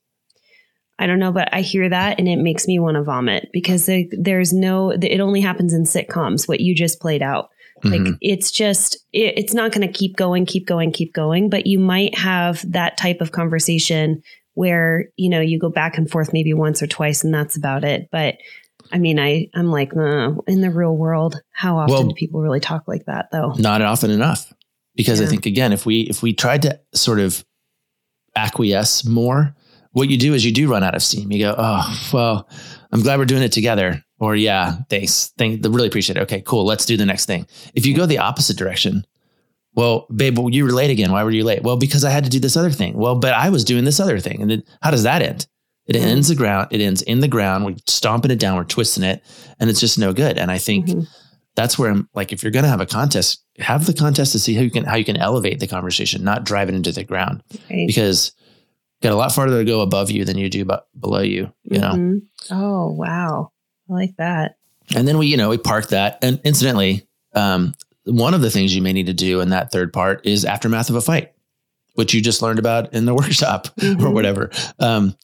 I 1.00 1.08
don't 1.08 1.18
know, 1.20 1.32
but 1.32 1.48
I 1.54 1.62
hear 1.62 1.88
that 1.90 2.20
and 2.20 2.28
it 2.28 2.36
makes 2.38 2.68
me 2.68 2.78
want 2.78 2.96
to 2.96 3.04
vomit 3.04 3.50
because 3.54 3.86
there- 3.86 4.04
there's 4.12 4.52
no, 4.54 4.92
it 4.92 5.20
only 5.22 5.40
happens 5.42 5.74
in 5.74 5.84
sitcoms, 5.84 6.48
what 6.48 6.60
you 6.60 6.76
just 6.76 7.00
played 7.00 7.22
out. 7.22 7.50
Like 7.86 8.02
Mhm. 8.02 8.18
it's 8.22 8.52
just, 8.52 8.98
it, 9.14 9.36
it's 9.38 9.54
not 9.54 9.72
going 9.72 9.88
to 9.88 9.94
keep 9.94 10.18
going, 10.18 10.46
keep 10.46 10.68
going, 10.68 10.92
keep 10.92 11.14
going, 11.14 11.50
but 11.50 11.66
you 11.66 11.80
might 11.80 12.18
have 12.18 12.70
that 12.70 12.98
type 12.98 13.22
of 13.22 13.32
conversation 13.32 14.22
where, 14.56 15.06
you 15.16 15.30
know, 15.30 15.40
you 15.40 15.58
go 15.58 15.70
back 15.70 15.98
and 15.98 16.12
forth 16.12 16.34
maybe 16.34 16.54
once 16.54 16.82
or 16.84 16.88
twice 16.88 17.24
and 17.24 17.34
that's 17.34 17.56
about 17.56 17.86
it. 17.86 18.10
But 18.12 18.36
I 18.92 18.98
mean, 18.98 19.18
I, 19.20 19.48
I'm 19.56 19.72
like, 19.72 19.96
uh, 19.96 20.32
in 20.48 20.60
the 20.62 20.72
real 20.72 20.98
world, 20.98 21.40
how 21.52 21.78
often 21.78 21.94
Well- 21.94 22.08
do 22.10 22.16
people 22.16 22.42
really 22.42 22.60
talk 22.60 22.84
like 22.88 23.06
that 23.06 23.28
though? 23.32 23.54
not 23.58 23.82
often 23.82 24.12
enough 24.12 24.52
because 24.96 25.22
i 25.22 25.26
think 25.26 25.46
again 25.46 25.72
if 25.72 25.86
we 25.86 26.02
if 26.02 26.22
we 26.22 26.34
tried 26.34 26.64
to 26.64 26.78
sort 26.94 27.20
of 27.20 27.46
acquiesce 28.36 29.06
more 29.06 29.56
what 29.92 30.10
you 30.10 30.18
do 30.18 30.34
is 30.34 30.46
you 30.46 30.52
do 30.52 30.70
run 30.70 30.84
out 30.84 30.96
of 30.96 31.02
steam. 31.04 31.32
You 31.32 31.40
go 31.40 31.56
oh 31.58 32.10
well 32.14 32.50
i'm 32.92 33.02
glad 33.02 33.20
we're 33.20 33.26
doing 33.26 33.44
it 33.44 33.52
together. 33.52 34.04
Or 34.20 34.36
yeah 34.36 34.78
thanks. 34.90 35.32
Thank 35.38 35.64
really 35.66 35.88
appreciate 35.88 36.18
it. 36.18 36.22
Okay 36.22 36.42
cool. 36.42 36.66
Let's 36.66 36.86
do 36.86 36.98
the 36.98 37.06
next 37.06 37.26
thing. 37.26 37.48
If 37.74 37.86
you 37.86 37.96
go 37.96 38.06
the 38.06 38.18
opposite 38.20 38.58
direction 38.58 39.06
well 39.76 40.08
babe 40.16 40.38
well, 40.38 40.50
you 40.50 40.64
were 40.64 40.72
late 40.72 40.90
again. 40.90 41.12
Why 41.12 41.24
were 41.24 41.32
you 41.32 41.44
late? 41.44 41.64
Well 41.64 41.78
because 41.78 42.04
i 42.04 42.10
had 42.10 42.24
to 42.24 42.30
do 42.30 42.40
this 42.40 42.58
other 42.58 42.72
thing. 42.72 42.96
Well 42.98 43.16
but 43.16 43.34
i 43.34 43.50
was 43.50 43.64
doing 43.64 43.86
this 43.86 44.00
other 44.00 44.20
thing. 44.20 44.42
And 44.42 44.50
then 44.52 44.64
how 44.82 44.92
does 44.92 45.04
that 45.04 45.22
end? 45.22 45.48
It 45.88 45.96
Mhm. 45.96 46.02
ends 46.06 46.28
the 46.28 46.36
ground 46.36 46.68
it 46.72 46.82
ends 46.82 47.02
in 47.04 47.20
the 47.20 47.28
ground. 47.28 47.66
We're 47.66 47.76
stomping 47.88 48.32
it 48.32 48.40
down 48.40 48.58
we're 48.58 48.64
twisting 48.66 49.04
it 49.04 49.24
and 49.60 49.70
it's 49.70 49.80
just 49.80 49.98
no 49.98 50.14
good. 50.14 50.38
And 50.38 50.52
i 50.52 50.58
think 50.58 50.88
Mhm. 50.88 51.08
that's 51.56 51.78
where 51.80 51.92
I'm 51.92 52.08
like, 52.14 52.32
if 52.32 52.42
you're 52.44 52.52
going 52.54 52.64
to 52.64 52.70
have 52.70 52.80
a 52.80 52.86
contest, 52.86 53.44
have 53.58 53.86
the 53.86 53.94
contest 53.94 54.32
to 54.34 54.40
see 54.40 54.54
how 54.54 54.62
you 54.62 54.70
can, 54.72 54.86
how 54.86 54.96
you 54.96 55.04
can 55.04 55.18
elevate 55.18 55.60
the 55.60 55.68
conversation, 55.68 56.24
not 56.24 56.46
drive 56.46 56.70
it 56.70 56.76
into 56.76 56.92
the 56.94 57.04
ground. 57.04 57.42
Right. 57.70 57.86
because 57.88 58.32
got 59.02 59.12
a 59.14 59.16
lot 59.16 59.32
farther 59.32 59.60
to 59.60 59.66
go 59.66 59.82
above 59.82 60.12
you 60.12 60.26
than 60.26 60.38
you 60.38 60.50
do 60.50 60.66
below 61.00 61.22
you, 61.22 61.52
you 61.64 61.80
know? 61.80 61.92
Mhm. 61.94 62.22
Oh, 62.52 62.92
wow. 62.92 63.52
I 63.90 63.94
like 63.94 64.16
that. 64.18 64.56
And 64.96 65.08
then 65.08 65.18
we, 65.18 65.28
you 65.28 65.38
know, 65.38 65.50
we 65.50 65.58
park 65.58 65.88
that. 65.90 66.20
And 66.22 66.40
incidentally, 66.44 67.08
um, 67.34 67.74
one 68.06 68.34
of 68.34 68.42
the 68.42 68.50
things 68.50 68.76
you 68.76 68.82
may 68.82 68.94
need 68.94 69.06
to 69.06 69.14
do 69.14 69.40
in 69.40 69.50
that 69.50 69.72
third 69.72 69.94
part 69.94 70.26
is 70.26 70.44
aftermath 70.46 70.90
of 70.90 70.96
a 70.96 71.02
fight, 71.02 71.32
which 71.96 72.14
you 72.14 72.22
just 72.22 72.42
learned 72.42 72.60
about 72.60 72.94
in 72.94 73.06
the 73.06 73.14
workshop 73.22 73.68
or 73.78 73.82
Mhm. 73.84 74.14
whatever. 74.14 74.50
Um, 74.80 75.16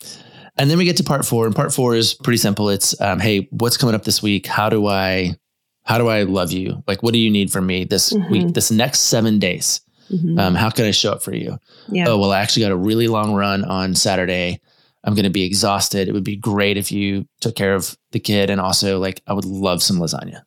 and 0.57 0.69
then 0.69 0.77
we 0.77 0.85
get 0.85 0.97
to 0.97 1.03
part 1.03 1.25
four, 1.25 1.45
and 1.45 1.55
part 1.55 1.73
four 1.73 1.95
is 1.95 2.13
pretty 2.13 2.37
simple. 2.37 2.69
It's, 2.69 2.99
um, 3.01 3.19
hey, 3.19 3.47
what's 3.51 3.75
coming 3.77 3.95
up 3.95 4.03
this 4.05 4.21
week? 4.23 4.47
How 4.47 4.69
do 4.69 4.87
I, 4.87 5.35
how 5.83 5.97
do 5.97 6.07
I 6.07 6.23
love 6.23 6.51
you? 6.53 6.81
Like, 6.87 7.03
what 7.03 7.11
do 7.13 7.19
you 7.19 7.29
need 7.29 7.51
from 7.51 7.65
me 7.65 7.83
this 7.83 8.13
Mhm. 8.13 8.29
week, 8.29 8.53
this 8.53 8.71
next 8.71 9.01
seven 9.01 9.37
days? 9.39 9.81
Mhm. 10.11 10.39
Um, 10.39 10.55
how 10.55 10.69
can 10.69 10.85
I 10.85 10.91
show 10.91 11.11
up 11.11 11.23
for 11.23 11.33
you? 11.33 11.57
yeah. 11.89 12.05
Oh, 12.07 12.17
well, 12.19 12.31
I 12.31 12.39
actually 12.41 12.63
got 12.63 12.71
a 12.71 12.75
really 12.77 13.07
long 13.07 13.33
run 13.33 13.63
on 13.65 13.95
Saturday. 13.95 14.59
I'm 15.03 15.13
going 15.15 15.23
to 15.25 15.29
be 15.29 15.43
exhausted. 15.43 16.07
It 16.07 16.13
would 16.13 16.23
be 16.23 16.35
great 16.35 16.77
if 16.77 16.91
you 16.91 17.27
took 17.41 17.55
care 17.55 17.75
of 17.75 17.95
the 18.11 18.19
kid. 18.19 18.49
And 18.49 18.59
also, 18.61 18.99
like, 18.99 19.21
I 19.27 19.33
would 19.33 19.45
love 19.45 19.81
some 19.83 19.97
lasagna, 19.97 20.41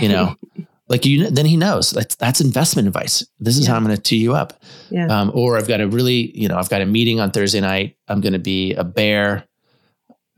you 0.00 0.08
know? 0.08 0.34
like, 0.88 1.04
you, 1.04 1.28
then 1.30 1.44
he 1.46 1.56
knows 1.58 1.90
that's, 1.90 2.14
that's 2.16 2.40
investment 2.40 2.88
advice. 2.88 3.24
This 3.38 3.56
is 3.58 3.64
Yeah. 3.66 3.72
how 3.72 3.76
I'm 3.76 3.84
going 3.84 3.96
to 3.96 4.02
tee 4.02 4.16
you 4.16 4.34
up. 4.34 4.54
yeah. 4.90 5.06
Um, 5.08 5.30
or 5.34 5.58
I've 5.58 5.68
got 5.68 5.80
a 5.82 5.88
really, 5.88 6.36
you 6.38 6.48
know, 6.48 6.56
I've 6.58 6.70
got 6.70 6.80
a 6.80 6.86
meeting 6.86 7.20
on 7.20 7.30
Thursday 7.30 7.60
night. 7.60 7.96
I'm 8.08 8.20
going 8.22 8.32
to 8.34 8.38
be 8.38 8.72
a 8.74 8.84
bear 8.84 9.44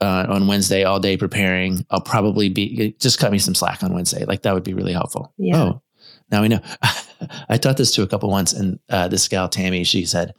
uh, 0.00 0.26
on 0.28 0.46
Wednesday 0.46 0.83
all 0.85 0.98
day 0.98 1.16
preparing. 1.16 1.85
I'll 1.90 2.00
probably 2.00 2.48
be 2.48 2.96
just 3.00 3.18
cut 3.18 3.30
me 3.33 3.38
some 3.38 3.54
slack 3.54 3.83
on 3.85 3.92
Wednesday. 3.92 4.24
Like 4.24 4.42
that 4.42 4.54
would 4.54 4.64
be 4.64 4.74
really 4.74 4.92
helpful. 4.92 5.33
Yeah. 5.38 5.56
Oh, 5.56 5.83
now 6.30 6.42
we 6.42 6.48
know. 6.48 6.61
I 7.48 7.56
taught 7.56 7.76
this 7.76 7.92
to 7.94 8.02
a 8.02 8.06
couple 8.06 8.30
once, 8.30 8.52
and 8.52 8.78
uh, 8.88 9.09
this 9.09 9.28
gal 9.28 9.48
Tammy, 9.48 9.85
she 9.85 10.04
said 10.06 10.35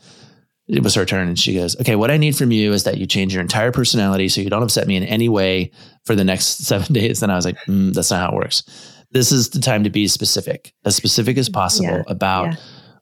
it 0.67 0.83
was 0.83 0.95
her 0.95 1.05
turn, 1.05 1.27
and 1.27 1.37
she 1.39 1.53
goes, 1.53 1.79
"Okay, 1.81 1.95
what 1.95 2.11
I 2.11 2.17
need 2.17 2.35
from 2.35 2.51
you 2.51 2.71
is 2.73 2.83
that 2.85 2.97
you 2.97 3.05
change 3.05 3.33
your 3.33 3.41
entire 3.41 3.71
personality 3.71 4.29
so 4.29 4.41
you 4.41 4.49
don't 4.49 4.63
upset 4.63 4.87
me 4.87 4.95
in 4.95 5.03
any 5.03 5.29
way 5.29 5.71
for 6.05 6.15
the 6.15 6.23
next 6.23 6.65
seven 6.65 6.93
days." 6.93 7.21
And 7.21 7.31
I 7.31 7.35
was 7.35 7.45
like, 7.45 7.57
mm, 7.67 7.93
"That's 7.93 8.11
not 8.11 8.21
how 8.21 8.35
it 8.35 8.35
works. 8.35 8.63
This 9.11 9.31
is 9.31 9.49
the 9.49 9.59
time 9.59 9.83
to 9.83 9.89
be 9.89 10.07
specific, 10.07 10.73
as 10.85 10.95
specific 10.95 11.37
as 11.37 11.49
possible 11.49 11.89
Yeah. 11.89 12.03
about." 12.07 12.45
Yeah. 12.53 12.55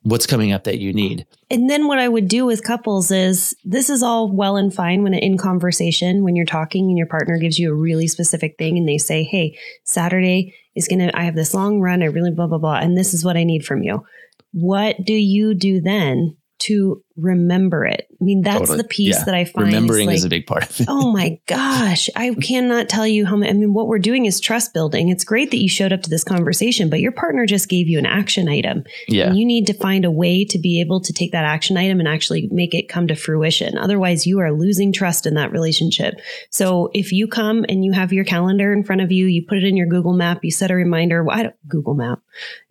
What's 0.03 0.25
coming 0.25 0.53
up 0.53 0.63
that 0.63 0.79
you 0.79 0.93
need? 0.93 1.25
And 1.51 1.69
then 1.69 1.87
what 1.87 1.99
I 1.99 2.07
would 2.07 2.29
do 2.29 2.45
with 2.45 2.63
couples 2.63 3.11
is 3.11 3.53
this 3.65 3.89
is 3.89 4.01
all 4.01 4.31
well 4.31 4.55
and 4.55 4.73
fine 4.73 5.03
when 5.03 5.13
in 5.13 5.37
conversation, 5.37 6.23
when 6.23 6.37
you're 6.37 6.45
talking 6.45 6.85
and 6.85 6.97
your 6.97 7.07
partner 7.07 7.37
gives 7.37 7.59
you 7.59 7.71
a 7.71 7.75
really 7.75 8.07
specific 8.07 8.55
thing 8.57 8.77
and 8.77 8.87
they 8.87 8.97
say, 8.97 9.23
Hey, 9.23 9.57
Saturday 9.83 10.55
is 10.75 10.87
going 10.87 10.99
to, 10.99 11.17
I 11.17 11.23
have 11.23 11.35
this 11.35 11.53
long 11.53 11.81
run. 11.81 12.01
I 12.01 12.05
really 12.05 12.31
blah, 12.31 12.47
blah, 12.47 12.59
blah. 12.59 12.79
And 12.79 12.97
this 12.97 13.13
is 13.13 13.25
what 13.25 13.35
I 13.35 13.43
need 13.43 13.65
from 13.65 13.83
you. 13.83 14.05
What 14.53 14.95
do 15.03 15.13
you 15.13 15.53
do 15.53 15.81
then 15.81 16.37
to 16.59 17.03
remember 17.21 17.85
it? 17.85 18.07
I 18.19 18.23
mean, 18.23 18.41
that's 18.41 18.59
Totally. 18.59 18.77
the 18.79 18.83
piece 18.85 19.17
Yeah. 19.17 19.23
that 19.25 19.35
I 19.35 19.45
find 19.45 19.67
Remembering 19.67 20.07
like, 20.07 20.15
is 20.17 20.23
a 20.25 20.29
big 20.29 20.45
part 20.47 20.69
of 20.69 20.79
it. 20.81 20.87
oh 20.89 21.11
my 21.11 21.39
gosh, 21.47 22.09
I 22.15 22.33
cannot 22.35 22.89
tell 22.89 23.07
you 23.07 23.25
how 23.25 23.35
many. 23.35 23.49
I 23.51 23.53
mean, 23.53 23.73
what 23.73 23.87
we're 23.87 23.99
doing 23.99 24.25
is 24.25 24.39
trust 24.39 24.73
building. 24.73 25.09
It's 25.09 25.23
great 25.23 25.51
that 25.51 25.61
you 25.61 25.69
showed 25.69 25.93
up 25.93 26.01
to 26.03 26.09
this 26.09 26.23
conversation, 26.23 26.89
but 26.89 26.99
your 26.99 27.11
partner 27.11 27.45
just 27.45 27.69
gave 27.69 27.87
you 27.87 27.99
an 27.99 28.05
action 28.05 28.49
item. 28.49 28.83
yeah. 29.07 29.27
And 29.27 29.37
you 29.37 29.45
need 29.45 29.67
to 29.67 29.73
find 29.73 30.05
a 30.05 30.11
way 30.11 30.45
to 30.45 30.57
be 30.59 30.81
able 30.81 31.01
to 31.01 31.13
take 31.13 31.31
that 31.31 31.45
action 31.45 31.77
item 31.77 31.99
and 31.99 32.07
actually 32.07 32.47
make 32.51 32.73
it 32.73 32.89
come 32.89 33.07
to 33.07 33.15
fruition. 33.15 33.77
Otherwise, 33.77 34.25
you 34.27 34.39
are 34.39 34.51
losing 34.51 34.91
trust 34.91 35.25
in 35.25 35.35
that 35.35 35.51
relationship. 35.51 36.15
So 36.49 36.89
if 36.93 37.11
you 37.11 37.27
come 37.27 37.65
and 37.69 37.83
you 37.85 37.91
have 37.93 38.11
your 38.13 38.25
calendar 38.25 38.73
in 38.73 38.83
front 38.83 39.01
of 39.01 39.11
you, 39.11 39.25
you 39.25 39.45
put 39.47 39.57
it 39.57 39.63
in 39.63 39.75
your 39.77 39.87
Google 39.87 40.13
Map, 40.13 40.39
you 40.43 40.51
set 40.51 40.71
a 40.71 40.75
reminder, 40.75 41.23
well, 41.23 41.37
I 41.37 41.43
don't, 41.43 41.55
Google 41.67 41.93
Map, 41.93 42.19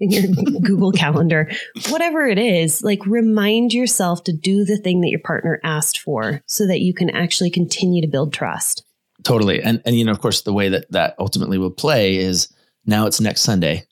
in 0.01 0.11
your 0.11 0.23
Google 0.63 0.93
Calendar, 0.93 1.51
whatever 1.89 2.27
it 2.27 2.39
is, 2.39 2.83
like 2.83 3.05
remind 3.07 3.73
yourself 3.73 4.25
to 4.25 4.33
do 4.41 4.65
the 4.65 4.77
thing 4.79 5.01
that 5.03 5.09
your 5.11 5.21
partner 5.21 5.61
asked 5.65 5.99
for 5.99 6.43
so 6.47 6.67
that 6.67 6.81
you 6.81 6.95
can 6.95 7.11
actually 7.11 7.51
continue 7.51 8.01
to 8.03 8.09
build 8.09 8.33
trust. 8.33 8.85
Totally. 9.25 9.63
And 9.63 9.83
and 9.85 9.97
you 9.99 10.05
know, 10.05 10.13
of 10.13 10.21
course, 10.21 10.43
the 10.43 10.53
way 10.53 10.69
that 10.69 10.91
that 10.93 11.15
ultimately 11.19 11.59
will 11.59 11.71
play 11.71 12.17
is 12.17 12.53
now 12.87 13.07
it's 13.07 13.21
next 13.21 13.43
Sunday. 13.43 13.85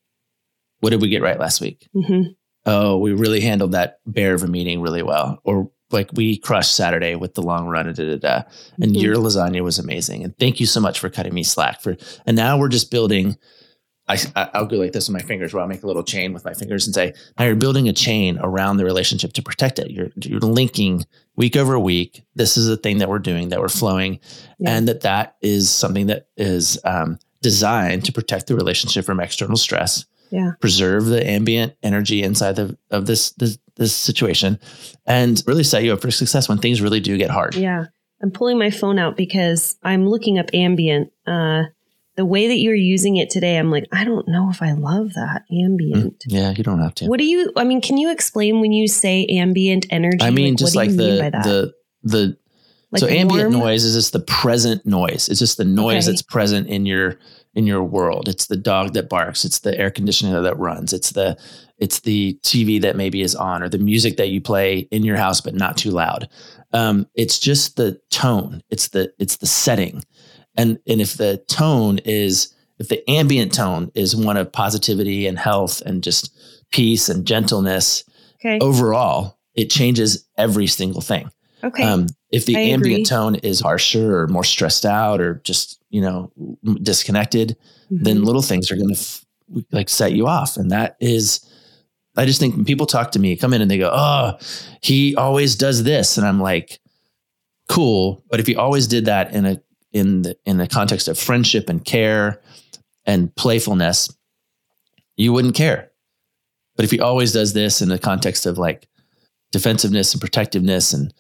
What 0.81 0.91
did 0.91 1.01
we 1.03 1.09
get 1.09 1.23
right 1.23 1.39
last 1.39 1.61
week? 1.61 1.89
hmm 1.93 2.23
Oh, 2.69 2.99
we 2.99 3.13
really 3.13 3.41
handled 3.41 3.73
that 3.73 3.99
bear 4.07 4.35
of 4.35 4.43
a 4.43 4.49
meeting 4.49 4.81
really 4.81 5.03
well. 5.03 5.39
Or 5.45 5.71
like 5.93 6.11
we 6.15 6.37
crushed 6.37 6.75
Saturday 6.75 7.15
with 7.15 7.35
the 7.35 7.43
long 7.43 7.69
run 7.69 7.87
and 7.87 7.97
da 7.97 8.05
da 8.05 8.17
da. 8.17 8.43
And 8.81 8.93
Mhm. 8.97 9.03
your 9.03 9.15
lasagna 9.17 9.61
was 9.63 9.79
amazing. 9.79 10.25
And 10.25 10.37
thank 10.39 10.59
you 10.59 10.67
so 10.67 10.81
much 10.81 10.99
for 10.99 11.09
cutting 11.09 11.33
me 11.33 11.45
slack 11.45 11.81
for. 11.81 11.97
And 12.27 12.37
now 12.37 12.59
we're 12.59 12.69
just 12.69 12.91
building. 12.91 13.37
I, 14.09 14.17
I- 14.37 14.51
I'll 14.55 14.67
go 14.67 14.77
like 14.77 14.93
this 14.93 15.09
with 15.09 15.15
my 15.21 15.27
fingers, 15.27 15.53
where 15.53 15.63
I'll 15.63 15.69
make 15.69 15.83
a 15.83 15.87
little 15.87 16.05
chain 16.05 16.33
with 16.33 16.45
my 16.45 16.55
fingers 16.55 16.87
and 16.87 16.95
say, 16.95 17.13
"Now 17.39 17.45
you're 17.47 17.57
building 17.57 17.89
a 17.89 17.93
chain 17.93 18.39
around 18.41 18.77
the 18.77 18.85
relationship 18.85 19.33
to 19.35 19.43
protect 19.43 19.79
it. 19.79 19.91
You're 19.91 20.09
you're 20.17 20.41
linking 20.41 21.05
week 21.37 21.57
over 21.57 21.79
week. 21.79 22.23
This 22.35 22.57
is 22.57 22.67
the 22.67 22.77
thing 22.77 22.99
that 22.99 23.09
we're 23.09 23.19
doing, 23.19 23.49
that 23.51 23.61
we're 23.61 23.69
flowing, 23.69 24.21
Yeah. 24.59 24.77
and 24.77 24.89
that 24.89 25.01
that 25.03 25.37
is 25.43 25.69
something 25.71 26.07
that 26.07 26.29
is 26.37 26.79
um, 26.85 27.19
designed 27.43 28.05
to 28.07 28.13
protect 28.13 28.47
the 28.47 28.55
relationship 28.57 29.05
from 29.05 29.21
external 29.21 29.57
stress 29.57 30.07
Yeah. 30.31 30.53
preserve 30.61 31.07
the 31.07 31.25
ambient 31.29 31.75
energy 31.83 32.23
inside 32.23 32.59
of, 32.59 32.77
of 32.91 33.07
this, 33.07 33.33
this 33.33 33.59
this 33.77 33.95
situation 33.95 34.59
and 35.07 35.43
really 35.47 35.63
set 35.63 35.85
you 35.85 35.93
up 35.93 36.01
for 36.01 36.11
success 36.11 36.49
when 36.49 36.57
things 36.59 36.81
really 36.81 37.01
do 37.01 37.19
get 37.19 37.29
hard. 37.31 37.55
Yeah. 37.55 37.85
I'm 38.23 38.31
pulling 38.31 38.59
my 38.59 38.71
phone 38.71 38.99
out 38.99 39.17
because 39.19 39.77
I'm 39.83 40.09
looking 40.09 40.39
up 40.39 40.47
ambient. 40.55 41.13
Uh, 41.27 41.65
the 42.17 42.25
way 42.25 42.49
that 42.49 42.57
you're 42.59 42.75
using 42.75 43.17
it 43.17 43.31
today, 43.31 43.59
I'm 43.59 43.71
like, 43.71 43.87
I 43.93 44.05
don't 44.05 44.27
know 44.29 44.49
if 44.51 44.63
I 44.63 44.73
love 44.73 45.13
that 45.15 45.43
ambient. 45.51 46.25
Yeah, 46.27 46.51
you 46.51 46.65
don't 46.65 46.81
have 46.81 46.95
to. 46.97 47.07
What 47.07 47.19
do 47.19 47.25
you, 47.25 47.53
I 47.57 47.65
mean, 47.65 47.81
can 47.81 47.97
you 47.99 48.11
explain 48.11 48.61
when 48.61 48.73
you 48.73 48.89
say 48.89 49.27
ambient 49.27 49.87
energy? 49.91 50.19
I 50.23 50.31
mean, 50.31 50.55
Like, 50.55 50.59
just 50.59 50.75
like 50.77 50.91
you 50.91 50.97
mean 50.97 51.17
the 51.19 51.31
the 51.31 51.75
the 52.03 52.37
Like 52.91 53.01
so 53.01 53.07
ambient 53.09 53.51
warm? 53.51 53.65
noise 53.65 53.85
is 53.85 53.95
just 53.95 54.13
the 54.13 54.21
present 54.21 54.85
noise. 54.87 55.29
It's 55.29 55.39
just 55.41 55.59
the 55.59 55.65
noise 55.65 56.05
Okay. 56.05 56.13
that's 56.13 56.23
present 56.23 56.69
in 56.69 56.87
your 56.87 57.19
in 57.55 57.67
your 57.67 57.83
world. 57.83 58.29
It's 58.29 58.47
the 58.47 58.57
dog 58.57 58.93
that 58.95 59.09
barks. 59.09 59.45
It's 59.45 59.61
the 59.61 59.77
air 59.79 59.91
conditioner 59.91 60.41
that 60.43 60.59
runs. 60.59 60.93
It's 60.93 61.11
the 61.13 61.37
it's 61.79 62.01
the 62.01 62.39
TV 62.43 62.81
that 62.81 62.97
maybe 62.97 63.21
is 63.21 63.35
on 63.35 63.63
or 63.63 63.69
the 63.69 63.79
music 63.79 64.17
that 64.17 64.29
you 64.31 64.41
play 64.41 64.89
in 64.91 65.05
your 65.05 65.17
house 65.17 65.41
but 65.43 65.55
not 65.55 65.77
too 65.77 65.91
loud. 65.91 66.29
Um, 66.73 67.07
it's 67.15 67.39
just 67.39 67.77
the 67.77 68.01
tone. 68.11 68.63
It's 68.71 68.89
the 68.89 69.13
it's 69.19 69.37
the 69.37 69.47
setting, 69.47 70.03
and 70.57 70.79
and 70.87 71.01
if 71.01 71.15
the 71.17 71.39
tone 71.49 71.99
is 72.05 72.53
if 72.79 72.89
the 72.89 73.09
ambient 73.11 73.55
tone 73.55 73.91
is 73.95 74.15
one 74.15 74.37
of 74.37 74.53
positivity 74.53 75.27
and 75.27 75.39
health 75.39 75.81
and 75.83 76.03
just 76.03 76.31
peace 76.73 77.09
and 77.09 77.27
gentleness 77.27 78.05
Okay. 78.41 78.59
overall, 78.61 79.39
it 79.55 79.71
changes 79.71 80.27
every 80.37 80.67
single 80.67 81.01
thing. 81.01 81.31
okay. 81.65 81.83
Um, 81.83 82.07
if 82.31 82.45
the 82.45 82.57
I 82.57 82.61
ambient 82.61 83.01
agree. 83.01 83.05
tone 83.05 83.35
is 83.37 83.61
harsher 83.61 84.19
or 84.19 84.27
more 84.29 84.45
stressed 84.45 84.85
out 84.85 85.21
or 85.21 85.41
just 85.45 85.79
you 85.91 86.01
know 86.03 86.31
disconnected, 86.83 87.57
then 87.91 88.19
Mhm. 88.19 88.25
little 88.25 88.43
things 88.43 88.71
are 88.71 88.77
going 88.77 88.89
to 88.95 89.01
f- 89.01 89.25
like 89.73 89.89
set 89.89 90.13
you 90.13 90.27
off, 90.27 90.57
and 90.57 90.71
that 90.71 90.97
is. 91.01 91.41
I 92.19 92.25
just 92.27 92.41
think 92.41 92.57
when 92.57 92.65
people 92.65 92.87
talk 92.87 93.13
to 93.13 93.19
me, 93.19 93.37
come 93.37 93.53
in 93.55 93.61
and 93.63 93.71
they 93.71 93.79
go, 93.79 93.91
"Oh, 93.93 94.39
he 94.83 95.15
always 95.17 95.55
does 95.55 95.83
this," 95.85 96.17
and 96.19 96.27
I'm 96.27 96.41
like, 96.41 96.81
"Cool," 97.69 98.23
but 98.31 98.41
if 98.41 98.47
he 98.47 98.57
always 98.57 98.87
did 98.87 99.05
that 99.07 99.33
in 99.33 99.45
a 99.47 99.61
in 99.97 100.23
the 100.23 100.37
in 100.45 100.59
the 100.59 100.67
context 100.69 101.09
of 101.09 101.19
friendship 101.19 101.69
and 101.69 101.85
care 101.85 102.41
and 103.05 103.35
playfulness, 103.37 104.15
you 105.17 105.33
wouldn't 105.33 105.55
care. 105.55 105.91
But 106.77 106.85
if 106.85 106.91
he 106.91 107.01
always 107.01 107.33
does 107.33 107.53
this 107.53 107.81
in 107.81 107.89
the 107.89 107.99
context 107.99 108.47
of 108.47 108.59
like 108.59 108.89
defensiveness 109.53 110.13
and 110.13 110.21
protectiveness 110.21 110.93
and 110.93 111.13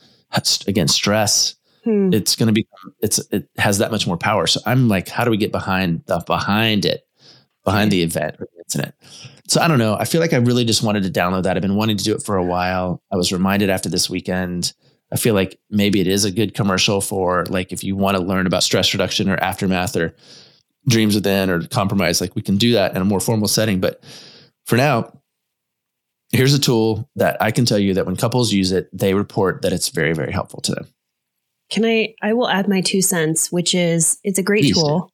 again 0.66 0.88
stress, 0.88 1.54
Hmm. 1.84 2.12
it's 2.12 2.34
going 2.34 2.48
to 2.48 2.52
be 2.52 2.66
it's 3.00 3.20
it 3.30 3.48
has 3.58 3.78
that 3.78 3.92
much 3.92 4.08
more 4.08 4.16
power. 4.16 4.48
So 4.48 4.60
I'm 4.66 4.88
like, 4.88 5.08
how 5.08 5.24
do 5.24 5.30
we 5.30 5.36
get 5.36 5.52
behind 5.52 6.02
the 6.06 6.18
behind 6.26 6.84
it, 6.84 7.06
behind 7.64 7.92
the 7.92 8.02
event 8.02 8.34
or 8.40 8.48
the 8.52 8.58
incident? 8.58 8.94
So 9.46 9.60
I 9.60 9.68
don't 9.68 9.78
know. 9.78 9.94
I 9.94 10.04
feel 10.04 10.20
like 10.20 10.32
I 10.32 10.38
really 10.38 10.64
just 10.64 10.82
wanted 10.82 11.04
to 11.04 11.10
download 11.10 11.44
that. 11.44 11.54
I've 11.56 11.62
been 11.62 11.76
wanting 11.76 11.96
to 11.96 12.02
do 12.02 12.12
it 12.12 12.24
for 12.24 12.36
a 12.36 12.42
while. 12.44 13.00
I 13.12 13.16
was 13.16 13.32
reminded 13.32 13.70
after 13.70 13.88
this 13.88 14.10
weekend. 14.10 14.72
I 15.12 15.16
feel 15.16 15.34
like 15.34 15.58
maybe 15.70 16.00
it 16.00 16.06
is 16.06 16.24
a 16.24 16.32
good 16.32 16.54
commercial 16.54 17.00
for 17.00 17.44
like 17.46 17.72
if 17.72 17.84
you 17.84 17.96
want 17.96 18.16
to 18.16 18.22
learn 18.22 18.46
about 18.46 18.62
stress 18.62 18.92
reduction 18.92 19.30
or 19.30 19.36
aftermath 19.36 19.96
or 19.96 20.14
dreams 20.88 21.14
within 21.14 21.50
or 21.50 21.66
compromise, 21.66 22.20
like 22.20 22.34
we 22.34 22.42
can 22.42 22.56
do 22.56 22.72
that 22.72 22.94
in 22.94 23.02
a 23.02 23.04
more 23.04 23.20
formal 23.20 23.48
setting. 23.48 23.80
But 23.80 24.02
for 24.64 24.76
now, 24.76 25.20
here's 26.32 26.54
a 26.54 26.58
tool 26.58 27.08
that 27.16 27.40
I 27.40 27.50
can 27.50 27.64
tell 27.64 27.78
you 27.78 27.94
that 27.94 28.06
when 28.06 28.16
couples 28.16 28.52
use 28.52 28.72
it, 28.72 28.88
they 28.92 29.14
report 29.14 29.62
that 29.62 29.72
it's 29.72 29.88
very, 29.90 30.12
very 30.12 30.32
helpful 30.32 30.60
to 30.62 30.74
them. 30.74 30.86
Can 31.70 31.84
I? 31.84 32.14
I 32.22 32.32
will 32.32 32.48
add 32.48 32.68
my 32.68 32.80
two 32.80 33.02
cents, 33.02 33.50
which 33.50 33.74
is 33.74 34.18
it's 34.22 34.38
a 34.38 34.42
great 34.42 34.62
Please 34.62 34.74
tool, 34.74 35.12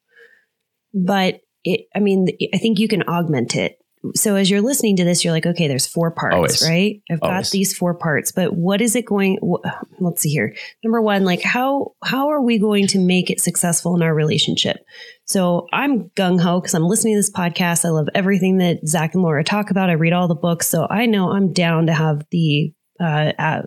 but 0.92 1.40
it. 1.64 1.86
I 1.94 2.00
mean, 2.00 2.28
I 2.52 2.58
think 2.58 2.78
you 2.78 2.88
can 2.88 3.02
augment 3.04 3.56
it. 3.56 3.78
So 4.14 4.34
as 4.34 4.50
you're 4.50 4.60
listening 4.60 4.96
to 4.96 5.04
this, 5.04 5.24
you're 5.24 5.32
like, 5.32 5.46
okay, 5.46 5.68
there's 5.68 5.86
four 5.86 6.10
parts, 6.10 6.34
Always. 6.34 6.68
right? 6.68 7.00
I've 7.10 7.20
got 7.20 7.48
these 7.50 7.76
four 7.76 7.94
parts, 7.94 8.32
but 8.32 8.54
what 8.54 8.80
is 8.80 8.96
it 8.96 9.06
going? 9.06 9.38
wh- 9.42 9.66
Let's 10.00 10.22
see 10.22 10.30
here. 10.30 10.54
Number 10.82 11.00
one, 11.00 11.24
like 11.24 11.42
how 11.42 11.94
how 12.04 12.28
are 12.30 12.42
we 12.42 12.58
going 12.58 12.86
to 12.88 12.98
make 12.98 13.30
it 13.30 13.40
successful 13.40 13.94
in 13.94 14.02
our 14.02 14.14
relationship? 14.14 14.78
So 15.24 15.66
I'm 15.72 16.10
gung 16.10 16.40
ho 16.40 16.60
because 16.60 16.74
I'm 16.74 16.82
listening 16.84 17.14
to 17.14 17.18
this 17.18 17.30
podcast. 17.30 17.84
I 17.84 17.90
love 17.90 18.08
everything 18.14 18.58
that 18.58 18.86
Zach 18.86 19.14
and 19.14 19.22
Laura 19.22 19.44
talk 19.44 19.70
about. 19.70 19.88
I 19.88 19.94
read 19.94 20.12
all 20.12 20.26
the 20.28 20.34
books, 20.34 20.66
so 20.68 20.86
I 20.90 21.06
know 21.06 21.30
I'm 21.30 21.52
down 21.52 21.86
to 21.86 21.92
have 21.92 22.26
the 22.30 22.72
uh, 23.00 23.32
uh, 23.38 23.62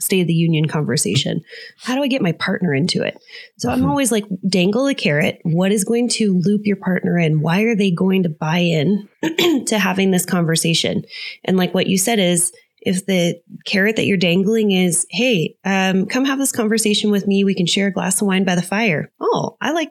State 0.00 0.20
of 0.20 0.26
the 0.26 0.32
Union 0.34 0.66
conversation. 0.66 1.42
How 1.82 1.94
do 1.94 2.02
I 2.02 2.06
get 2.08 2.22
my 2.22 2.32
partner 2.32 2.72
into 2.74 3.02
it? 3.02 3.18
So 3.58 3.70
I'm 3.70 3.80
Mhm. 3.82 3.88
always 3.88 4.12
like, 4.12 4.24
dangle 4.48 4.86
a 4.86 4.94
carrot. 4.94 5.40
What 5.42 5.72
is 5.72 5.84
going 5.84 6.08
to 6.10 6.40
loop 6.44 6.62
your 6.64 6.76
partner 6.76 7.18
in? 7.18 7.40
Why 7.40 7.62
are 7.62 7.74
they 7.74 7.90
going 7.90 8.22
to 8.22 8.28
buy 8.28 8.58
in 8.58 9.08
to 9.66 9.78
having 9.78 10.10
this 10.10 10.24
conversation? 10.24 11.04
And 11.44 11.56
like 11.56 11.74
what 11.74 11.86
you 11.88 11.98
said 11.98 12.18
is, 12.18 12.52
if 12.80 13.06
the 13.06 13.34
carrot 13.66 13.96
that 13.96 14.06
you're 14.06 14.16
dangling 14.16 14.70
is, 14.70 15.04
hey, 15.10 15.56
um, 15.64 16.06
come 16.06 16.24
have 16.24 16.38
this 16.38 16.52
conversation 16.52 17.10
with 17.10 17.26
me. 17.26 17.42
We 17.42 17.54
can 17.56 17.66
share 17.66 17.88
a 17.88 17.92
glass 17.92 18.20
of 18.20 18.28
wine 18.28 18.44
by 18.44 18.54
the 18.54 18.62
fire. 18.62 19.10
Oh, 19.20 19.56
I 19.60 19.72
like, 19.72 19.90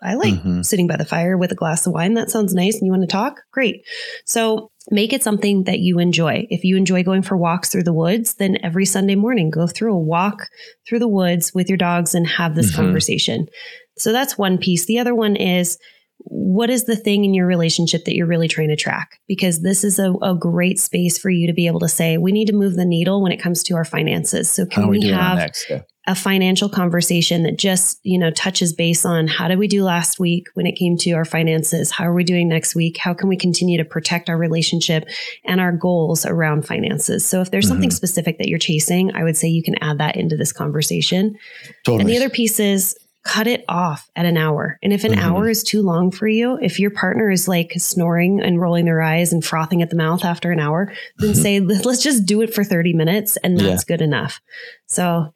I 0.00 0.14
like 0.14 0.34
Mhm. 0.34 0.64
sitting 0.64 0.86
by 0.86 0.96
the 0.96 1.04
fire 1.04 1.36
with 1.36 1.50
a 1.50 1.56
glass 1.56 1.84
of 1.88 1.92
wine. 1.92 2.14
That 2.14 2.30
sounds 2.30 2.54
nice. 2.54 2.76
And 2.76 2.86
you 2.86 2.92
want 2.92 3.02
to 3.02 3.08
talk? 3.08 3.40
Great. 3.50 3.82
So 4.24 4.70
make 4.90 5.12
it 5.12 5.22
something 5.22 5.64
that 5.64 5.80
you 5.80 5.98
enjoy. 5.98 6.46
If 6.50 6.64
you 6.64 6.76
enjoy 6.76 7.02
going 7.02 7.22
for 7.22 7.36
walks 7.36 7.68
through 7.68 7.84
the 7.84 7.92
woods, 7.92 8.34
then 8.34 8.58
every 8.62 8.86
Sunday 8.86 9.14
morning, 9.14 9.50
go 9.50 9.66
through 9.66 9.94
a 9.94 9.98
walk 9.98 10.48
through 10.88 10.98
the 11.00 11.08
woods 11.08 11.52
with 11.54 11.68
your 11.68 11.78
dogs 11.78 12.14
and 12.14 12.26
have 12.26 12.54
this 12.54 12.72
Mhm. 12.72 12.76
conversation. 12.76 13.46
So 13.98 14.12
that's 14.12 14.38
one 14.38 14.58
piece. 14.58 14.86
The 14.86 14.98
other 14.98 15.14
one 15.14 15.36
is 15.36 15.78
what 16.20 16.68
is 16.70 16.84
the 16.84 16.96
thing 16.96 17.24
in 17.24 17.34
your 17.34 17.46
relationship 17.46 18.04
that 18.04 18.14
you're 18.14 18.26
really 18.26 18.48
trying 18.48 18.68
to 18.68 18.76
track? 18.76 19.20
Because 19.28 19.62
this 19.62 19.84
is 19.84 19.98
a, 19.98 20.12
a 20.22 20.34
great 20.34 20.78
space 20.80 21.18
for 21.18 21.30
you 21.30 21.46
to 21.46 21.52
be 21.52 21.66
able 21.66 21.80
to 21.80 21.88
say, 21.88 22.18
we 22.18 22.32
need 22.32 22.46
to 22.46 22.52
move 22.52 22.74
the 22.74 22.84
needle 22.84 23.22
when 23.22 23.32
it 23.32 23.40
comes 23.40 23.62
to 23.64 23.74
our 23.74 23.84
finances. 23.84 24.50
So 24.50 24.66
can 24.66 24.88
we 24.88 24.98
we 24.98 25.08
have 25.08 25.50
a 26.08 26.14
financial 26.14 26.70
conversation 26.70 27.42
that 27.42 27.58
just 27.58 28.00
you 28.02 28.18
know 28.18 28.30
touches 28.30 28.72
base 28.72 29.04
on 29.04 29.28
how 29.28 29.46
did 29.46 29.58
we 29.58 29.68
do 29.68 29.84
last 29.84 30.18
week 30.18 30.46
when 30.54 30.66
it 30.66 30.72
came 30.72 30.96
to 30.96 31.12
our 31.12 31.26
finances 31.26 31.90
how 31.90 32.04
are 32.04 32.14
we 32.14 32.24
doing 32.24 32.48
next 32.48 32.74
week 32.74 32.96
how 32.96 33.12
can 33.12 33.28
we 33.28 33.36
continue 33.36 33.76
to 33.76 33.84
protect 33.84 34.30
our 34.30 34.38
relationship 34.38 35.04
and 35.44 35.60
our 35.60 35.70
goals 35.70 36.24
around 36.24 36.66
finances 36.66 37.26
so 37.26 37.42
if 37.42 37.50
there's 37.50 37.68
something 37.68 37.90
Mhm. 37.90 37.92
specific 37.92 38.38
that 38.38 38.48
you're 38.48 38.58
chasing 38.58 39.14
i 39.14 39.22
would 39.22 39.36
say 39.36 39.48
you 39.48 39.62
can 39.62 39.74
add 39.82 39.98
that 39.98 40.16
into 40.16 40.34
this 40.34 40.50
conversation 40.50 41.36
Totally. 41.84 42.00
and 42.00 42.08
the 42.08 42.16
other 42.16 42.30
piece 42.30 42.58
is 42.58 42.96
cut 43.24 43.46
it 43.46 43.64
off 43.68 44.08
at 44.16 44.24
an 44.24 44.36
hour. 44.36 44.78
And 44.82 44.92
if 44.92 45.04
an 45.04 45.12
Mhm. 45.12 45.18
hour 45.22 45.48
is 45.48 45.62
too 45.62 45.82
long 45.82 46.10
for 46.10 46.26
you, 46.28 46.58
if 46.62 46.78
your 46.78 46.90
partner 46.90 47.30
is 47.30 47.46
like 47.48 47.72
snoring 47.76 48.40
and 48.40 48.60
rolling 48.60 48.84
their 48.86 49.02
eyes 49.02 49.32
and 49.32 49.44
frothing 49.44 49.82
at 49.82 49.90
the 49.90 49.96
mouth 49.96 50.24
after 50.24 50.50
an 50.50 50.60
hour, 50.60 50.92
then 51.18 51.30
Mhm. 51.32 51.36
say, 51.42 51.60
let's 51.84 52.02
just 52.02 52.24
do 52.24 52.40
it 52.40 52.54
for 52.54 52.64
30 52.64 52.94
minutes 52.94 53.36
and 53.38 53.58
that's 53.58 53.84
good 53.84 54.00
enough. 54.00 54.40
So 54.86 55.34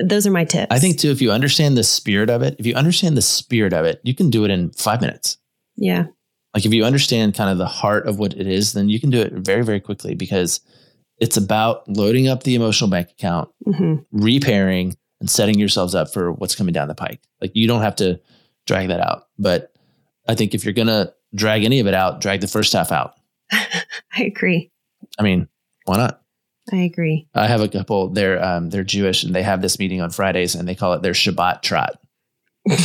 those 0.00 0.26
are 0.26 0.30
my 0.30 0.44
tips. 0.44 0.68
I 0.70 0.78
think 0.78 0.98
too, 0.98 1.10
if 1.10 1.20
you 1.20 1.30
understand 1.32 1.76
the 1.76 1.84
spirit 1.84 2.30
of 2.30 2.42
it, 2.42 2.56
if 2.58 2.66
you 2.66 2.74
understand 2.74 3.16
the 3.16 3.22
spirit 3.22 3.72
of 3.72 3.84
it, 3.84 4.00
you 4.04 4.14
can 4.14 4.30
do 4.30 4.44
it 4.44 4.50
in 4.50 4.70
five 4.70 5.00
minutes. 5.00 5.36
yeah. 5.76 6.06
Like 6.54 6.64
if 6.64 6.72
you 6.72 6.84
understand 6.84 7.34
kind 7.34 7.50
of 7.50 7.58
the 7.58 7.66
heart 7.66 8.06
of 8.06 8.20
what 8.20 8.32
it 8.34 8.46
is, 8.46 8.74
then 8.74 8.88
you 8.88 9.00
can 9.00 9.10
do 9.10 9.20
it 9.20 9.32
very, 9.32 9.64
very 9.64 9.80
quickly 9.80 10.14
because 10.14 10.60
it's 11.18 11.36
about 11.36 11.88
loading 11.88 12.28
up 12.28 12.44
the 12.44 12.54
emotional 12.54 12.88
bank 12.88 13.10
account, 13.10 13.50
hmm 13.64 13.96
repairing, 14.12 14.96
and 15.20 15.30
setting 15.30 15.58
yourselves 15.58 15.94
up 15.94 16.12
for 16.12 16.32
what's 16.32 16.54
coming 16.54 16.72
down 16.72 16.88
the 16.88 16.94
pike. 16.94 17.20
Like 17.40 17.52
you 17.54 17.66
don't 17.66 17.82
have 17.82 17.96
to 17.96 18.20
drag 18.66 18.88
that 18.88 19.00
out. 19.00 19.28
But 19.38 19.72
I 20.28 20.34
think 20.34 20.54
if 20.54 20.64
you're 20.64 20.74
gonna 20.74 21.12
drag 21.34 21.64
any 21.64 21.80
of 21.80 21.86
it 21.86 21.94
out, 21.94 22.20
drag 22.20 22.40
the 22.40 22.46
first 22.48 22.72
half 22.72 22.92
out. 22.92 23.14
I 23.52 24.22
agree. 24.22 24.70
I 25.18 25.22
mean, 25.22 25.48
why 25.84 25.96
not? 25.96 26.20
I 26.72 26.76
agree. 26.76 27.28
I 27.34 27.46
have 27.46 27.60
a 27.60 27.68
couple. 27.68 28.08
They're 28.08 28.42
um, 28.42 28.70
they're 28.70 28.84
Jewish, 28.84 29.22
and 29.22 29.34
they 29.34 29.42
have 29.42 29.60
this 29.60 29.78
meeting 29.78 30.00
on 30.00 30.10
Fridays, 30.10 30.54
and 30.54 30.66
they 30.66 30.74
call 30.74 30.94
it 30.94 31.02
their 31.02 31.12
Shabbat 31.12 31.60
trot. 31.62 31.98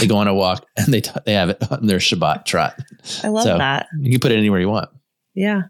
they 0.02 0.06
go 0.08 0.18
on 0.18 0.28
a 0.28 0.34
walk, 0.34 0.66
and 0.76 0.94
they 0.94 1.00
t- 1.00 1.12
they 1.26 1.34
have 1.34 1.50
it 1.50 1.72
on 1.72 1.88
their 1.88 2.00
Shabbat 2.00 2.44
trot. 2.46 2.78
I 3.24 3.30
love 3.30 3.44
So- 3.46 3.58
that. 3.58 3.88
You 4.02 4.12
can 4.12 4.20
put 4.20 4.32
it 4.34 4.38
anywhere 4.38 4.60
you 4.60 4.68
want. 4.70 4.90
Yeah. 5.34 5.64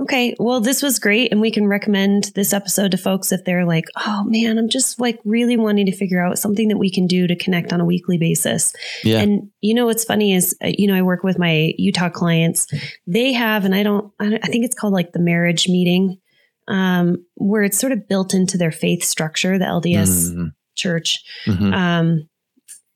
Okay. 0.00 0.34
Well, 0.38 0.60
this 0.60 0.82
was 0.82 0.98
great. 0.98 1.30
And 1.30 1.40
we 1.40 1.50
can 1.50 1.66
recommend 1.68 2.32
this 2.34 2.52
episode 2.52 2.90
to 2.92 2.96
folks 2.96 3.30
if 3.30 3.44
they're 3.44 3.66
like, 3.66 3.84
oh 4.04 4.24
man, 4.26 4.58
I'm 4.58 4.68
just 4.68 4.98
like 4.98 5.20
really 5.24 5.56
wanting 5.56 5.86
to 5.86 5.96
figure 5.96 6.24
out 6.24 6.38
something 6.38 6.68
that 6.68 6.78
we 6.78 6.90
can 6.90 7.06
do 7.06 7.26
to 7.26 7.36
connect 7.36 7.72
on 7.72 7.80
a 7.80 7.84
weekly 7.84 8.18
basis. 8.18 8.72
Yeah, 9.04 9.20
And 9.20 9.50
you 9.60 9.74
know 9.74 9.86
what's 9.86 10.04
funny 10.04 10.34
is 10.34 10.56
uh, 10.64 10.70
you 10.76 10.88
know 10.88 10.94
I 10.96 11.02
work 11.02 11.22
with 11.22 11.38
my 11.38 11.72
Utah 11.78 12.08
clients. 12.08 12.66
They 13.06 13.32
have, 13.32 13.64
and 13.64 13.74
I 13.74 13.82
don't, 13.82 14.12
I, 14.18 14.30
don't- 14.30 14.44
I 14.44 14.48
think 14.48 14.64
it's 14.64 14.74
called 14.74 14.94
like 14.94 15.12
the 15.12 15.20
marriage 15.20 15.68
meeting, 15.68 16.18
um, 16.68 17.24
where 17.34 17.62
it's 17.62 17.78
sort 17.78 17.92
of 17.92 18.08
built 18.08 18.34
into 18.34 18.56
their 18.56 18.72
faith 18.72 19.04
structure, 19.04 19.58
the 19.58 19.66
LDS 19.66 20.32
Mhm. 20.32 20.52
church, 20.74 21.22
Mhm. 21.46 21.72
um, 21.74 22.28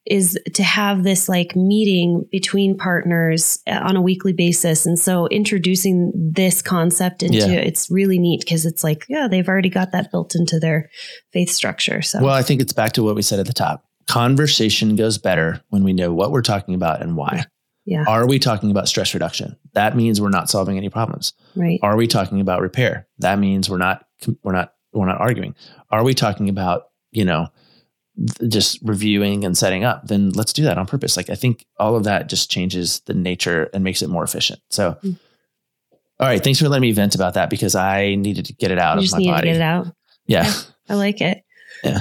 is 0.06 0.38
to 0.54 0.62
have 0.62 1.02
this 1.02 1.28
like 1.28 1.56
meeting 1.56 2.24
between 2.30 2.76
partners 2.78 3.58
uh, 3.66 3.80
on 3.82 3.96
a 3.96 4.00
weekly 4.00 4.32
basis. 4.32 4.86
And 4.86 4.98
so 4.98 5.26
introducing 5.28 6.12
this 6.14 6.62
concept 6.62 7.22
into 7.22 7.38
Yeah. 7.38 7.58
it's 7.58 7.90
really 7.90 8.18
neat 8.18 8.40
because 8.40 8.64
it's 8.66 8.84
like, 8.84 9.04
yeah, 9.08 9.26
they've 9.28 9.48
already 9.48 9.68
got 9.70 9.92
that 9.92 10.10
built 10.10 10.34
into 10.34 10.58
their 10.60 10.88
faith 11.32 11.50
structure. 11.50 12.02
So 12.02 12.22
Well, 12.22 12.34
I 12.34 12.42
think 12.42 12.60
it's 12.60 12.72
back 12.72 12.92
to 12.92 13.02
what 13.02 13.16
we 13.16 13.22
said 13.22 13.40
at 13.40 13.46
the 13.46 13.52
top. 13.52 13.84
Conversation 14.06 14.96
goes 14.96 15.18
better 15.18 15.60
when 15.70 15.82
we 15.84 15.92
know 15.92 16.12
what 16.14 16.30
we're 16.30 16.42
talking 16.42 16.74
about 16.74 17.02
and 17.02 17.16
why. 17.16 17.44
Yeah. 17.84 18.04
Are 18.08 18.26
we 18.26 18.38
talking 18.38 18.70
about 18.70 18.88
stress 18.88 19.14
reduction? 19.14 19.56
That 19.74 19.96
means 19.96 20.20
we're 20.20 20.28
not 20.30 20.50
solving 20.50 20.76
any 20.76 20.88
problems. 20.88 21.32
right. 21.54 21.78
Are 21.82 21.96
we 21.96 22.06
talking 22.06 22.40
about 22.40 22.60
repair? 22.60 23.06
That 23.18 23.38
means 23.38 23.68
we're 23.70 23.78
not 23.78 24.04
we're 24.42 24.52
not 24.52 24.72
we're 24.92 25.06
not 25.06 25.20
arguing. 25.20 25.54
Are 25.90 26.02
we 26.02 26.14
talking 26.14 26.48
about, 26.48 26.84
you 27.12 27.24
know, 27.24 27.48
th- 28.16 28.50
just 28.52 28.78
reviewing 28.82 29.44
and 29.44 29.56
setting 29.56 29.84
up? 29.84 30.06
Then 30.06 30.30
let's 30.30 30.52
do 30.52 30.62
that 30.64 30.78
on 30.78 30.86
purpose. 30.86 31.16
Like 31.16 31.30
I 31.30 31.34
think 31.34 31.66
all 31.78 31.96
of 31.96 32.04
that 32.04 32.28
just 32.28 32.50
changes 32.50 33.00
the 33.06 33.14
nature 33.14 33.68
and 33.74 33.82
makes 33.84 34.02
it 34.02 34.08
more 34.08 34.24
efficient. 34.24 34.60
So 34.70 34.96
Mm. 35.02 35.18
all 36.20 36.28
right, 36.28 36.42
thanks 36.42 36.58
for 36.60 36.68
letting 36.68 36.82
me 36.82 36.92
vent 36.92 37.14
about 37.14 37.34
that 37.34 37.50
because 37.50 37.74
I 37.74 38.14
needed 38.14 38.46
to 38.46 38.52
get 38.54 38.70
it 38.70 38.78
out 38.78 38.98
You 39.00 39.04
of 39.06 39.12
my 39.12 39.18
body. 39.18 39.40
to 39.42 39.46
get 39.48 39.56
it 39.56 39.62
out. 39.62 39.86
Yeah. 40.26 40.52
I 40.88 40.94
like 40.94 41.20
it. 41.20 41.42
Yeah. 41.84 42.00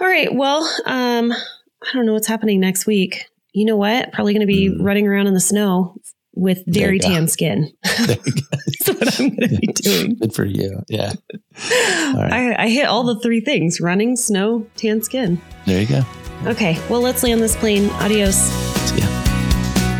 All 0.00 0.06
right. 0.06 0.34
Well, 0.34 0.62
um, 0.86 1.32
I 1.32 1.92
don't 1.94 2.06
know 2.06 2.12
what's 2.12 2.26
happening 2.26 2.58
next 2.60 2.86
week. 2.86 3.26
You 3.52 3.64
know 3.66 3.76
what? 3.76 4.12
Probably 4.12 4.32
going 4.32 4.40
to 4.40 4.46
be 4.46 4.68
Mm. 4.70 4.82
running 4.82 5.06
around 5.06 5.26
in 5.26 5.34
the 5.34 5.40
snow 5.40 5.94
with 6.34 6.58
There 6.66 6.84
dairy 6.84 6.94
you 6.96 7.00
go. 7.00 7.08
tan 7.08 7.28
skin. 7.28 7.72
There 8.06 8.16
you 8.24 8.32
go. 8.32 8.40
That's 8.86 8.88
what 8.88 9.20
I'm 9.20 9.28
going 9.36 9.48
to 9.50 9.56
be 9.60 9.66
doing. 9.74 10.14
Good 10.16 10.34
for 10.34 10.44
you. 10.44 10.80
Yeah. 10.88 11.12
right. 12.14 12.32
I, 12.32 12.64
I 12.64 12.68
hit 12.68 12.86
all 12.86 13.04
the 13.04 13.18
three 13.20 13.40
things 13.40 13.80
running, 13.80 14.16
snow, 14.16 14.66
tan 14.76 15.02
skin. 15.02 15.40
There 15.66 15.80
you 15.80 15.86
go. 15.86 16.02
Okay. 16.46 16.78
Well, 16.88 17.00
let's 17.00 17.22
land 17.22 17.40
this 17.40 17.56
plane. 17.56 17.88
Adios. 18.00 18.36
See 18.36 19.00
ya. 19.00 19.21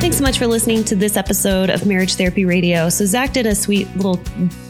Thanks 0.02 0.16
so 0.16 0.24
much 0.24 0.36
for 0.36 0.48
listening 0.48 0.82
to 0.86 0.96
this 0.96 1.16
episode 1.16 1.70
of 1.70 1.86
Marriage 1.86 2.16
Therapy 2.16 2.44
Radio. 2.44 2.88
So 2.88 3.06
Zach 3.06 3.32
did 3.32 3.46
a 3.46 3.54
sweet 3.54 3.86
little 3.94 4.16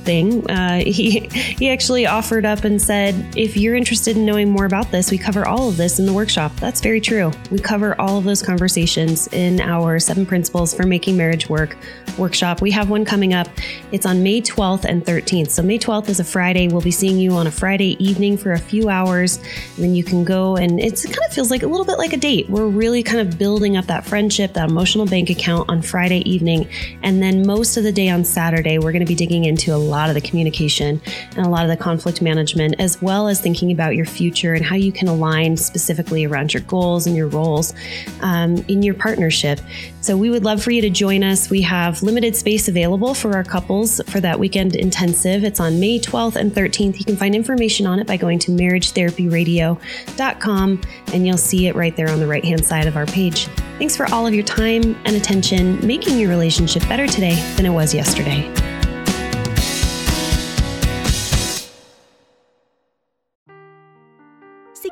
thing. 0.04 0.48
Uh, 0.50 0.80
he 0.84 1.20
he 1.30 1.70
actually 1.70 2.06
offered 2.06 2.44
up 2.44 2.64
and 2.64 2.80
said, 2.80 3.14
if 3.34 3.56
you're 3.56 3.74
interested 3.74 4.18
in 4.18 4.26
knowing 4.26 4.50
more 4.50 4.66
about 4.66 4.90
this, 4.90 5.10
we 5.10 5.16
cover 5.16 5.48
all 5.48 5.70
of 5.70 5.78
this 5.78 5.98
in 5.98 6.04
the 6.04 6.12
workshop. 6.12 6.52
That's 6.56 6.82
very 6.82 7.00
true. 7.00 7.32
We 7.50 7.58
cover 7.58 7.98
all 7.98 8.18
of 8.18 8.24
those 8.24 8.42
conversations 8.42 9.26
in 9.28 9.58
our 9.62 9.98
seven 9.98 10.26
principles 10.26 10.74
for 10.74 10.82
making 10.82 11.16
marriage 11.16 11.48
work 11.48 11.78
workshop. 12.18 12.60
We 12.60 12.70
have 12.72 12.90
one 12.90 13.06
coming 13.06 13.32
up. 13.32 13.48
It's 13.90 14.04
on 14.04 14.22
May 14.22 14.42
12th 14.42 14.84
and 14.84 15.02
13th. 15.02 15.50
So 15.50 15.62
May 15.62 15.78
12th 15.78 16.10
is 16.10 16.20
a 16.20 16.24
Friday. 16.24 16.68
We'll 16.68 16.82
be 16.82 16.90
seeing 16.90 17.18
you 17.18 17.32
on 17.32 17.46
a 17.46 17.50
Friday 17.50 17.96
evening 18.04 18.36
for 18.36 18.52
a 18.52 18.58
few 18.58 18.90
hours. 18.90 19.38
And 19.76 19.84
then 19.84 19.94
you 19.94 20.04
can 20.04 20.24
go 20.24 20.56
and 20.56 20.78
it 20.78 21.02
kind 21.02 21.24
of 21.26 21.32
feels 21.32 21.50
like 21.50 21.62
a 21.62 21.66
little 21.66 21.86
bit 21.86 21.96
like 21.96 22.12
a 22.12 22.18
date. 22.18 22.50
We're 22.50 22.66
really 22.66 23.02
kind 23.02 23.26
of 23.26 23.38
building 23.38 23.78
up 23.78 23.86
that 23.86 24.04
friendship, 24.04 24.52
that 24.54 24.68
emotional 24.68 25.06
bank 25.22 25.38
account 25.38 25.68
on 25.68 25.80
Friday 25.80 26.18
evening. 26.28 26.68
And 27.02 27.22
then 27.22 27.46
most 27.46 27.76
of 27.76 27.84
the 27.84 27.92
day 27.92 28.08
on 28.08 28.24
Saturday, 28.24 28.78
we're 28.78 28.90
going 28.90 29.04
to 29.04 29.08
be 29.08 29.14
digging 29.14 29.44
into 29.44 29.72
a 29.72 29.76
lot 29.76 30.08
of 30.08 30.14
the 30.14 30.20
communication 30.20 31.00
and 31.36 31.46
a 31.46 31.48
lot 31.48 31.62
of 31.62 31.68
the 31.68 31.76
conflict 31.76 32.20
management, 32.20 32.74
as 32.80 33.00
well 33.00 33.28
as 33.28 33.40
thinking 33.40 33.70
about 33.70 33.94
your 33.94 34.04
future 34.04 34.54
and 34.54 34.64
how 34.64 34.74
you 34.74 34.90
can 34.90 35.06
align 35.06 35.56
specifically 35.56 36.24
around 36.24 36.52
your 36.52 36.62
goals 36.64 37.06
and 37.06 37.14
your 37.14 37.28
roles 37.28 37.72
um, 38.20 38.56
in 38.66 38.82
your 38.82 38.94
partnership. 38.94 39.60
So 40.02 40.16
we 40.16 40.30
would 40.30 40.44
love 40.44 40.62
for 40.62 40.70
you 40.72 40.82
to 40.82 40.90
join 40.90 41.22
us. 41.22 41.48
We 41.48 41.62
have 41.62 42.02
limited 42.02 42.36
space 42.36 42.66
available 42.66 43.14
for 43.14 43.34
our 43.34 43.44
couples 43.44 44.00
for 44.08 44.18
that 44.20 44.36
weekend 44.38 44.74
intensive. 44.74 45.44
It's 45.44 45.60
on 45.60 45.78
May 45.80 46.00
12th 46.00 46.36
and 46.36 46.52
13th. 46.52 46.98
You 46.98 47.04
can 47.04 47.16
find 47.16 47.34
information 47.34 47.86
on 47.86 47.98
it 48.00 48.06
by 48.06 48.16
going 48.16 48.38
to 48.40 48.50
marriagetherapyradio.com 48.50 50.80
and 51.12 51.26
you'll 51.26 51.38
see 51.38 51.68
it 51.68 51.76
right 51.76 51.96
there 51.96 52.10
on 52.10 52.18
the 52.18 52.26
right 52.26 52.44
hand 52.44 52.64
side 52.64 52.86
of 52.86 52.96
our 52.96 53.06
page. 53.06 53.46
Thanks 53.78 53.96
for 53.96 54.12
all 54.12 54.26
of 54.26 54.34
your 54.34 54.44
time 54.44 54.96
and 55.04 55.14
attention, 55.14 55.86
making 55.86 56.18
your 56.18 56.30
relationship 56.30 56.82
better 56.88 57.06
today 57.06 57.36
than 57.56 57.64
it 57.64 57.70
was 57.70 57.94
yesterday. 57.94 58.61